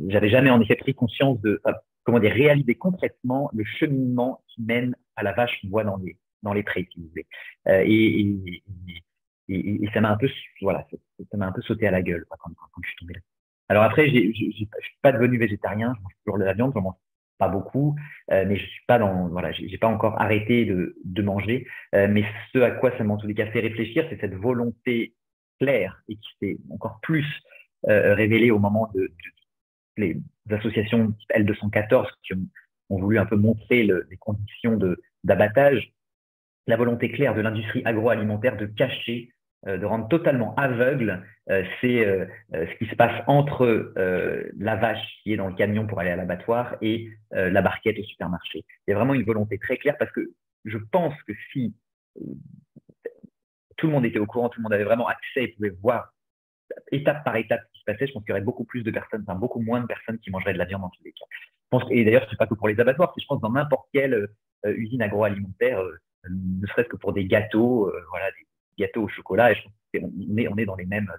[0.08, 1.62] j'avais jamais en effet pris conscience de,
[2.04, 6.18] comment dire, réaliser concrètement le cheminement qui mène à la vache qu'on voit dans les,
[6.42, 7.28] dans les prés, si vous voulez.
[7.68, 8.64] Euh, et,
[9.50, 10.30] et, et, ça m'a un peu,
[10.62, 10.88] voilà,
[11.32, 13.20] ça m'a un peu sauté à la gueule quand, quand, quand, je suis tombé là.
[13.74, 14.68] Alors après, je ne suis
[15.02, 16.94] pas devenu végétarien, je mange toujours de la viande, je mange
[17.40, 17.96] pas beaucoup,
[18.32, 21.66] euh, mais je suis pas dans, voilà, j'ai pas encore arrêté de, manger.
[21.96, 24.36] Euh, mais ce à quoi ça m'a en tous les cas fait réfléchir, c'est cette
[24.36, 25.16] volonté
[25.60, 27.26] claire et qui s'est encore plus
[27.90, 29.12] euh, révélée au moment de,
[29.98, 30.22] les
[30.52, 32.48] associations L214 qui ont,
[33.00, 34.78] voulu un peu montrer le, les conditions
[35.24, 35.92] d'abattage
[36.68, 39.34] la volonté claire de l'industrie agroalimentaire de cacher,
[39.66, 43.94] de rendre totalement aveugle euh, c'est euh, ce qui se passe entre
[44.58, 48.04] la vache qui est dans le camion pour aller à l'abattoir et la barquette au
[48.04, 48.64] supermarché.
[48.88, 50.22] Il y a vraiment une volonté très claire parce que
[50.66, 51.76] je pense que si
[53.78, 56.14] tout le monde était au courant, tout le monde avait vraiment accès et pouvait voir
[56.92, 58.92] étape par étape ce qui se passait, je pense qu'il y aurait beaucoup plus de
[58.92, 61.26] personnes, enfin beaucoup moins de personnes qui mangeraient de la viande dans tous les cas.
[61.90, 64.28] Et d'ailleurs, ce n'est pas que pour les abattoirs, je pense dans n'importe quelle
[64.64, 65.82] usine agroalimentaire,
[66.30, 68.48] ne serait-ce que pour des gâteaux, euh, voilà, des
[68.78, 69.52] gâteaux au chocolat.
[69.52, 71.10] Et je pense qu'on est, on est dans les mêmes,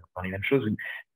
[0.42, 0.68] choses.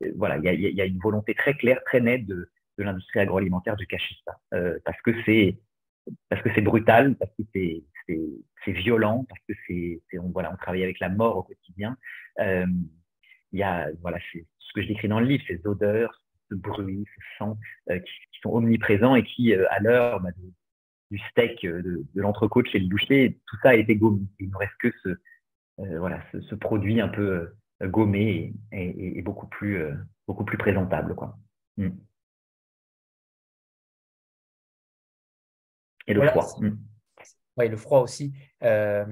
[0.03, 3.84] Euh, voilà, il y a, une volonté très claire, très nette de, l'industrie agroalimentaire de
[3.84, 5.57] cacher ça, euh, parce que c'est
[6.61, 11.97] brutal, parce que c'est violent, parce que c'est on travaille avec la mort au quotidien.
[12.39, 12.66] Euh,
[13.53, 16.55] il y a, voilà, c'est ce que je décris dans le livre, ces odeurs, ce
[16.55, 17.59] bruit, ce sang
[17.89, 20.30] qui, sont omniprésents et qui, à l'heure bah,
[21.11, 24.20] du steak, de, de l'entrecôte chez le boucher, tout ça a été gommé.
[24.39, 25.18] Il ne reste que ce,
[25.79, 29.83] voilà, ce, produit un peu gommé et, beaucoup, plus,
[30.26, 31.14] beaucoup plus présentable.
[31.14, 31.37] Quoi.
[31.76, 31.91] Mm.
[36.09, 36.47] Et le froid.
[36.61, 36.76] Mm.
[37.59, 38.33] Oui, le froid aussi.
[38.62, 39.05] Euh,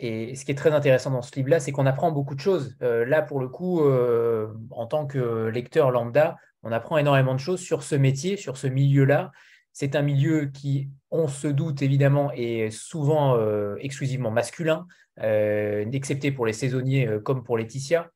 [0.00, 2.76] et ce qui est très intéressant dans ce livre-là, c'est qu'on apprend beaucoup de choses.
[2.82, 7.40] Euh, là, pour le coup, euh, en tant que lecteur lambda, on apprend énormément de
[7.40, 9.30] choses sur ce métier, sur ce milieu-là.
[9.72, 13.38] C'est un milieu qui, on se doute évidemment, est souvent
[13.78, 14.86] exclusivement masculin,
[15.18, 18.10] excepté pour les saisonniers comme pour Laetitia.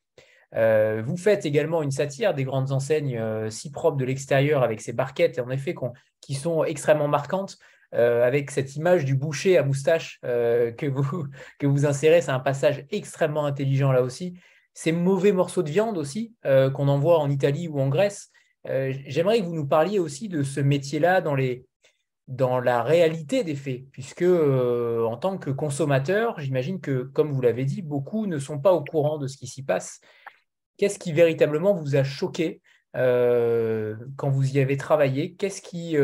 [0.52, 5.38] vous faites également une satire des grandes enseignes si propres de l'extérieur avec ces barquettes,
[5.38, 5.74] en effet,
[6.20, 7.58] qui sont extrêmement marquantes.
[7.94, 11.26] Euh, avec cette image du boucher à moustache euh, que, vous,
[11.58, 12.20] que vous insérez.
[12.20, 14.38] C'est un passage extrêmement intelligent là aussi.
[14.74, 18.30] Ces mauvais morceaux de viande aussi euh, qu'on envoie en Italie ou en Grèce.
[19.06, 21.36] J'aimerais que vous nous parliez aussi de ce métier-là dans,
[22.28, 27.64] dans la réalité des faits, puisque en tant que consommateur, j'imagine que, comme vous l'avez
[27.64, 30.00] dit, beaucoup ne sont pas au courant de ce qui s'y passe.
[30.78, 32.60] Qu'est-ce qui véritablement vous a choqué
[32.92, 35.34] quand vous y avez travaillé?
[35.34, 35.96] Qu'est-ce qui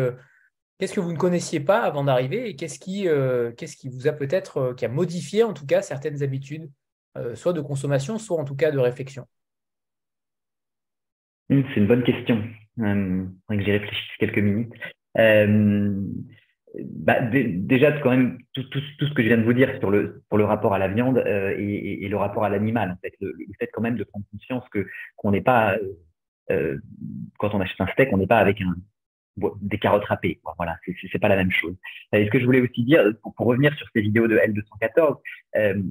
[0.82, 4.12] Qu'est-ce que vous ne connaissiez pas avant d'arriver et qu'est-ce qui, euh, qui vous a
[4.12, 6.68] peut-être euh, qui a modifié en tout cas certaines habitudes,
[7.16, 9.28] euh, soit de consommation, soit en tout cas de réflexion?
[11.52, 12.42] Mmh, C'est une bonne question.
[12.80, 14.72] Euh, que j'y réfléchisse quelques minutes.
[16.74, 20.38] Bah, déjà, quand même, tout, ce que je viens de vous dire sur le, pour
[20.38, 23.68] le rapport à la viande et, et, le rapport à l'animal, en fait, le, fait
[23.70, 24.86] quand même de prendre conscience que
[25.16, 25.76] qu'on n'est pas,
[26.48, 28.74] quand on achète un steak, on n'est pas avec un,
[29.60, 30.40] des carottes râpées.
[30.56, 30.76] Voilà,
[31.10, 31.74] c'est pas la même chose.
[32.12, 35.18] Et ce que je voulais aussi dire, pour, revenir sur ces vidéos de L214,
[35.56, 35.82] euh,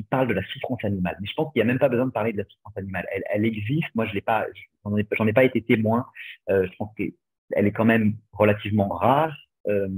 [0.00, 1.16] qui parlent de la souffrance animale.
[1.20, 3.06] Mais je pense qu'il n'y a même pas besoin de parler de la souffrance animale.
[3.30, 3.88] Elle, existe.
[3.94, 4.46] Moi, je l'ai pas,
[4.84, 6.06] j'en ai, pas été témoin.
[6.48, 9.36] Euh, je pense qu'elle est quand même relativement rare.
[9.68, 9.88] Euh,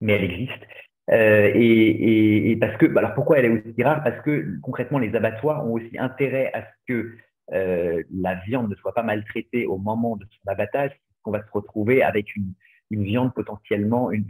[0.00, 0.62] mais elle existe.
[1.10, 4.02] Euh, et, parce que, bah, alors pourquoi elle est aussi rare?
[4.02, 7.16] Parce que concrètement, les abattoirs ont aussi intérêt à ce que
[7.50, 10.92] la viande ne soit pas maltraitée au moment de son abattage,
[11.22, 12.54] qu'on va se retrouver avec une,
[12.90, 14.24] viande potentiellement, une,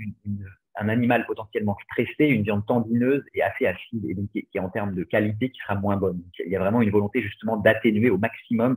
[0.77, 4.95] un animal potentiellement stressé, une viande tendineuse et assez acide, et donc qui, en termes
[4.95, 6.23] de qualité qui sera moins bonne.
[6.45, 8.77] il y a vraiment une volonté justement d'atténuer au maximum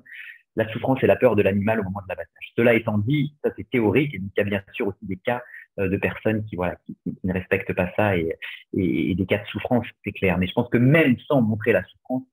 [0.58, 2.54] la souffrance et la peur de l'animal au moment de l'abattage.
[2.56, 5.42] Cela étant dit, ça c'est théorique, et il y a bien sûr aussi des cas
[5.80, 8.34] euh, de personnes qui, voilà, qui, ne respectent pas ça et,
[8.74, 10.38] et, et des cas de souffrance, c'est clair.
[10.38, 12.24] Mais je pense que même sans montrer la souffrance,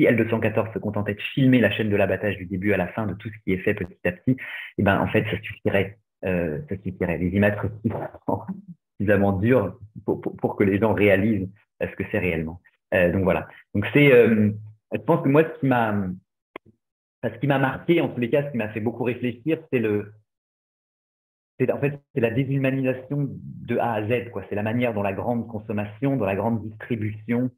[0.00, 3.06] si L214 se contentait de filmer la chaîne de l'abattage du début à la fin
[3.06, 4.36] de tout ce qui est fait petit à petit,
[4.78, 5.98] eh ben, en fait, ça suffirait.
[6.24, 7.18] Euh, ça suffirait.
[7.18, 7.56] Les images
[9.00, 11.48] suffisamment dures pour, que les gens réalisent
[11.80, 12.60] ce que c'est réellement.
[12.92, 13.48] Euh, donc voilà.
[13.74, 14.50] Donc c'est, euh,
[14.92, 15.94] je pense que moi, ce qui m'a,
[17.24, 19.78] ce qui m'a marqué, en tous les cas, ce qui m'a fait beaucoup réfléchir, c'est
[19.78, 20.12] le,
[21.58, 24.30] c'est en fait c'est la déshumanisation de A à Z.
[24.32, 24.44] Quoi.
[24.48, 27.50] C'est la manière dont la grande consommation, dont la grande distribution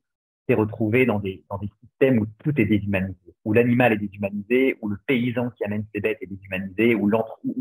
[0.49, 4.77] s'est retrouvé dans des, dans des systèmes où tout est déshumanisé, où l'animal est déshumanisé,
[4.81, 7.09] où le paysan qui amène ses bêtes est déshumanisé, où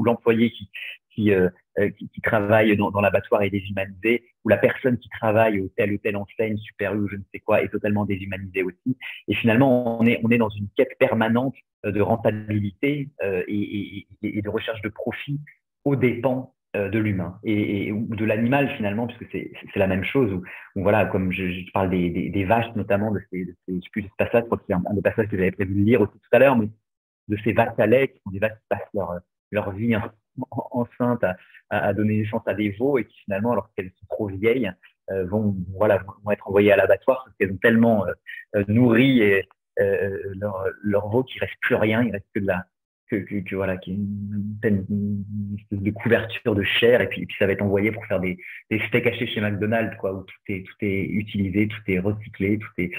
[0.03, 0.69] l'employé qui,
[1.11, 1.49] qui, euh, euh,
[1.97, 5.97] qui, qui, travaille dans, l'abattoir est déshumanisé, où la personne qui travaille au tel ou
[5.97, 8.97] tel enseigne, super ou je ne sais quoi, est totalement déshumanisée aussi.
[9.27, 11.55] Et finalement, on est, dans une quête permanente
[11.85, 15.39] euh, de rentabilité euh, et, de recherche de profit
[15.85, 20.31] aux dépens euh, de l'humain et, ou de l'animal finalement, puisque c'est la même chose.
[20.33, 20.43] Où,
[20.75, 23.53] voilà, comme je, parle des, vaches notamment, de ces, de
[24.73, 26.69] un, des passages que j'avais prévu de lire aussi tout à l'heure, mais
[27.27, 29.19] de ces vaches à lait qui sont des vaches qui passent leur,
[29.51, 30.01] leur vie en,
[30.49, 31.35] enceinte à,
[31.69, 34.71] à, donner naissance à des veaux et qui finalement, lorsqu'elles sont trop vieilles,
[35.11, 38.13] euh, vont voilà vont être envoyées à l'abattoir parce qu'elles ont tellement euh,
[38.55, 39.21] euh nourri
[39.79, 40.17] euh,
[40.83, 42.65] leur, veau qu'il reste plus rien, il reste que de la
[43.09, 47.25] que, que, voilà, qui est une, une, espèce de couverture de chair et puis, et
[47.25, 48.37] puis ça va être envoyé pour faire des,
[48.69, 52.57] des steaks hachés chez McDonald's, quoi, où tout est, tout est utilisé, tout est recyclé,
[52.57, 52.91] tout est,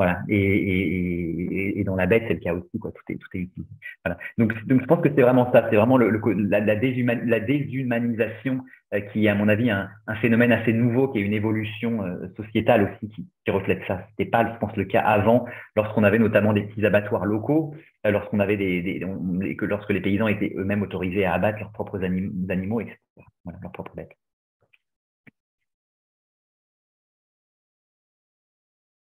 [0.00, 0.22] voilà.
[0.30, 2.90] Et, dans la bête, c'est le cas aussi, quoi.
[2.90, 3.68] Tout est, tout est utilisé.
[4.02, 4.18] Voilà.
[4.38, 5.68] Donc, donc je pense que c'est vraiment ça.
[5.68, 8.62] C'est vraiment la, la, déshuman, la, déshumanisation
[8.94, 9.90] euh, qui est, à mon avis, un,
[10.22, 14.06] phénomène assez nouveau, qui est une évolution euh, sociétale aussi qui, reflète ça.
[14.10, 15.44] C'était pas, je pense, le cas avant,
[15.76, 17.74] lorsqu'on avait notamment des petits abattoirs locaux,
[18.06, 19.04] euh, lorsqu'on avait des,
[19.58, 22.96] que lorsque les paysans étaient eux-mêmes autorisés à abattre leurs propres anim, animaux, etc.
[23.44, 24.16] Voilà, leurs propres bêtes.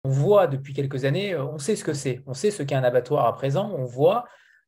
[0.08, 2.76] On voit depuis quelques années, euh, on sait ce que c'est, on sait ce qu'est
[2.76, 4.26] un abattoir à présent, on voit,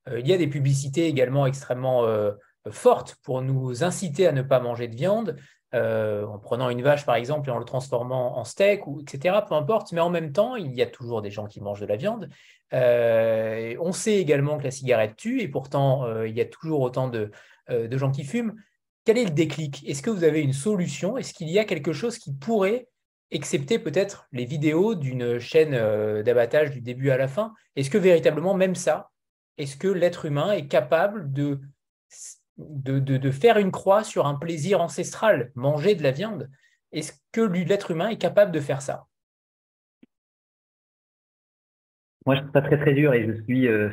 [0.10, 2.34] euh, il y a des publicités également extrêmement euh,
[2.72, 5.38] fortes pour nous inciter à ne pas manger de viande.
[5.74, 9.56] en prenant une vache par exemple et en le transformant en steak, ou, etc., peu
[9.56, 11.96] importe, mais en même temps, il y a toujours des gens qui mangent de la
[11.96, 12.28] viande.
[12.74, 17.32] on sait également que la cigarette tue, et pourtant, il y a toujours autant de,
[17.70, 18.56] de gens qui fument.
[19.06, 19.88] Quel est le déclic?
[19.88, 21.18] Est-ce que vous avez une solution?
[21.18, 22.88] Est-ce qu'il y a quelque chose qui pourrait
[23.32, 27.98] excepté peut-être les vidéos d'une chaîne euh, d'abattage du début à la fin, est-ce que
[27.98, 29.12] véritablement, même ça,
[29.58, 31.60] est-ce que l'être humain est capable de,
[32.58, 36.50] de, faire une croix sur un plaisir ancestral, manger de la viande?
[36.92, 39.06] Est-ce que l'être humain est capable de faire ça?
[42.26, 43.90] Moi, je trouve ça très très dur et je suis, euh,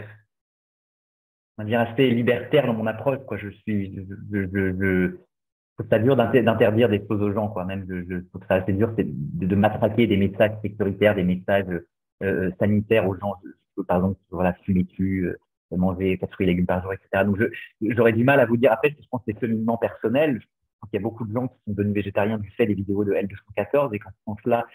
[1.58, 3.20] on va dire, assez libertaire dans mon approche.
[3.38, 4.06] Je suis,
[5.76, 7.64] trouve ça dur d'interdire des choses aux gens, quoi.
[7.64, 11.66] Même, je, je trouve ça assez dur, de, de matraquer des messages sécuritaires, des messages
[12.22, 13.34] euh, sanitaires aux gens.
[13.86, 15.36] par exemple, voilà, fumer tu, euh,
[15.76, 17.24] manger quatre fruits et légumes par jour, etc.
[17.24, 17.38] Donc,
[17.80, 18.72] j'aurais du mal à vous dire.
[18.72, 20.40] Après, je pense que c'est seulement personnel.
[20.40, 20.46] Je
[20.80, 23.04] pense qu'il y a beaucoup de gens qui sont devenus végétariens du fait des vidéos
[23.04, 24.66] de L214 et qu'en ce sens-là,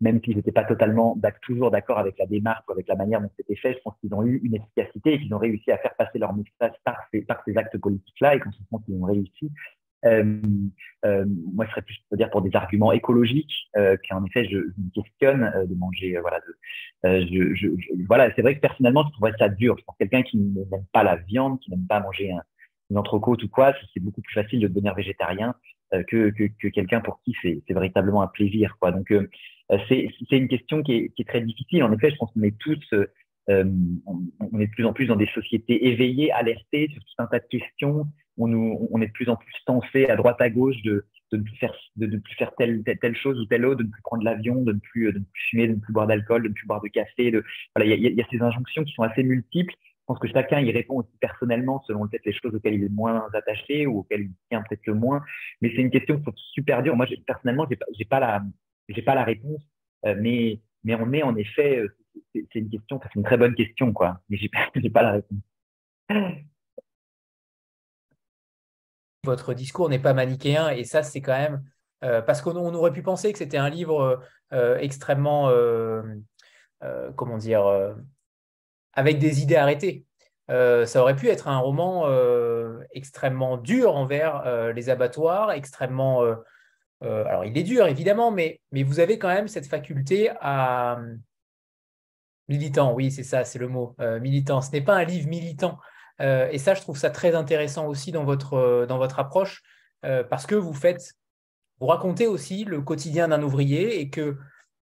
[0.00, 3.30] même s'ils n'étaient pas totalement toujours d'accord avec la démarche ou avec la manière dont
[3.36, 5.94] c'était fait, je pense qu'ils ont eu une efficacité et qu'ils ont réussi à faire
[5.94, 9.04] passer leur message par ces, par ces actes politiques-là et qu'en ce sens, ils ont
[9.04, 9.52] réussi.
[10.06, 10.40] Euh,
[11.04, 14.58] euh, moi, je serais plus, je dire, pour des arguments écologiques, euh, qu'en effet, je,
[14.58, 16.18] je, me questionne de manger.
[16.20, 17.68] Voilà, de, je, je,
[18.06, 19.76] voilà, c'est vrai que personnellement, je trouverais ça dur.
[19.78, 22.42] Je pense quelqu'un qui n'aime pas la viande, qui n'aime pas manger un,
[22.90, 25.54] une entrecôte ou quoi, c'est beaucoup plus facile de devenir végétarien
[25.92, 28.76] que, que, que quelqu'un pour qui c'est véritablement un plaisir.
[28.80, 28.92] Quoi.
[28.92, 29.12] Donc,
[29.88, 31.84] c'est une question qui est, qui est, très difficile.
[31.84, 32.80] En effet, je pense qu'on est tous
[33.48, 33.64] euh,
[34.06, 37.38] on, est de plus en plus dans des sociétés éveillées, alertées sur tout un tas
[37.38, 38.06] de questions
[38.40, 41.42] on, nous, on est de plus en plus tensé à droite à gauche de, ne
[41.42, 44.24] plus faire, de, plus faire telle, telle, chose ou telle autre, de ne plus prendre
[44.24, 46.54] l'avion, de ne plus, de ne plus fumer, de ne plus boire d'alcool, de ne
[46.54, 47.30] plus boire de café.
[47.76, 49.74] Voilà, il y a, ces injonctions qui sont assez multiples.
[49.80, 52.88] Je pense que chacun y répond aussi personnellement selon peut-être les choses auxquelles il est
[52.88, 55.22] moins attaché ou auxquelles il tient peut-être le moins.
[55.60, 56.96] Mais c'est une question qui est super dure.
[56.96, 59.62] Moi, personnellement, j'ai pas, pas la, pas la réponse.
[60.06, 61.94] Euh, mais, mais on est en effet, euh,
[62.34, 64.20] c'est une question, c'est une très bonne question, quoi.
[64.28, 65.40] Mais j'ai pas, pas la réponse
[69.24, 71.62] votre discours n'est pas manichéen et ça, c'est quand même
[72.02, 74.22] euh, parce qu'on aurait pu penser que c'était un livre
[74.52, 76.02] euh, extrêmement, euh,
[77.16, 77.64] comment dire,
[78.94, 80.06] avec des idées arrêtées.
[80.48, 82.08] ça aurait pu être un roman
[82.92, 86.22] extrêmement dur envers les abattoirs, extrêmement.
[87.02, 90.98] alors, il est dur, évidemment, mais, mais vous avez quand même cette faculté à.
[92.50, 93.96] Militant, oui, c'est ça, c'est le mot.
[94.20, 94.60] militant.
[94.60, 95.78] Ce n'est pas un livre militant.
[96.20, 99.62] Euh, et ça, je trouve ça très intéressant aussi dans votre, euh, approche,
[100.04, 101.14] euh, parce que vous faites,
[101.80, 104.36] vous racontez aussi le quotidien d'un ouvrier et que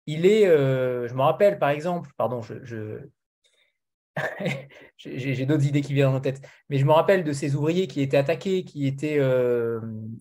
[0.06, 3.00] il est, je me rappelle par exemple, pardon, je,
[4.96, 6.40] j'ai d'autres idées qui viennent en tête,
[6.70, 9.20] mais je me rappelle de ces ouvriers qui étaient attaqués, qui étaient,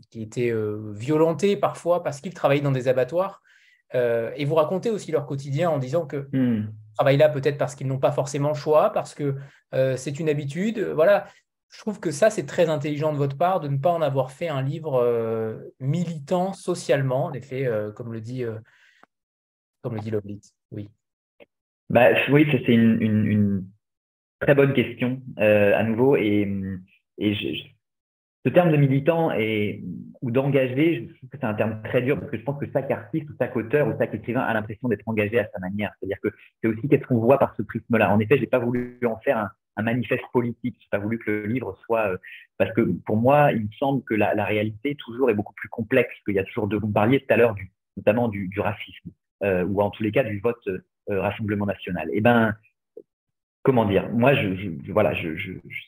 [0.10, 0.54] qui étaient
[0.94, 3.42] violentés parfois parce qu'ils travaillaient dans des abattoirs.
[3.94, 6.68] et vous racontez aussi leur quotidien en disant que hmm
[6.98, 9.36] travaillent là peut-être parce qu'ils n'ont pas forcément le choix, parce que
[9.74, 10.80] euh, c'est une habitude.
[10.80, 11.28] Voilà,
[11.70, 14.32] je trouve que ça, c'est très intelligent de votre part de ne pas en avoir
[14.32, 18.44] fait un livre euh, militant socialement, en effet, euh, comme le dit,
[19.82, 20.54] comme le dit Loblitz.
[20.72, 20.90] Oui.
[21.90, 23.66] Bah, oui, c'est une,
[24.40, 26.16] très bonne question à nouveau.
[26.16, 26.52] Et,
[27.18, 27.77] et
[28.48, 29.84] ce terme de militant et,
[30.22, 32.72] ou d'engagé, je trouve que c'est un terme très dur parce que je pense que
[32.72, 35.92] chaque artiste ou chaque auteur ou chaque écrivain a l'impression d'être engagé à sa manière.
[36.00, 36.30] C'est-à-dire que
[36.62, 38.14] c'est aussi qu'est-ce qu'on voit par ce prisme-là.
[38.14, 40.78] En effet, j'ai pas voulu en faire un, manifeste politique.
[40.80, 42.18] J'ai pas voulu que le livre soit euh,
[42.58, 46.16] parce que pour moi, il me semble que la, réalité toujours est beaucoup plus complexe.
[46.26, 49.12] Qu'il y a toujours de vous parliez tout à l'heure du, notamment du, racisme
[49.44, 52.10] euh, ou en tous les cas du vote euh, Rassemblement national.
[52.14, 52.56] Eh ben,
[53.62, 54.10] comment dire?
[54.10, 55.82] Moi, je voilà, je, je, je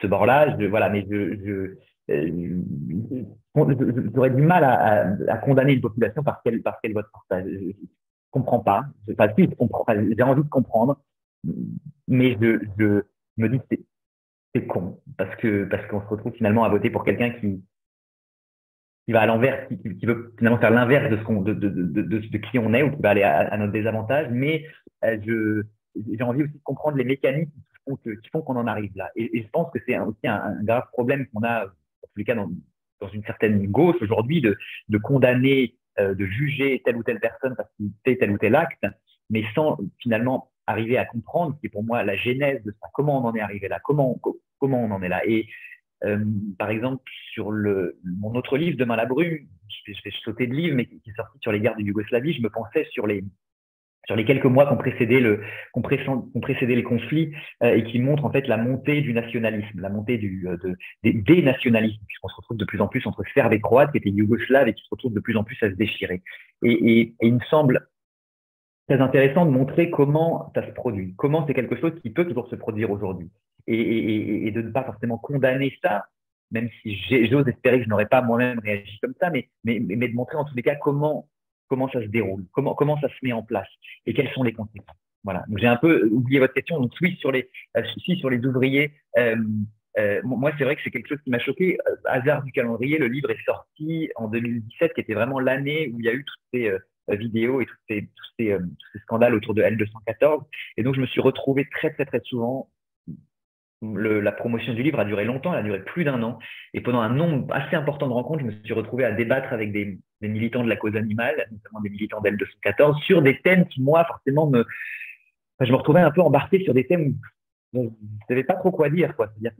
[0.00, 1.76] ce bord-là, voilà, mais je, je
[2.10, 2.62] euh,
[4.14, 7.42] j'aurais du mal à, condamner une population parce qu'elle parce qu'elle vote pour ça.
[7.42, 7.72] Je, je
[8.30, 8.84] comprends pas.
[9.10, 9.84] Enfin, si, je comprends.
[9.88, 11.00] J'ai envie de comprendre,
[12.08, 13.02] mais je, je
[13.36, 13.76] me dis que
[14.54, 17.62] c'est con parce que parce qu'on se retrouve finalement à voter pour quelqu'un qui
[19.06, 22.02] qui va à l'envers, qui, veut finalement faire l'inverse de ce qu'on de, de, de,
[22.02, 24.28] de, qui on est ou qui va aller à, à notre désavantage.
[24.30, 24.64] Mais
[25.04, 25.62] euh, je
[26.12, 27.50] j'ai envie aussi de comprendre les mécanismes
[28.02, 29.10] qui font qu'on en arrive là.
[29.16, 32.34] Et, je pense que c'est aussi un, grave problème qu'on a, en tous les cas,
[32.34, 32.50] dans,
[33.12, 37.90] une certaine gauche aujourd'hui, de, condamner, euh, de juger telle ou telle personne parce qu'il
[38.02, 38.84] fait tel ou tel acte,
[39.28, 43.22] mais sans finalement arriver à comprendre, qui est pour moi la genèse de ça, comment
[43.22, 44.18] on en est arrivé là, comment,
[44.58, 45.20] comment on en est là?
[45.26, 45.46] Et
[46.04, 46.24] euh,
[46.58, 47.02] par exemple,
[47.32, 50.86] sur mon autre livre, Demain la brume, je vais, je vais sauter de livre, mais
[50.86, 53.22] qui est sorti sur les guerres de Yougoslavie, je me pensais sur les,
[54.06, 57.32] sur les quelques mois qui ont précédé le qu'on précédé les conflits
[57.62, 60.76] euh, et qui montrent en fait la montée du nationalisme, la montée du euh, de,
[61.02, 64.10] des, nationalismes, puisqu'on se retrouve de plus en plus entre Serbes et Croates qui étaient
[64.10, 66.22] yougoslaves et qui se retrouvent de plus en plus à se déchirer.
[66.62, 67.88] Et, et, et il me semble
[68.88, 72.48] très intéressant de montrer comment ça se produit, comment c'est quelque chose qui peut toujours
[72.48, 73.30] se produire aujourd'hui,
[73.66, 76.04] et, et, et, de ne pas forcément condamner ça,
[76.50, 76.94] même si
[77.26, 80.36] j'ose espérer que je n'aurais pas moi-même réagi comme ça, mais, mais, mais de montrer
[80.36, 81.28] en tous les cas comment
[81.68, 83.68] comment ça se déroule, comment, comment ça se met en place
[84.06, 84.96] et quelles sont les conséquences.
[85.24, 85.44] Voilà.
[85.48, 86.80] Donc j'ai un peu oublié votre question.
[86.80, 87.82] Donc oui, sur les, euh,
[88.18, 89.36] sur les ouvriers, euh,
[89.98, 91.78] euh, moi c'est vrai que c'est quelque chose qui m'a choqué.
[92.04, 96.04] Hasard du calendrier, le livre est sorti en 2017, qui était vraiment l'année où il
[96.04, 96.70] y a eu toutes ces
[97.16, 100.44] vidéos et tous ces, tous ces, tous ces scandales autour de L214.
[100.76, 102.68] Et donc je me suis retrouvé très très très souvent
[103.92, 106.38] le, la promotion du livre a duré longtemps, elle a duré plus d'un an.
[106.72, 109.72] Et pendant un nombre assez important de rencontres, je me suis retrouvé à débattre avec
[109.72, 113.82] des, des militants de la cause animale, notamment des militants d'L214, sur des thèmes qui,
[113.82, 114.64] moi, forcément, me,
[115.60, 117.16] je me retrouvais un peu embarqué sur des thèmes
[117.74, 119.14] où je ne savais pas trop quoi dire.
[119.16, 119.28] Quoi.
[119.28, 119.52] C'est-à-dire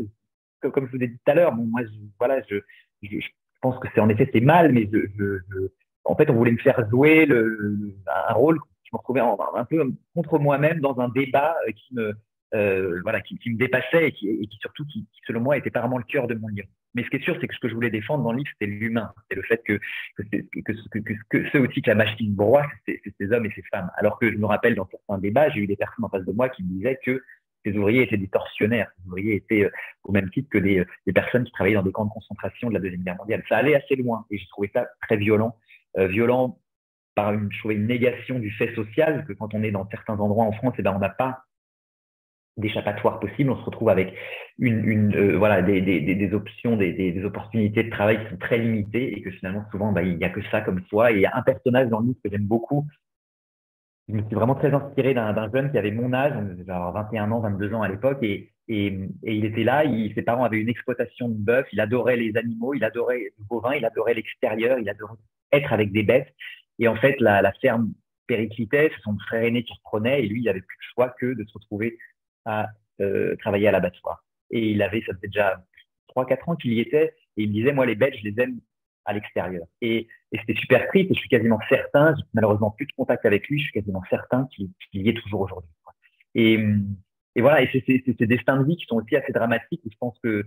[0.63, 2.57] que, comme je vous ai dit tout à l'heure, moi, je, voilà, je,
[3.03, 3.19] je,
[3.61, 4.89] pense que c'est en effet c'est mal, mais
[6.05, 8.59] en fait, on voulait me faire jouer le, un rôle.
[8.85, 12.15] Je me retrouvais un peu contre moi-même dans un débat qui me,
[12.55, 16.05] euh, voilà, qui, me dépassait et qui, et surtout, qui, selon moi, était vraiment le
[16.05, 16.69] cœur de mon livre.
[16.95, 18.51] Mais ce qui est sûr, c'est que ce que je voulais défendre dans le livre,
[18.53, 19.13] c'était l'humain.
[19.29, 19.81] C'est le fait que,
[20.17, 23.91] que, ceux aussi que la machine broie, c'est ces hommes et ces femmes.
[23.97, 26.33] Alors que je me rappelle dans certains débats, j'ai eu des personnes en face de
[26.33, 27.23] moi qui me disaient que
[27.65, 28.91] ces ouvriers étaient des tortionnaires.
[28.99, 29.71] Ces ouvriers étaient euh,
[30.05, 32.75] au même titre que des, des, personnes qui travaillaient dans des camps de concentration de
[32.75, 33.43] la Deuxième Guerre mondiale.
[33.49, 35.57] Ça allait assez loin et j'ai trouvé ça très violent.
[35.97, 36.59] Euh, violent
[37.15, 40.19] par une, je trouvais une négation du fait social, que quand on est dans certains
[40.19, 41.45] endroits en France, eh ben, on n'a pas
[42.57, 43.51] d'échappatoire possible.
[43.51, 44.15] On se retrouve avec
[44.59, 48.59] une, euh, voilà des, des, des options, des, des, opportunités de travail qui sont très
[48.59, 51.13] limitées et que finalement souvent bah, il n'y a que ça comme choix.
[51.13, 52.87] Et il y a un personnage dans le livre que j'aime beaucoup.
[54.09, 56.35] Je me suis vraiment très inspiré d'un jeune qui avait mon âge,
[56.67, 58.87] j'avais 21 ans, 22 ans à l'époque, et, et,
[59.23, 59.83] et, il était là.
[60.15, 61.67] Ses parents avaient une exploitation de bœuf.
[61.73, 65.15] Il adorait les animaux, il adorait le bovin, il adorait l'extérieur, il adorait
[65.53, 66.35] être avec des bêtes.
[66.79, 67.95] Et en fait, la, la ferme
[68.27, 71.45] périclitait, son frère aîné qui reprenait, et lui, il avait plus le choix que de
[71.45, 71.97] se retrouver
[72.45, 72.69] à
[73.01, 74.25] euh, travailler à l'abattoir.
[74.51, 75.65] Et il avait, ça faisait déjà
[76.15, 78.61] 3-4 ans qu'il y était, et il me disait, moi, les bêtes, je les aime
[79.05, 79.67] à l'extérieur.
[79.81, 83.49] Et, et c'était super triste, et je suis quasiment certain, malheureusement plus de contact avec
[83.49, 85.71] lui, je suis quasiment certain qu'il y est toujours aujourd'hui.
[86.35, 86.59] Et,
[87.37, 89.99] et voilà, et c'est ces destins de vie qui sont aussi assez dramatiques, et je
[89.99, 90.45] pense que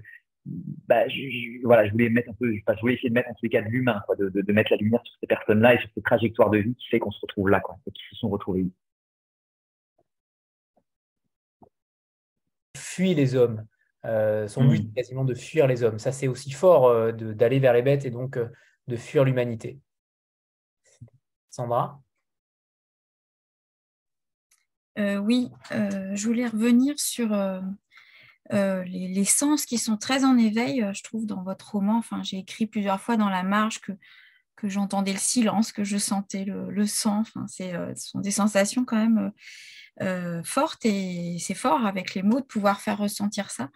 [0.87, 3.43] bah, je, voilà, je voulais mettre un peu, je voulais essayer de mettre en tous
[3.43, 5.89] les cas de l'humain, de, de, de, mettre la lumière sur ces personnes-là et sur
[5.95, 8.29] ces trajectoires de vie qui fait qu'on se retrouve là, quoi, et qui se sont
[8.29, 8.65] retrouvés
[12.97, 13.65] fuit les hommes.
[14.05, 15.99] Euh, son but est quasiment de fuir les hommes.
[15.99, 18.49] Ça, c'est aussi fort euh, d'aller vers les bêtes et donc euh,
[18.87, 19.79] de fuir l'humanité.
[21.49, 22.01] Sandra?
[24.99, 27.29] Oui, je voulais revenir sur
[28.49, 31.99] les, les, sens qui sont très en éveil, je trouve, dans votre roman.
[31.99, 33.91] Enfin, j'ai écrit plusieurs fois dans la marge que,
[34.57, 37.19] que j'entendais le silence, que je sentais le, sang.
[37.19, 39.31] Enfin, ce sont des sensations quand même
[40.01, 43.69] euh, forte et c'est fort avec les mots de pouvoir faire ressentir ça.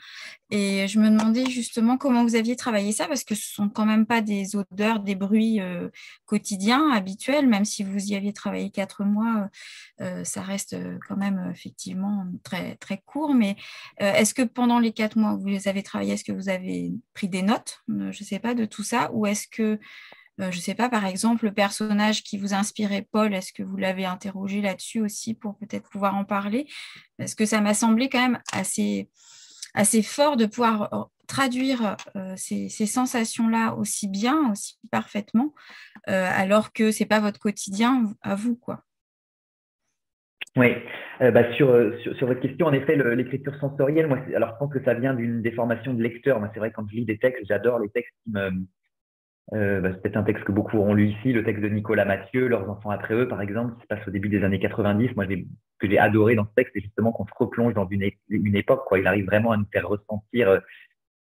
[0.52, 3.86] Et je me demandais justement comment vous aviez travaillé ça parce que ce sont quand
[3.86, 5.90] même pas des odeurs, des bruits euh,
[6.26, 9.50] quotidiens, habituels, même si vous y aviez travaillé quatre mois,
[10.02, 10.76] euh, ça reste
[11.08, 13.34] quand même effectivement très, très court.
[13.34, 13.56] Mais
[13.98, 16.92] est-ce que pendant les quatre mois où vous les avez travaillés, est-ce que vous avez
[17.14, 19.78] pris des notes, je ne sais pas, de tout ça, ou est-ce que euh,
[20.50, 23.78] je ne sais pas, par exemple, le personnage qui vous inspirait, Paul, est-ce que vous
[23.78, 26.68] l'avez interrogé là-dessus aussi pour peut-être pouvoir en parler?
[27.18, 29.10] Parce que ça m'a semblé quand même assez,
[29.74, 35.54] assez fort de pouvoir euh, traduire euh, ces, sensations-là aussi bien, aussi parfaitement,
[36.10, 38.56] euh, alors que ce n'est pas votre quotidien à vous.
[38.56, 38.84] quoi.
[40.58, 40.74] Oui,
[41.22, 41.68] euh, bah sur,
[42.18, 45.42] sur, votre question, en effet, l'écriture sensorielle, moi, alors je pense que ça vient d'une
[45.42, 46.42] déformation de lecteur.
[46.54, 48.52] C'est vrai, quand je lis des textes, j'adore les textes qui me,
[49.54, 52.06] euh, bah, c'est peut-être un texte que beaucoup auront lu ici, le texte de Nicolas
[52.06, 55.16] Mathieu, Leurs enfants après eux, par exemple, qui se passe au début des années 90.
[55.16, 58.56] Moi, que j'ai adoré dans ce texte, c'est justement qu'on se replonge dans une, une,
[58.56, 58.86] époque.
[58.86, 59.00] Quoi.
[59.00, 60.60] Il arrive vraiment à nous faire ressentir euh,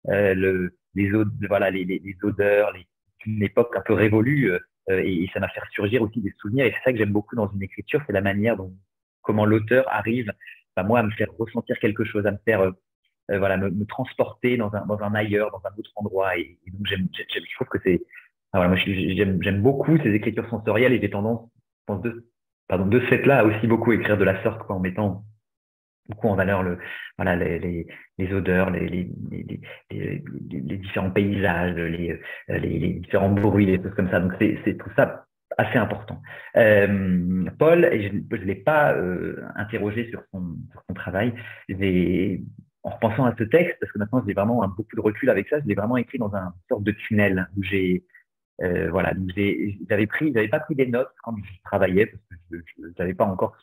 [0.10, 1.10] euh le, les,
[1.48, 2.86] voilà, les, les, les odeurs, les,
[3.26, 4.52] une époque un peu révolue.
[4.52, 6.66] Euh, et, et, ça m'a fait surgir aussi des souvenirs.
[6.66, 8.74] Et c'est ça que j'aime beaucoup dans une écriture, c'est la manière dont
[9.22, 10.34] comment l'auteur arrive,
[10.76, 12.72] bah, moi, à me faire ressentir quelque chose, à me faire
[13.32, 16.38] euh, voilà, me, me, transporter dans un, dans un ailleurs, dans un autre endroit.
[16.38, 18.02] Et, donc, j'aime, je trouve que c'est,
[18.54, 21.50] voilà, moi, j'aime, j'aime beaucoup ces écritures sensorielles et j'ai tendance,
[21.82, 22.28] je pense, de,
[22.68, 25.24] pardon, de ce fait-là, à aussi beaucoup écrire de la sorte, quoi, en mettant
[26.10, 26.78] beaucoup en valeur le,
[27.18, 27.88] voilà, les, les,
[28.18, 34.10] les odeurs, les, les, les, les, différents paysages, les, les, différents bruits, les choses comme
[34.10, 34.22] ça.
[34.22, 35.26] Donc, c'est, c'est tout ça
[35.58, 36.22] assez important.
[36.56, 41.34] Euh, Paul, je ne l'ai pas euh, interrogé sur son, sur son travail,
[42.88, 45.50] en repensant à ce texte, parce que maintenant j'ai vraiment un, beaucoup de recul avec
[45.50, 48.06] ça, je l'ai vraiment écrit dans un sorte de tunnel où j'ai
[48.62, 49.14] euh, voilà,
[49.90, 53.26] j'avais pris, j'avais pas pris des notes quand je travaillais parce que je n'avais pas
[53.26, 53.56] encore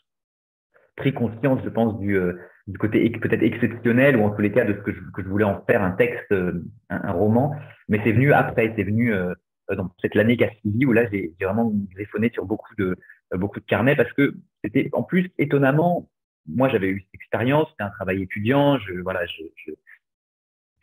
[0.96, 2.34] pris conscience, je pense, du, euh,
[2.66, 5.64] du côté peut-être exceptionnel ou en tous les cas de ce que je, voulais en
[5.64, 7.56] faire un texte, euh, un, roman.
[7.88, 9.34] Mais c'est venu après, c'est venu euh,
[9.74, 12.96] dans cette année qui a suivi où là j'ai vraiment griffonné sur beaucoup de
[13.34, 16.08] beaucoup de carnets parce que c'était en plus étonnamment,
[16.46, 19.20] moi j'avais eu cette expérience, c'était un travail étudiant, je voilà,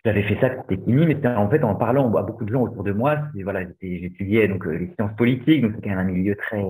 [0.03, 2.83] j'avais fait ça, c'était fini, mais en fait en parlant à beaucoup de gens autour
[2.83, 6.63] de moi, voilà, j'étudiais donc les sciences politiques, donc c'est quand même un milieu très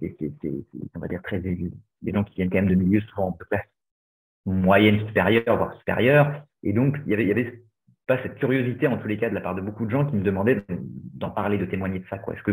[0.00, 0.30] c'est,
[0.94, 1.72] on va dire très des
[2.06, 3.66] gens qui viennent quand même de milieux souvent de classe
[4.46, 6.44] moyenne supérieure, voire supérieure.
[6.62, 7.62] Et donc, il y avait,
[8.06, 10.14] pas cette curiosité, en tous les cas, de la part de beaucoup de gens qui
[10.14, 12.16] me demandaient d'en parler, de témoigner de ça.
[12.16, 12.52] Est-ce que,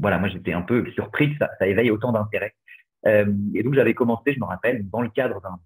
[0.00, 2.54] voilà, moi, j'étais un peu surpris que ça éveille autant d'intérêt.
[3.06, 5.58] Euh, et donc, j'avais commencé, je me rappelle, dans le cadre d'un,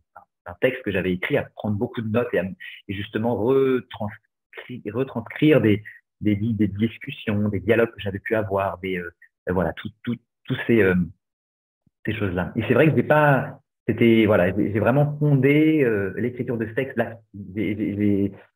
[0.61, 5.85] texte que j'avais écrit, à prendre beaucoup de notes et, justement retranscrire, retranscrire des,
[6.21, 9.13] des, discussions, des dialogues que j'avais pu avoir, des, euh,
[9.49, 10.97] voilà, tout, tout, tous ces, euh,
[12.05, 12.53] ces choses-là.
[12.57, 16.73] Et c'est vrai que j'ai pas, c'était voilà, j'ai vraiment fondé euh, l'écriture de ce
[16.73, 17.19] texte-là.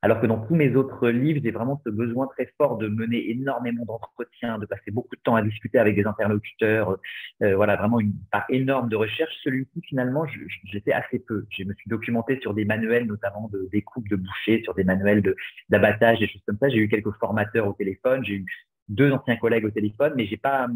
[0.03, 3.31] Alors que dans tous mes autres livres, j'ai vraiment ce besoin très fort de mener
[3.31, 6.99] énormément d'entretiens, de passer beaucoup de temps à discuter avec des interlocuteurs.
[7.43, 9.35] Euh, voilà, vraiment une part énorme de recherche.
[9.43, 10.25] Celui-ci, finalement,
[10.65, 11.47] j'étais assez peu.
[11.51, 15.23] Je me suis documenté sur des manuels, notamment de découpe de bouchers, sur des manuels
[15.71, 16.69] d'abattage, des choses comme ça.
[16.69, 18.25] J'ai eu quelques formateurs au téléphone.
[18.25, 18.47] J'ai eu
[18.89, 20.69] deux anciens collègues au téléphone, mais j'ai pas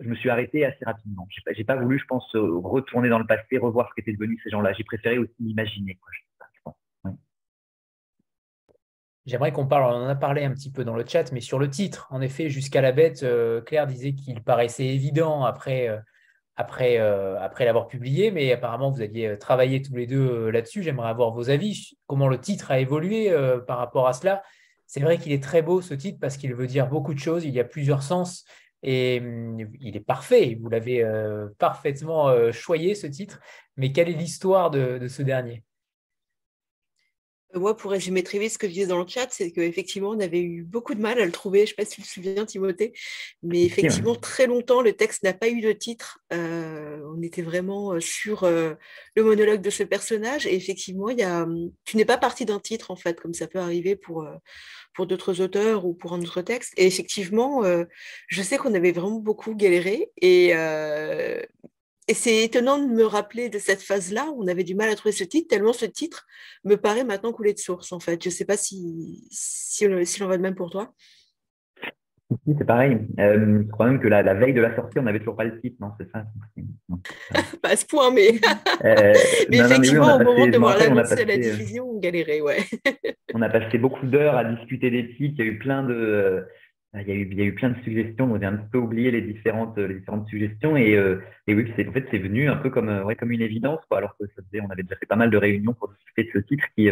[0.00, 1.26] je me suis arrêté assez rapidement.
[1.30, 4.40] J'ai pas, pas voulu, je pense, euh, retourner dans le passé, revoir ce qu'étaient devenus
[4.42, 4.72] ces gens-là.
[4.72, 5.98] J'ai préféré aussi m'imaginer.
[9.26, 11.58] J'aimerais qu'on parle, on en a parlé un petit peu dans le chat, mais sur
[11.58, 15.96] le titre, en effet, jusqu'à la bête, euh, Claire disait qu'il paraissait évident euh,
[16.58, 20.82] après l'avoir publié, mais apparemment vous aviez travaillé tous les deux là-dessus.
[20.82, 23.34] J'aimerais avoir vos avis, comment le titre a évolué
[23.66, 24.42] par rapport à cela.
[24.86, 27.46] C'est vrai qu'il est très beau ce titre parce qu'il veut dire beaucoup de choses,
[27.46, 28.44] il y a plusieurs sens
[28.84, 33.40] et hum, il est parfait, vous l'avez euh, parfaitement euh, choyé ce titre,
[33.76, 35.64] mais quelle est l'histoire de, ce dernier?
[37.54, 40.20] Moi, pour résumer très vite ce que je disais dans le chat, c'est qu'effectivement, on
[40.20, 41.60] avait eu beaucoup de mal à le trouver.
[41.60, 42.92] Je ne sais pas si tu te souviens, Timothée,
[43.42, 46.18] mais effectivement, très longtemps, le texte n'a pas eu de titre.
[46.32, 48.76] Euh, on était vraiment sur le
[49.22, 50.46] monologue de ce personnage.
[50.46, 53.34] Et effectivement, il y a, hum, tu n'es pas parti d'un titre, en fait, comme
[53.34, 54.26] ça peut arriver pour,
[54.94, 56.72] pour d'autres auteurs ou pour un autre texte.
[56.76, 57.84] Et effectivement, euh,
[58.28, 60.10] je sais qu'on avait vraiment beaucoup galéré.
[60.20, 61.42] Et, euh,
[62.06, 64.94] et c'est étonnant de me rappeler de cette phase-là où on avait du mal à
[64.94, 66.26] trouver ce titre, tellement ce titre
[66.64, 68.22] me paraît maintenant couler de source, en fait.
[68.22, 70.92] Je ne sais pas si, si, si l'on va de même pour toi.
[72.58, 72.98] C'est pareil.
[73.20, 75.44] Euh, je crois même que la, la, veille de la sortie, on n'avait toujours pas
[75.44, 76.24] le titre, non C'est ça
[77.62, 78.32] Pas à ce point, mais,
[78.84, 79.14] euh,
[79.50, 82.58] mais effectivement, au moment de voir l'annoncer la diffusion, on galérait, ouais.
[83.34, 85.34] on a passé beaucoup d'heures à discuter des titres.
[85.38, 86.40] Il y a eu plein de, euh,
[87.00, 88.30] il y a eu, il y a eu plein de suggestions.
[88.32, 90.76] On a un peu oublié les différentes, les différentes suggestions.
[90.76, 90.92] Et,
[91.46, 94.16] et oui, en fait, c'est venu un peu comme, ouais, comme une évidence, quoi, alors
[94.18, 96.38] que ça faisait, on avait déjà fait pas mal de réunions pour discuter de ce
[96.46, 96.90] titre qui,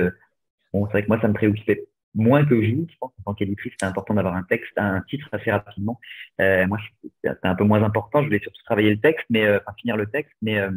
[0.72, 2.86] bon, c'est vrai que moi, ça me préoccupait moins que vous.
[2.90, 6.00] Je pense qu'en tant qu'éditrice, c'est important d'avoir un texte, un titre assez rapidement.
[6.40, 6.78] Euh, moi,
[7.22, 8.20] c'est un peu moins important.
[8.20, 10.34] Je voulais surtout travailler le texte, mais euh, enfin finir le texte.
[10.42, 10.70] Mais euh,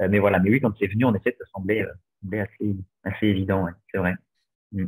[0.00, 0.38] euh, mais voilà.
[0.40, 1.86] Mais oui, quand c'est venu, en effet, ça semblait,
[2.22, 3.64] semblait assez assez évident.
[3.64, 4.14] Ouais, c'est vrai.
[4.72, 4.86] Mm.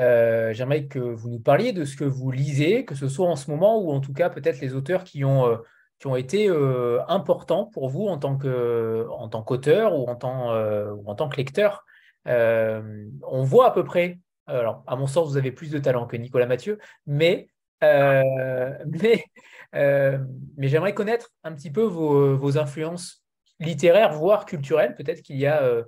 [0.00, 3.50] J'aimerais que vous nous parliez de ce que vous lisez, que ce soit en ce
[3.50, 5.58] moment ou en tout cas peut-être les auteurs qui ont
[5.98, 11.08] qui ont été euh, importants pour vous en tant qu'auteur ou en tant euh, ou
[11.08, 11.84] en tant que lecteur.
[12.28, 14.18] Euh, on voit à peu près.
[14.46, 17.48] Alors, à mon sens, vous avez plus de talent que Nicolas Mathieu, mais
[17.82, 19.24] mais
[19.72, 23.22] mais j'aimerais connaître un petit peu vos influences
[23.60, 24.94] littéraires, voire culturelles.
[24.94, 25.84] Peut-être qu'il y a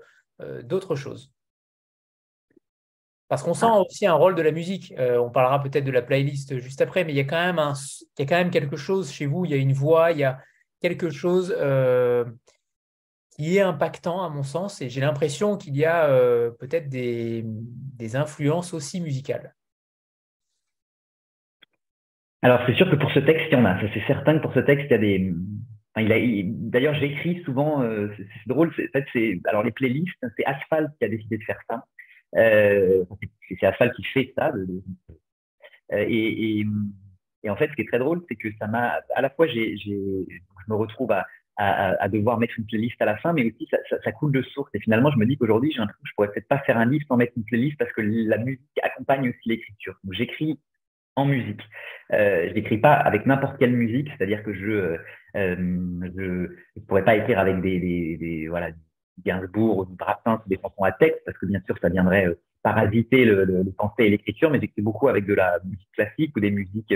[0.62, 1.32] d'autres choses.
[3.28, 4.94] Parce qu'on sent aussi un rôle de la musique.
[4.98, 7.58] Euh, on parlera peut-être de la playlist juste après, mais il y, a quand même
[7.58, 10.12] un, il y a quand même quelque chose chez vous, il y a une voix,
[10.12, 10.38] il y a
[10.80, 12.24] quelque chose euh,
[13.30, 17.44] qui est impactant à mon sens, et j'ai l'impression qu'il y a euh, peut-être des,
[18.14, 19.54] influences aussi musicales.
[22.42, 23.76] Alors c'est sûr que pour ce texte, il y en a.
[23.92, 26.44] C'est certain que pour ce texte, il y a des...
[26.46, 27.82] D'ailleurs, j'écris souvent,
[28.16, 31.58] c'est drôle, en fait, c'est alors les playlists, c'est Asphalt qui a décidé de faire
[31.68, 31.84] ça.
[32.36, 33.04] Euh,
[33.48, 34.52] c'est Asphalt qui fait ça.
[35.92, 36.64] Euh, et,
[37.48, 39.60] en fait, ce qui est très drôle, c'est que ça m'a, à la fois, je
[40.68, 43.68] me retrouve à, devoir mettre une playlist à la fin, mais aussi
[44.02, 44.70] ça, coule de source.
[44.74, 46.86] Et finalement, je me dis qu'aujourd'hui, j'ai un truc, je pourrais peut-être pas faire un
[46.86, 49.98] livre sans mettre une playlist parce que la musique accompagne aussi l'écriture.
[50.04, 50.58] Donc, j'écris
[51.14, 51.62] en musique.
[52.12, 54.96] Euh, je n'écris pas avec n'importe quelle musique, c'est-à-dire que je
[55.34, 58.70] je pourrais pas écrire avec des, des, des voilà
[59.24, 63.24] Gainsbourg ou Brassens des chansons à texte parce que bien sûr ça viendrait euh, parasiter
[63.24, 66.40] le, le, le pensée et l'écriture, mais j'écris beaucoup avec de la musique classique ou
[66.40, 66.92] des musiques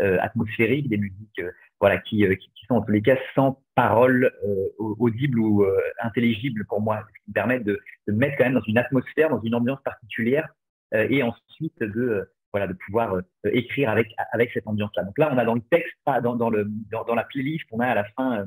[0.00, 1.40] euh, atmosphériques, des musiques
[1.80, 4.32] voilà qui, qui, sont en tous les cas sans parole
[4.78, 5.64] audible ou
[6.00, 8.78] intelligible pour moi, ce qui me permet de, de me mettre quand même dans une
[8.78, 10.48] atmosphère, dans une ambiance particulière
[10.92, 15.04] et ensuite de voilà, de pouvoir euh, écrire avec, avec cette ambiance-là.
[15.04, 17.86] Donc là, on a dans le texte, dans, dans, le, dans, la playlist, on a
[17.86, 18.46] à la fin, euh,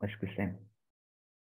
[0.00, 0.52] où est-ce que c'est?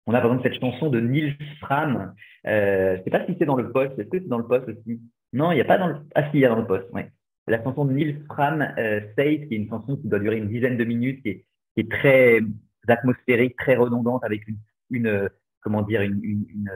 [0.08, 2.14] On a par exemple cette chanson de Nils Fram.
[2.48, 4.00] Euh, je ne sais pas si c'est dans le poste.
[4.00, 5.02] Est-ce que c'est dans le poste aussi?
[5.34, 5.98] Non, il n'y a pas dans le.
[6.16, 6.88] Ah si, il y a dans le poste.
[6.94, 7.12] Ouais.
[7.48, 10.78] La chanson de Nils Fram, euh, qui est une chanson qui doit durer une dizaine
[10.78, 12.40] de minutes, qui est, qui est très
[12.88, 14.58] atmosphérique, très redondante, avec une,
[14.90, 15.30] une
[15.62, 16.72] comment dire, une, une, une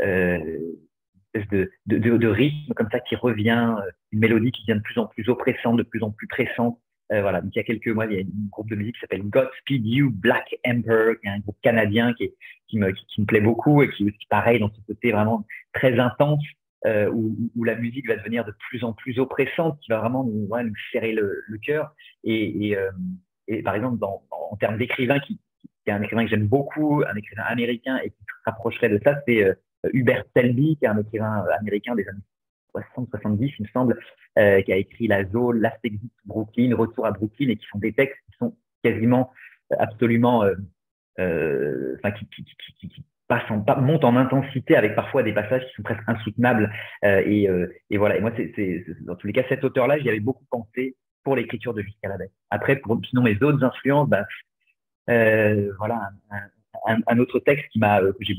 [0.00, 0.58] euh,
[1.34, 4.98] de, de, de, rythme comme ça qui revient, euh, une mélodie qui devient de plus
[4.98, 6.78] en plus oppressante, de plus en plus pressante.
[7.12, 8.94] Euh, voilà, donc il y a quelques mois, il y a un groupe de musique
[8.96, 12.30] qui s'appelle Godspeed You Black Emperor, qui est un groupe canadien qui,
[12.66, 15.98] qui, me, qui, me plaît beaucoup et qui est pareil dans ce côté vraiment très
[15.98, 16.44] intense,
[16.86, 20.22] euh, où, où, la musique va devenir de plus en plus oppressante, qui va vraiment
[20.22, 21.94] nous, ouais, nous serrer le, le cœur.
[22.24, 22.90] Et, et, euh,
[23.46, 27.02] et, par exemple, dans, en termes d'écrivain, qui, qui, est un écrivain que j'aime beaucoup,
[27.08, 29.54] un écrivain américain et qui se rapprocherait de ça, c'est euh,
[29.92, 32.20] Hubert Selby, qui est un écrivain euh, américain des années
[32.74, 33.98] 60-70, il me semble,
[34.38, 37.78] euh, qui a écrit La Zone, Last Exit Brooklyn, Retour à Brooklyn, et qui sont
[37.78, 39.32] des textes qui sont quasiment
[39.72, 40.44] euh, absolument,
[41.18, 45.66] euh, enfin, qui, qui, qui, qui passent en, montent en intensité avec parfois des passages
[45.66, 46.72] qui sont presque insoutenables.
[47.04, 47.48] Euh, et,
[47.90, 48.16] et, voilà.
[48.16, 51.74] Et moi, c'est, dans tous les cas, cet auteur-là, j'y avais beaucoup pensé pour l'écriture
[51.74, 52.32] de Jusqu'à la bête.
[52.50, 54.26] Après, pour, sinon, mes autres influences, bah,
[55.06, 58.36] voilà, un, un, un, autre texte qui m'a, que j'ai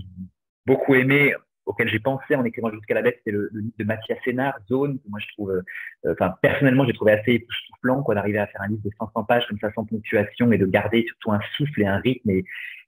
[0.65, 1.33] beaucoup aimé,
[1.69, 4.97] auquel j'ai pensé en écrivant jusqu'à la bête, c'est le, livre de Mathias Sénard, Zone,
[4.97, 8.61] que moi je trouve, euh, enfin personnellement j'ai trouvé assez époustouflant quoi d'arriver à faire
[8.63, 11.83] un livre de 500 pages comme ça sans ponctuation et de garder surtout un souffle
[11.83, 12.43] et un rythme et,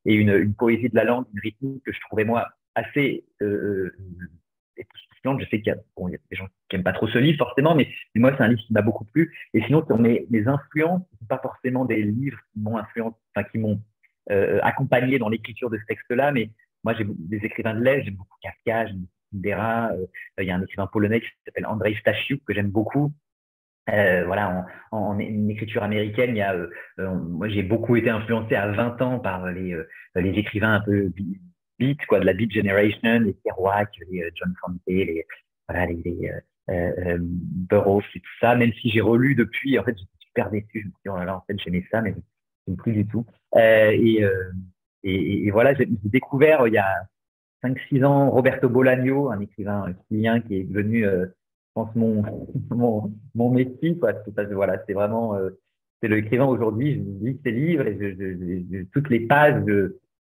[0.05, 3.95] une, une, poésie de la langue, une rythmique que je trouvais moi assez euh,
[4.77, 5.41] époustouflante.
[5.41, 7.75] Je sais qu'il y, bon, a des gens qui n'aiment pas trop ce livre forcément,
[7.75, 9.31] mais, moi c'est un livre qui m'a beaucoup plu.
[9.53, 13.59] Et sinon sur mes, mes influences, pas forcément des livres qui m'ont influencé, enfin qui
[13.59, 13.79] m'ont
[14.31, 16.49] euh, accompagné dans l'écriture de ce texte-là, mais
[16.83, 19.91] moi, j'ai des écrivains de l'Est, j'aime beaucoup Kafka, j'aime Kundera.
[19.91, 20.05] Euh,
[20.39, 23.13] il y a un écrivain polonais qui s'appelle Andrzej Stasiuk que j'aime beaucoup.
[23.89, 28.71] Euh, voilà, en, écriture américaine, il y a, euh, moi j'ai beaucoup été influencé à
[28.71, 29.75] 20 ans par les,
[30.15, 31.11] les écrivains un peu
[31.79, 35.25] beat, quoi, de la beat generation, les Kerouac, les John Fante, les,
[35.67, 36.31] voilà, les,
[37.19, 38.55] Burroughs et tout ça.
[38.55, 40.67] Même si j'ai relu depuis, en fait, j'étais super déçu.
[40.73, 42.15] Je me suis dit, oh là là, en fait, j'aimais ça, mais
[42.77, 43.25] plus du tout.
[43.57, 44.23] et
[45.03, 47.07] et, et voilà, j'ai découvert il y a
[47.63, 52.23] 5-6 ans Roberto Bolaño, un écrivain chilien qui est devenu, euh, je pense, mon,
[52.69, 53.97] mon, mon métier.
[53.97, 54.13] Quoi.
[54.51, 55.51] Voilà, c'est vraiment, euh,
[56.01, 56.95] c'est l'écrivain aujourd'hui.
[56.95, 59.63] Je lis ses livres et je, je, je, toutes les pages,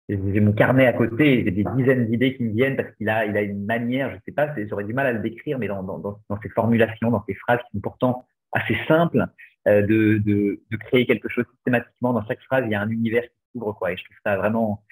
[0.09, 3.25] j'ai mon carnet à côté, j'ai des dizaines d'idées qui me viennent parce qu'il a,
[3.25, 5.81] il a une manière, je sais pas, j'aurais du mal à le décrire, mais dans,
[5.81, 9.25] dans, dans, dans ses formulations, dans ses phrases qui sont pourtant assez simples,
[9.67, 12.13] euh, de, de, de créer quelque chose systématiquement.
[12.13, 13.23] Dans chaque phrase, il y a un univers
[13.59, 13.91] quoi.
[13.91, 14.83] Et je trouve ça vraiment,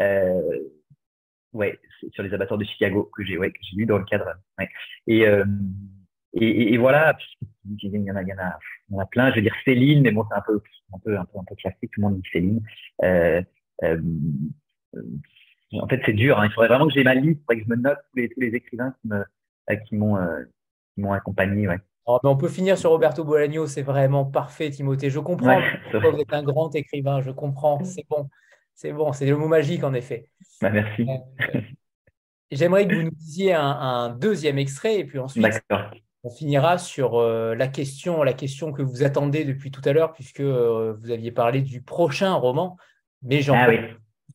[0.00, 0.58] euh,
[1.52, 1.78] ouais,
[2.12, 4.34] sur les abattoirs de Chicago que j'ai, ouais, que j'ai lu dans le cadre.
[4.58, 4.68] Ouais.
[5.06, 5.44] Et, euh,
[6.34, 7.16] et, et, voilà,
[7.64, 8.58] il y en a, il y en a,
[8.88, 9.30] il y en a plein.
[9.30, 10.60] Je veux dire Céline, mais bon, c'est un peu,
[10.94, 11.90] un peu, un peu, un peu classique.
[11.92, 12.62] Tout le monde dit Céline.
[13.02, 13.42] Euh,
[13.84, 14.00] euh,
[15.80, 16.38] en fait, c'est dur.
[16.38, 16.46] Hein.
[16.46, 18.28] Il faudrait vraiment que j'ai ma liste, il faudrait que je me note tous les,
[18.28, 19.24] tous les écrivains qui me,
[19.86, 20.44] qui m'ont, euh,
[20.94, 21.68] qui m'ont accompagné.
[21.68, 21.78] Ouais.
[22.06, 25.08] Oh, mais on peut finir sur Roberto Bolaño, c'est vraiment parfait, Timothée.
[25.08, 25.60] Je comprends
[25.92, 28.28] vous êtes un grand écrivain, je comprends, c'est bon,
[28.74, 30.28] c'est bon, c'est le mot magique en effet.
[30.60, 31.02] Bah, merci.
[31.02, 31.60] Euh,
[32.50, 35.46] j'aimerais que vous nous disiez un, deuxième extrait et puis ensuite
[36.24, 40.12] on finira sur euh, la question, la question que vous attendez depuis tout à l'heure
[40.12, 42.76] puisque euh, vous aviez parlé du prochain roman,
[43.22, 43.78] mais j'en ah, oui.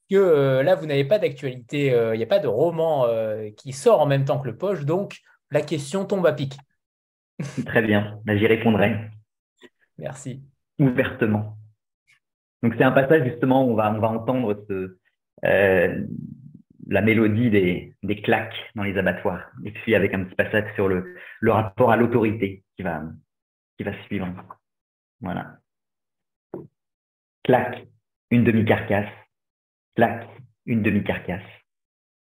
[0.10, 3.08] que là vous n'avez pas d'actualité, il n'y a pas de roman
[3.58, 5.20] qui sort en même temps que le poche, donc
[5.52, 6.58] la question tombe à pic.
[7.66, 9.10] Très bien, bah, j'y répondrai.
[9.98, 10.44] Merci.
[10.80, 11.58] Ouvertement.
[12.64, 14.98] Donc c'est un passage justement où on va, on va entendre ce,
[15.46, 16.06] euh,
[16.88, 19.52] la mélodie des, des claques dans les abattoirs.
[19.66, 23.04] Et puis avec un petit passage sur le, le rapport à l'autorité qui va,
[23.78, 24.28] qui va suivre.
[25.22, 25.58] Voilà.
[27.44, 27.86] Claque,
[28.32, 29.12] une demi-carcasse.
[29.96, 30.28] Claque,
[30.66, 31.42] une demi-carcasse.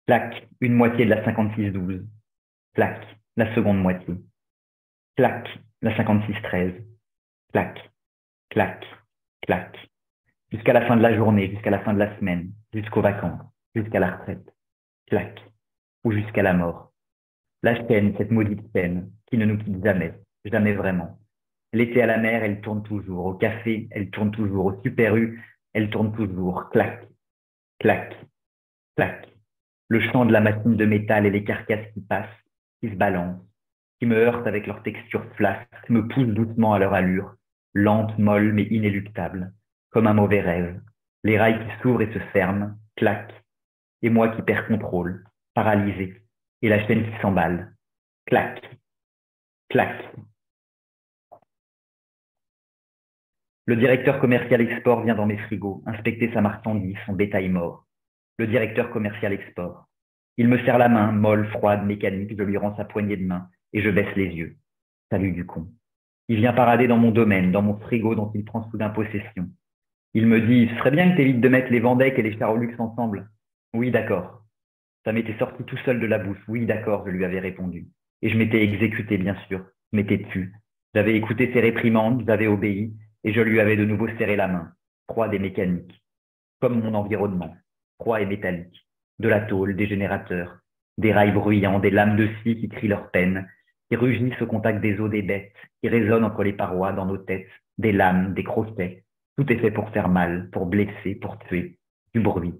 [0.06, 2.06] Claque, une moitié de la 56-12.
[2.74, 3.06] Claque,
[3.36, 4.14] la seconde moitié.
[5.20, 5.46] Clac,
[5.82, 6.82] la 56-13.
[7.52, 7.90] Clac,
[8.48, 8.86] clac,
[9.42, 9.76] clac.
[10.50, 13.42] Jusqu'à la fin de la journée, jusqu'à la fin de la semaine, jusqu'aux vacances,
[13.74, 14.50] jusqu'à la retraite.
[15.08, 15.38] Clac.
[16.04, 16.94] Ou jusqu'à la mort.
[17.62, 20.14] La chaîne, cette maudite chaîne, qui ne nous quitte jamais,
[20.46, 21.18] jamais vraiment.
[21.74, 23.26] L'été à la mer, elle tourne toujours.
[23.26, 24.64] Au café, elle tourne toujours.
[24.64, 25.38] Au Super U,
[25.74, 26.70] elle tourne toujours.
[26.70, 27.06] Clac,
[27.78, 28.16] clac,
[28.96, 29.28] clac.
[29.88, 32.40] Le chant de la machine de métal et les carcasses qui passent,
[32.80, 33.49] qui se balancent,
[34.00, 37.34] qui me heurtent avec leur texture flasque, me poussent doucement à leur allure,
[37.74, 39.52] lente, molle, mais inéluctable,
[39.90, 40.80] comme un mauvais rêve.
[41.22, 43.30] Les rails qui s'ouvrent et se ferment, clac.
[44.00, 46.16] Et moi qui perds contrôle, paralysé,
[46.62, 47.74] et la chaîne qui s'emballe,
[48.24, 48.62] clac,
[49.68, 50.02] clac.
[53.66, 57.86] Le directeur commercial export vient dans mes frigos, inspecter sa marchandise, son bétail mort.
[58.38, 59.86] Le directeur commercial export.
[60.38, 63.50] Il me serre la main, molle, froide, mécanique, je lui rends sa poignée de main
[63.72, 64.56] et je baisse les yeux.
[65.10, 65.68] Salut du con.
[66.28, 69.48] Il vient parader dans mon domaine, dans mon frigo dont il prend soudain possession.
[70.14, 72.36] Il me dit, ce serait bien que tu évites de mettre les Vendec et les
[72.38, 73.30] Charolux ensemble.
[73.74, 74.44] Oui, d'accord.
[75.04, 76.42] Ça m'était sorti tout seul de la bouche.
[76.48, 77.88] Oui, d'accord, je lui avais répondu.
[78.22, 79.64] Et je m'étais exécuté, bien sûr.
[79.92, 80.52] Je m'étais tu.
[80.94, 84.72] J'avais écouté ses réprimandes, j'avais obéi, et je lui avais de nouveau serré la main,
[85.08, 86.02] froide et mécanique,
[86.60, 87.54] comme mon environnement,
[88.00, 88.88] froid et métallique,
[89.20, 90.58] de la tôle, des générateurs,
[90.98, 93.48] des rails bruyants, des lames de scie qui crient leur peine,
[93.90, 95.52] qui rugissent au contact des os des bêtes,
[95.82, 97.48] qui résonnent entre les parois dans nos têtes,
[97.78, 99.02] des lames, des crochets.
[99.36, 101.76] Tout est fait pour faire mal, pour blesser, pour tuer.
[102.14, 102.54] Du bruit.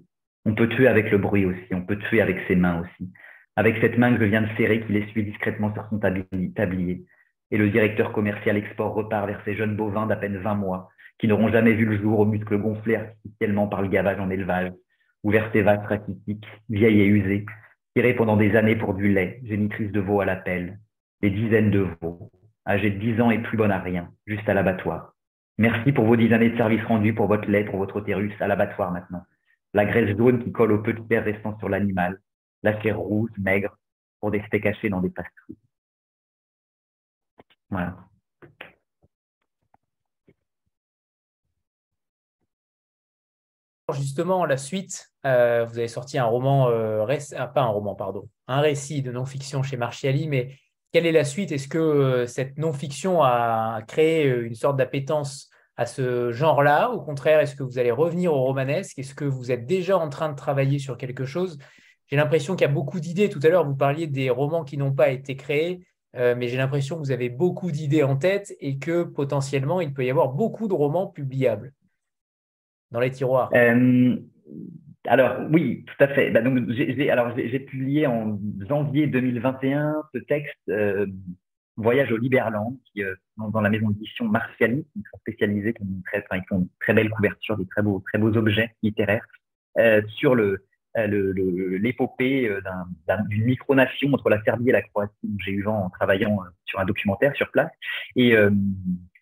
[0.45, 3.11] On peut tuer avec le bruit aussi, on peut tuer avec ses mains aussi.
[3.55, 7.05] Avec cette main que je viens de serrer, qui essuie discrètement sur son tablier,
[7.51, 10.89] et le directeur commercial export repart vers ces jeunes bovins d'à peine 20 mois,
[11.19, 14.71] qui n'auront jamais vu le jour aux muscles gonflés artificiellement par le gavage en élevage,
[15.23, 17.45] ou vers ces vaches rachitiques, vieilles et usées,
[17.95, 20.79] tirées pendant des années pour du lait, génitrices de veaux à la pelle,
[21.21, 22.31] des dizaines de veaux,
[22.67, 25.13] âgés de 10 ans et plus bonnes à rien, juste à l'abattoir.
[25.57, 28.47] Merci pour vos dix années de service rendu pour votre lait, pour votre utérus, à
[28.47, 29.21] l'abattoir maintenant.
[29.73, 32.19] La graisse jaune qui colle au peu de terre restant sur l'animal,
[32.63, 33.77] la chair rouge, maigre,
[34.19, 35.57] pour des steaks cachés dans des pastries.
[37.69, 37.95] Voilà.
[43.93, 48.29] Justement, la suite, euh, vous avez sorti un roman, euh, ah, pas un roman, pardon,
[48.47, 50.55] un récit de non-fiction chez Marchiali, mais
[50.91, 51.51] quelle est la suite?
[51.51, 56.91] Est-ce que euh, cette non-fiction a créé une sorte d'appétence à ce genre-là?
[56.91, 58.99] Au contraire, est-ce que vous allez revenir au romanesque?
[58.99, 61.57] Est-ce que vous êtes déjà en train de travailler sur quelque chose?
[62.07, 63.29] J'ai l'impression qu'il y a beaucoup d'idées.
[63.29, 65.85] Tout à l'heure, vous parliez des romans qui n'ont pas été créés.
[66.17, 69.93] Euh, mais j'ai l'impression que vous avez beaucoup d'idées en tête et que potentiellement, il
[69.93, 71.71] peut y avoir beaucoup de romans publiables
[72.91, 73.49] dans les tiroirs.
[73.53, 74.17] Euh,
[75.07, 76.31] alors oui, tout à fait.
[76.31, 81.07] Bah, donc, j'ai, alors j'ai, publié en janvier 2021 ce texte euh,
[81.77, 83.03] Voyage au Liberland, qui
[83.37, 87.09] dans, la maison d'édition Martialis, qui sont spécialisés, qui ont très, font une très belle
[87.09, 89.25] couverture, des très beaux, très beaux objets littéraires
[90.07, 90.65] sur le
[90.97, 92.59] euh, l'épopée euh,
[93.29, 95.37] d'une micronation entre la Serbie et la Croatie.
[95.39, 97.71] J'ai eu vent en travaillant euh, sur un documentaire sur place
[98.17, 98.33] et,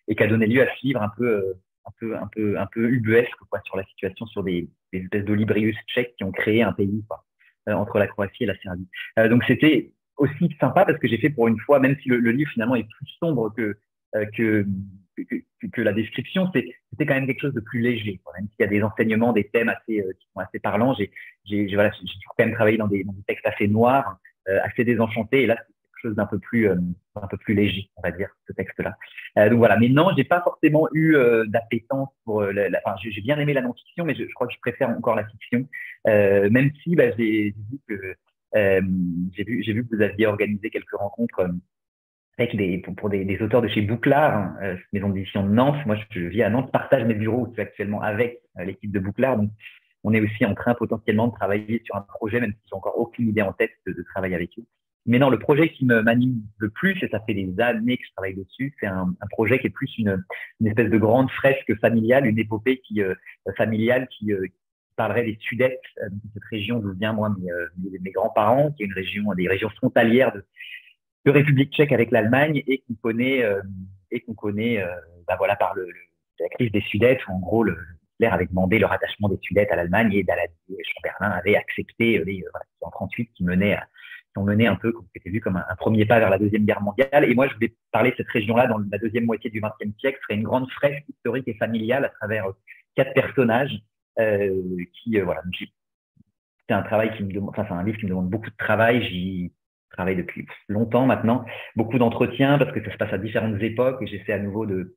[0.08, 1.54] et qui a donné lieu à ce livre un peu
[1.90, 5.24] un peu un peu un peu ubuesque quoi, sur la situation sur des, des espèces
[5.24, 7.24] d'olibrius tchèques qui ont créé un pays quoi,
[7.66, 8.88] entre la Croatie et la Serbie.
[9.28, 12.30] donc c'était aussi sympa parce que j'ai fait pour une fois, même si le, le
[12.30, 13.76] livre finalement est plus sombre que
[14.36, 14.66] que
[15.16, 15.34] que,
[15.72, 18.20] que, la description, c'était quand même quelque chose de plus léger.
[18.38, 20.94] Même s'il y a des enseignements, des thèmes assez, euh, qui sont assez parlants,
[21.44, 24.18] j'ai voilà, quand même travaillé dans des, textes assez noirs,
[24.48, 25.58] euh, assez désenchantés, et là,
[26.00, 26.76] chose d'un peu plus euh,
[27.16, 28.96] un peu plus léger, on va dire, ce texte-là.
[29.48, 29.76] donc voilà.
[29.78, 31.16] Mais non, j'ai pas forcément eu
[31.46, 32.42] d'appétence pour.
[32.42, 35.26] La, enfin, j'ai bien aimé la non-fiction, mais je, crois que je préfère encore la
[35.26, 35.68] fiction,
[36.06, 38.14] même si bah, j'ai vu que
[38.54, 41.50] j'ai vu, que vous aviez organisé quelques rencontres
[42.40, 45.84] avec des, pour, des, auteurs de chez Bouclard, hein, euh, maison d'édition de Nantes.
[45.86, 49.36] Moi, je, vis à Nantes, partage mes bureaux actuellement avec euh, l'équipe de Bouclard.
[49.36, 49.50] Donc,
[50.04, 52.98] on est aussi en train potentiellement de travailler sur un projet, même si j'ai encore
[52.98, 54.64] aucune idée en tête de, travailler avec eux.
[55.06, 58.04] Mais non, le projet qui me m'anime le plus, et ça fait des années que
[58.06, 60.22] je travaille dessus, c'est un, un, projet qui est plus une,
[60.60, 63.14] une, espèce de grande fresque familiale, une épopée qui, euh,
[63.56, 64.46] familiale qui, euh,
[64.96, 69.32] parlerait des Sudètes, cette région d'où vient moi mes, mes grands-parents, qui est une région,
[69.32, 70.44] des régions frontalières de,
[71.24, 73.60] de République tchèque avec l'Allemagne et qu'on connaît euh,
[74.10, 74.88] et qu'on connaît euh,
[75.26, 75.86] bah voilà par le,
[76.38, 77.76] la crise des Sudètes où en gros le
[78.14, 82.18] Hitler avait demandé le rattachement des Sudètes à l'Allemagne et Daladier et Chamberlain avait accepté
[82.18, 83.78] euh, les voilà, en 38 qui menaient
[84.32, 86.64] qui ont mené un peu, qui était vu comme un, premier pas vers la deuxième
[86.64, 87.24] guerre mondiale.
[87.24, 90.18] Et moi, je voulais parler de cette région-là dans la deuxième moitié du XXe siècle.
[90.20, 92.46] Ce serait une grande fresque historique et familiale à travers
[92.94, 93.80] quatre personnages
[94.18, 94.62] euh,
[94.92, 95.42] qui, voilà,
[96.68, 98.56] c'est un travail qui me demande, enfin, c'est un livre qui me demande beaucoup de
[98.56, 99.02] travail.
[99.02, 99.52] J'y
[99.90, 101.44] travaille depuis longtemps maintenant,
[101.74, 104.96] beaucoup d'entretiens parce que ça se passe à différentes époques et j'essaie à nouveau de,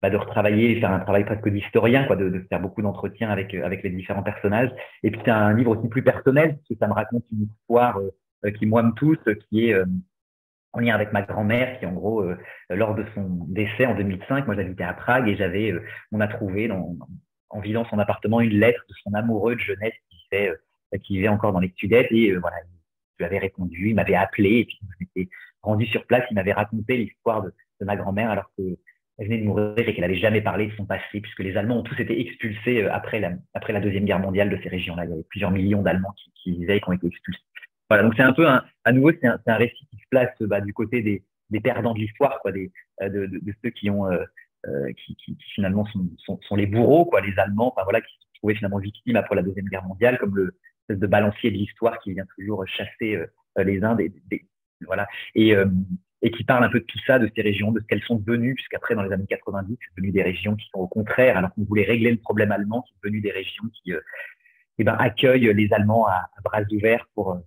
[0.00, 3.54] bah, de retravailler, faire un travail presque d'historien, quoi, de, de, faire beaucoup d'entretiens avec,
[3.54, 4.70] euh, avec les différents personnages.
[5.02, 7.98] Et puis c'est un livre aussi plus personnel parce que ça me raconte une histoire
[7.98, 8.10] euh,
[8.50, 8.92] qui moi me
[9.50, 9.84] qui est, euh,
[10.72, 12.36] en lien avec ma grand-mère qui, en gros, euh,
[12.70, 16.28] lors de son décès en 2005, moi j'habitais à Prague et j'avais, euh, on a
[16.28, 20.54] trouvé en vidant son appartement une lettre de son amoureux de jeunesse qui, euh,
[21.02, 24.64] qui vivait encore dans les et voilà, il lui avait répondu, il m'avait appelé et
[24.64, 28.62] puis je m'étais rendu sur place, il m'avait raconté l'histoire de, ma grand-mère alors que
[29.18, 31.78] elle venait de mourir et qu'elle n'avait jamais parlé de son passé puisque les Allemands
[31.78, 35.04] ont tous été expulsés après la, après la deuxième guerre mondiale de ces régions-là.
[35.04, 37.42] Il y avait plusieurs millions d'Allemands qui, qui vivaient et qui ont été expulsés.
[38.00, 40.72] Donc c'est un peu un, à nouveau c'est un, récit qui se place bah, du
[40.72, 44.24] côté des, perdants de l'histoire, quoi, des, euh, de, ceux qui ont euh,
[44.66, 48.00] euh, qui, qui, qui, finalement sont, sont, sont, les bourreaux, quoi, les Allemands, enfin voilà,
[48.00, 50.54] qui se sont trouvés finalement victimes après la deuxième guerre mondiale, comme le
[50.88, 53.18] de balancier de l'histoire qui vient toujours chasser
[53.56, 54.12] les uns des,
[54.86, 55.54] voilà et
[56.22, 58.16] et qui parle un peu de tout ça, de ces régions, de ce qu'elles sont
[58.16, 61.52] devenues, puisqu'après, dans les années 90, c'est devenu des régions qui sont au contraire, alors
[61.52, 63.92] qu'on voulait régler le problème allemand, c'est devenu des régions qui
[64.78, 67.38] eh ben, accueillent les Allemands à, bras ouverts pour,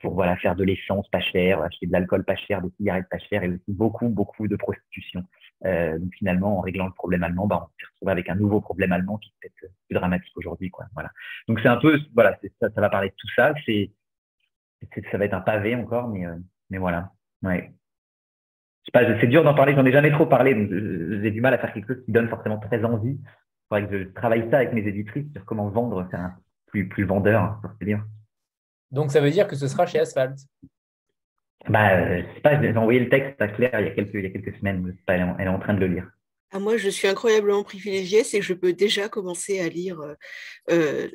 [0.00, 3.18] pour voilà, faire de l'essence pas chère, acheter de l'alcool pas cher, des cigarettes pas
[3.18, 5.24] chères et aussi beaucoup, beaucoup de prostitution.
[5.64, 8.60] Euh, donc finalement, en réglant le problème allemand, bah, on s'est retrouvé avec un nouveau
[8.60, 10.70] problème allemand qui est peut-être plus dramatique aujourd'hui.
[10.94, 11.10] Voilà.
[11.48, 11.98] Donc c'est un peu,
[12.60, 13.54] ça, va parler de tout ça.
[15.10, 16.36] Ça va être un pavé encore, mais, euh,
[16.78, 17.12] voilà.
[18.94, 20.54] C'est dur d'en parler, j'en ai jamais trop parlé,
[21.22, 23.18] j'ai du mal à faire quelque chose qui donne forcément très envie.
[23.20, 26.34] Il faudrait que je travaille ça avec mes éditrices sur comment vendre, faire un
[26.66, 28.04] plus, plus vendeur, c'est bien.
[28.90, 30.36] Donc ça veut dire que ce sera chez Asphalt
[31.68, 34.14] Bah, euh, je sais pas, j'ai envoyé le texte à Claire il y a quelques,
[34.14, 36.10] il y a quelques semaines, elle, est, elle est en train de le lire.
[36.50, 40.00] Ah, moi, je suis incroyablement privilégiée, c'est que je peux déjà commencer à lire
[40.70, 41.08] euh,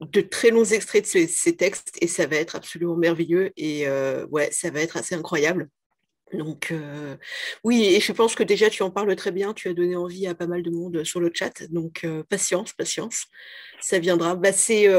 [0.00, 3.86] de très longs extraits de ces, ces, textes et ça va être absolument merveilleux et
[3.86, 5.68] euh, ouais, ça va être assez incroyable.
[6.32, 6.72] Donc
[7.64, 10.26] oui, et je pense que déjà tu en parles très bien, tu as donné envie
[10.26, 13.26] à pas mal de monde sur le chat, donc patience, patience,
[13.80, 14.36] ça viendra.
[14.36, 14.50] Bah,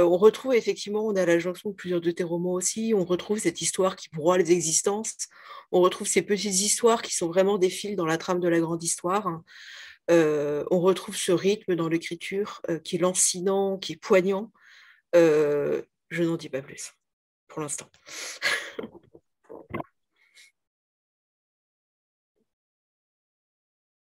[0.04, 3.40] on retrouve effectivement, on a la jonction de plusieurs de tes romans aussi, on retrouve
[3.40, 5.30] cette histoire qui broie les existences,
[5.72, 8.60] on retrouve ces petites histoires qui sont vraiment des fils dans la trame de la
[8.60, 9.42] grande histoire.
[10.10, 14.52] on retrouve ce rythme dans l'écriture qui est lancinant, qui est poignant.
[15.14, 15.84] je
[16.24, 16.92] n'en dis pas plus
[17.48, 17.90] pour l'instant.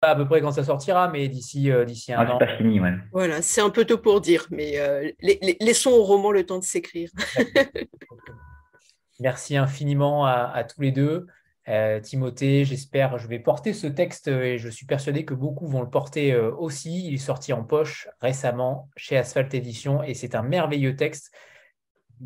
[0.02, 2.38] à peu près quand ça sortira, mais d'ici euh, d'ici un ah, an.
[2.38, 2.94] pas fini, ouais.
[3.12, 6.46] Voilà, c'est un peu tôt pour dire, mais euh, les, les, laissons au roman le
[6.46, 7.10] temps de s'écrire.
[9.20, 11.26] Merci infiniment à, à, tous les deux.
[11.68, 15.82] Euh, Timothée, j'espère, je vais porter ce texte et je suis persuadé que beaucoup vont
[15.82, 17.08] le porter euh, aussi.
[17.08, 21.32] Il est sorti en poche récemment chez Asphalt Édition et c'est un merveilleux texte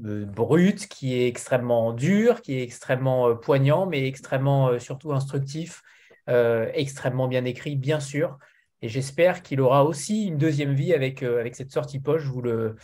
[0.03, 5.83] euh, brut qui est extrêmement dur, qui est extrêmement poignant, mais extrêmement surtout instructif
[6.29, 8.37] euh, extrêmement bien écrit, bien sûr.
[8.81, 12.23] Et j'espère qu'il aura aussi une deuxième vie avec, euh, avec cette sortie poche.
[12.23, 12.75] Je vous le,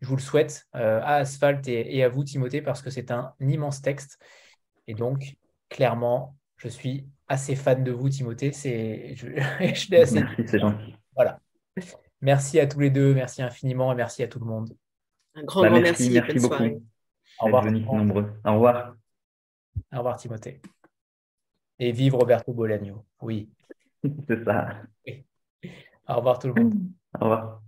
[0.00, 3.10] je vous le souhaite euh, à Asphalt et, et, à vous, Timothée, parce que c'est
[3.10, 4.18] un immense texte.
[4.86, 5.36] Et donc,
[5.68, 8.52] clairement, je suis assez fan de vous, Timothée.
[8.52, 9.28] C'est, je,
[9.74, 10.20] je l'ai assez.
[10.20, 10.96] Merci, c'est gentil.
[11.14, 11.38] Voilà.
[12.20, 14.74] Merci à tous les deux, merci infiniment et merci à tout le monde.
[15.34, 16.56] Un grand, bah, grand merci, merci, merci beaucoup.
[16.56, 16.80] Soirée.
[17.40, 17.70] Au revoir.
[17.70, 18.32] Nombreux.
[18.44, 18.96] Au revoir.
[19.92, 20.60] Au revoir, Timothée.
[21.78, 23.04] Et vive Roberto Bolaño.
[23.20, 23.50] Oui.
[24.28, 24.82] C'est ça.
[25.06, 25.24] Oui.
[26.08, 26.74] Au revoir tout le monde.
[27.18, 27.63] Au revoir.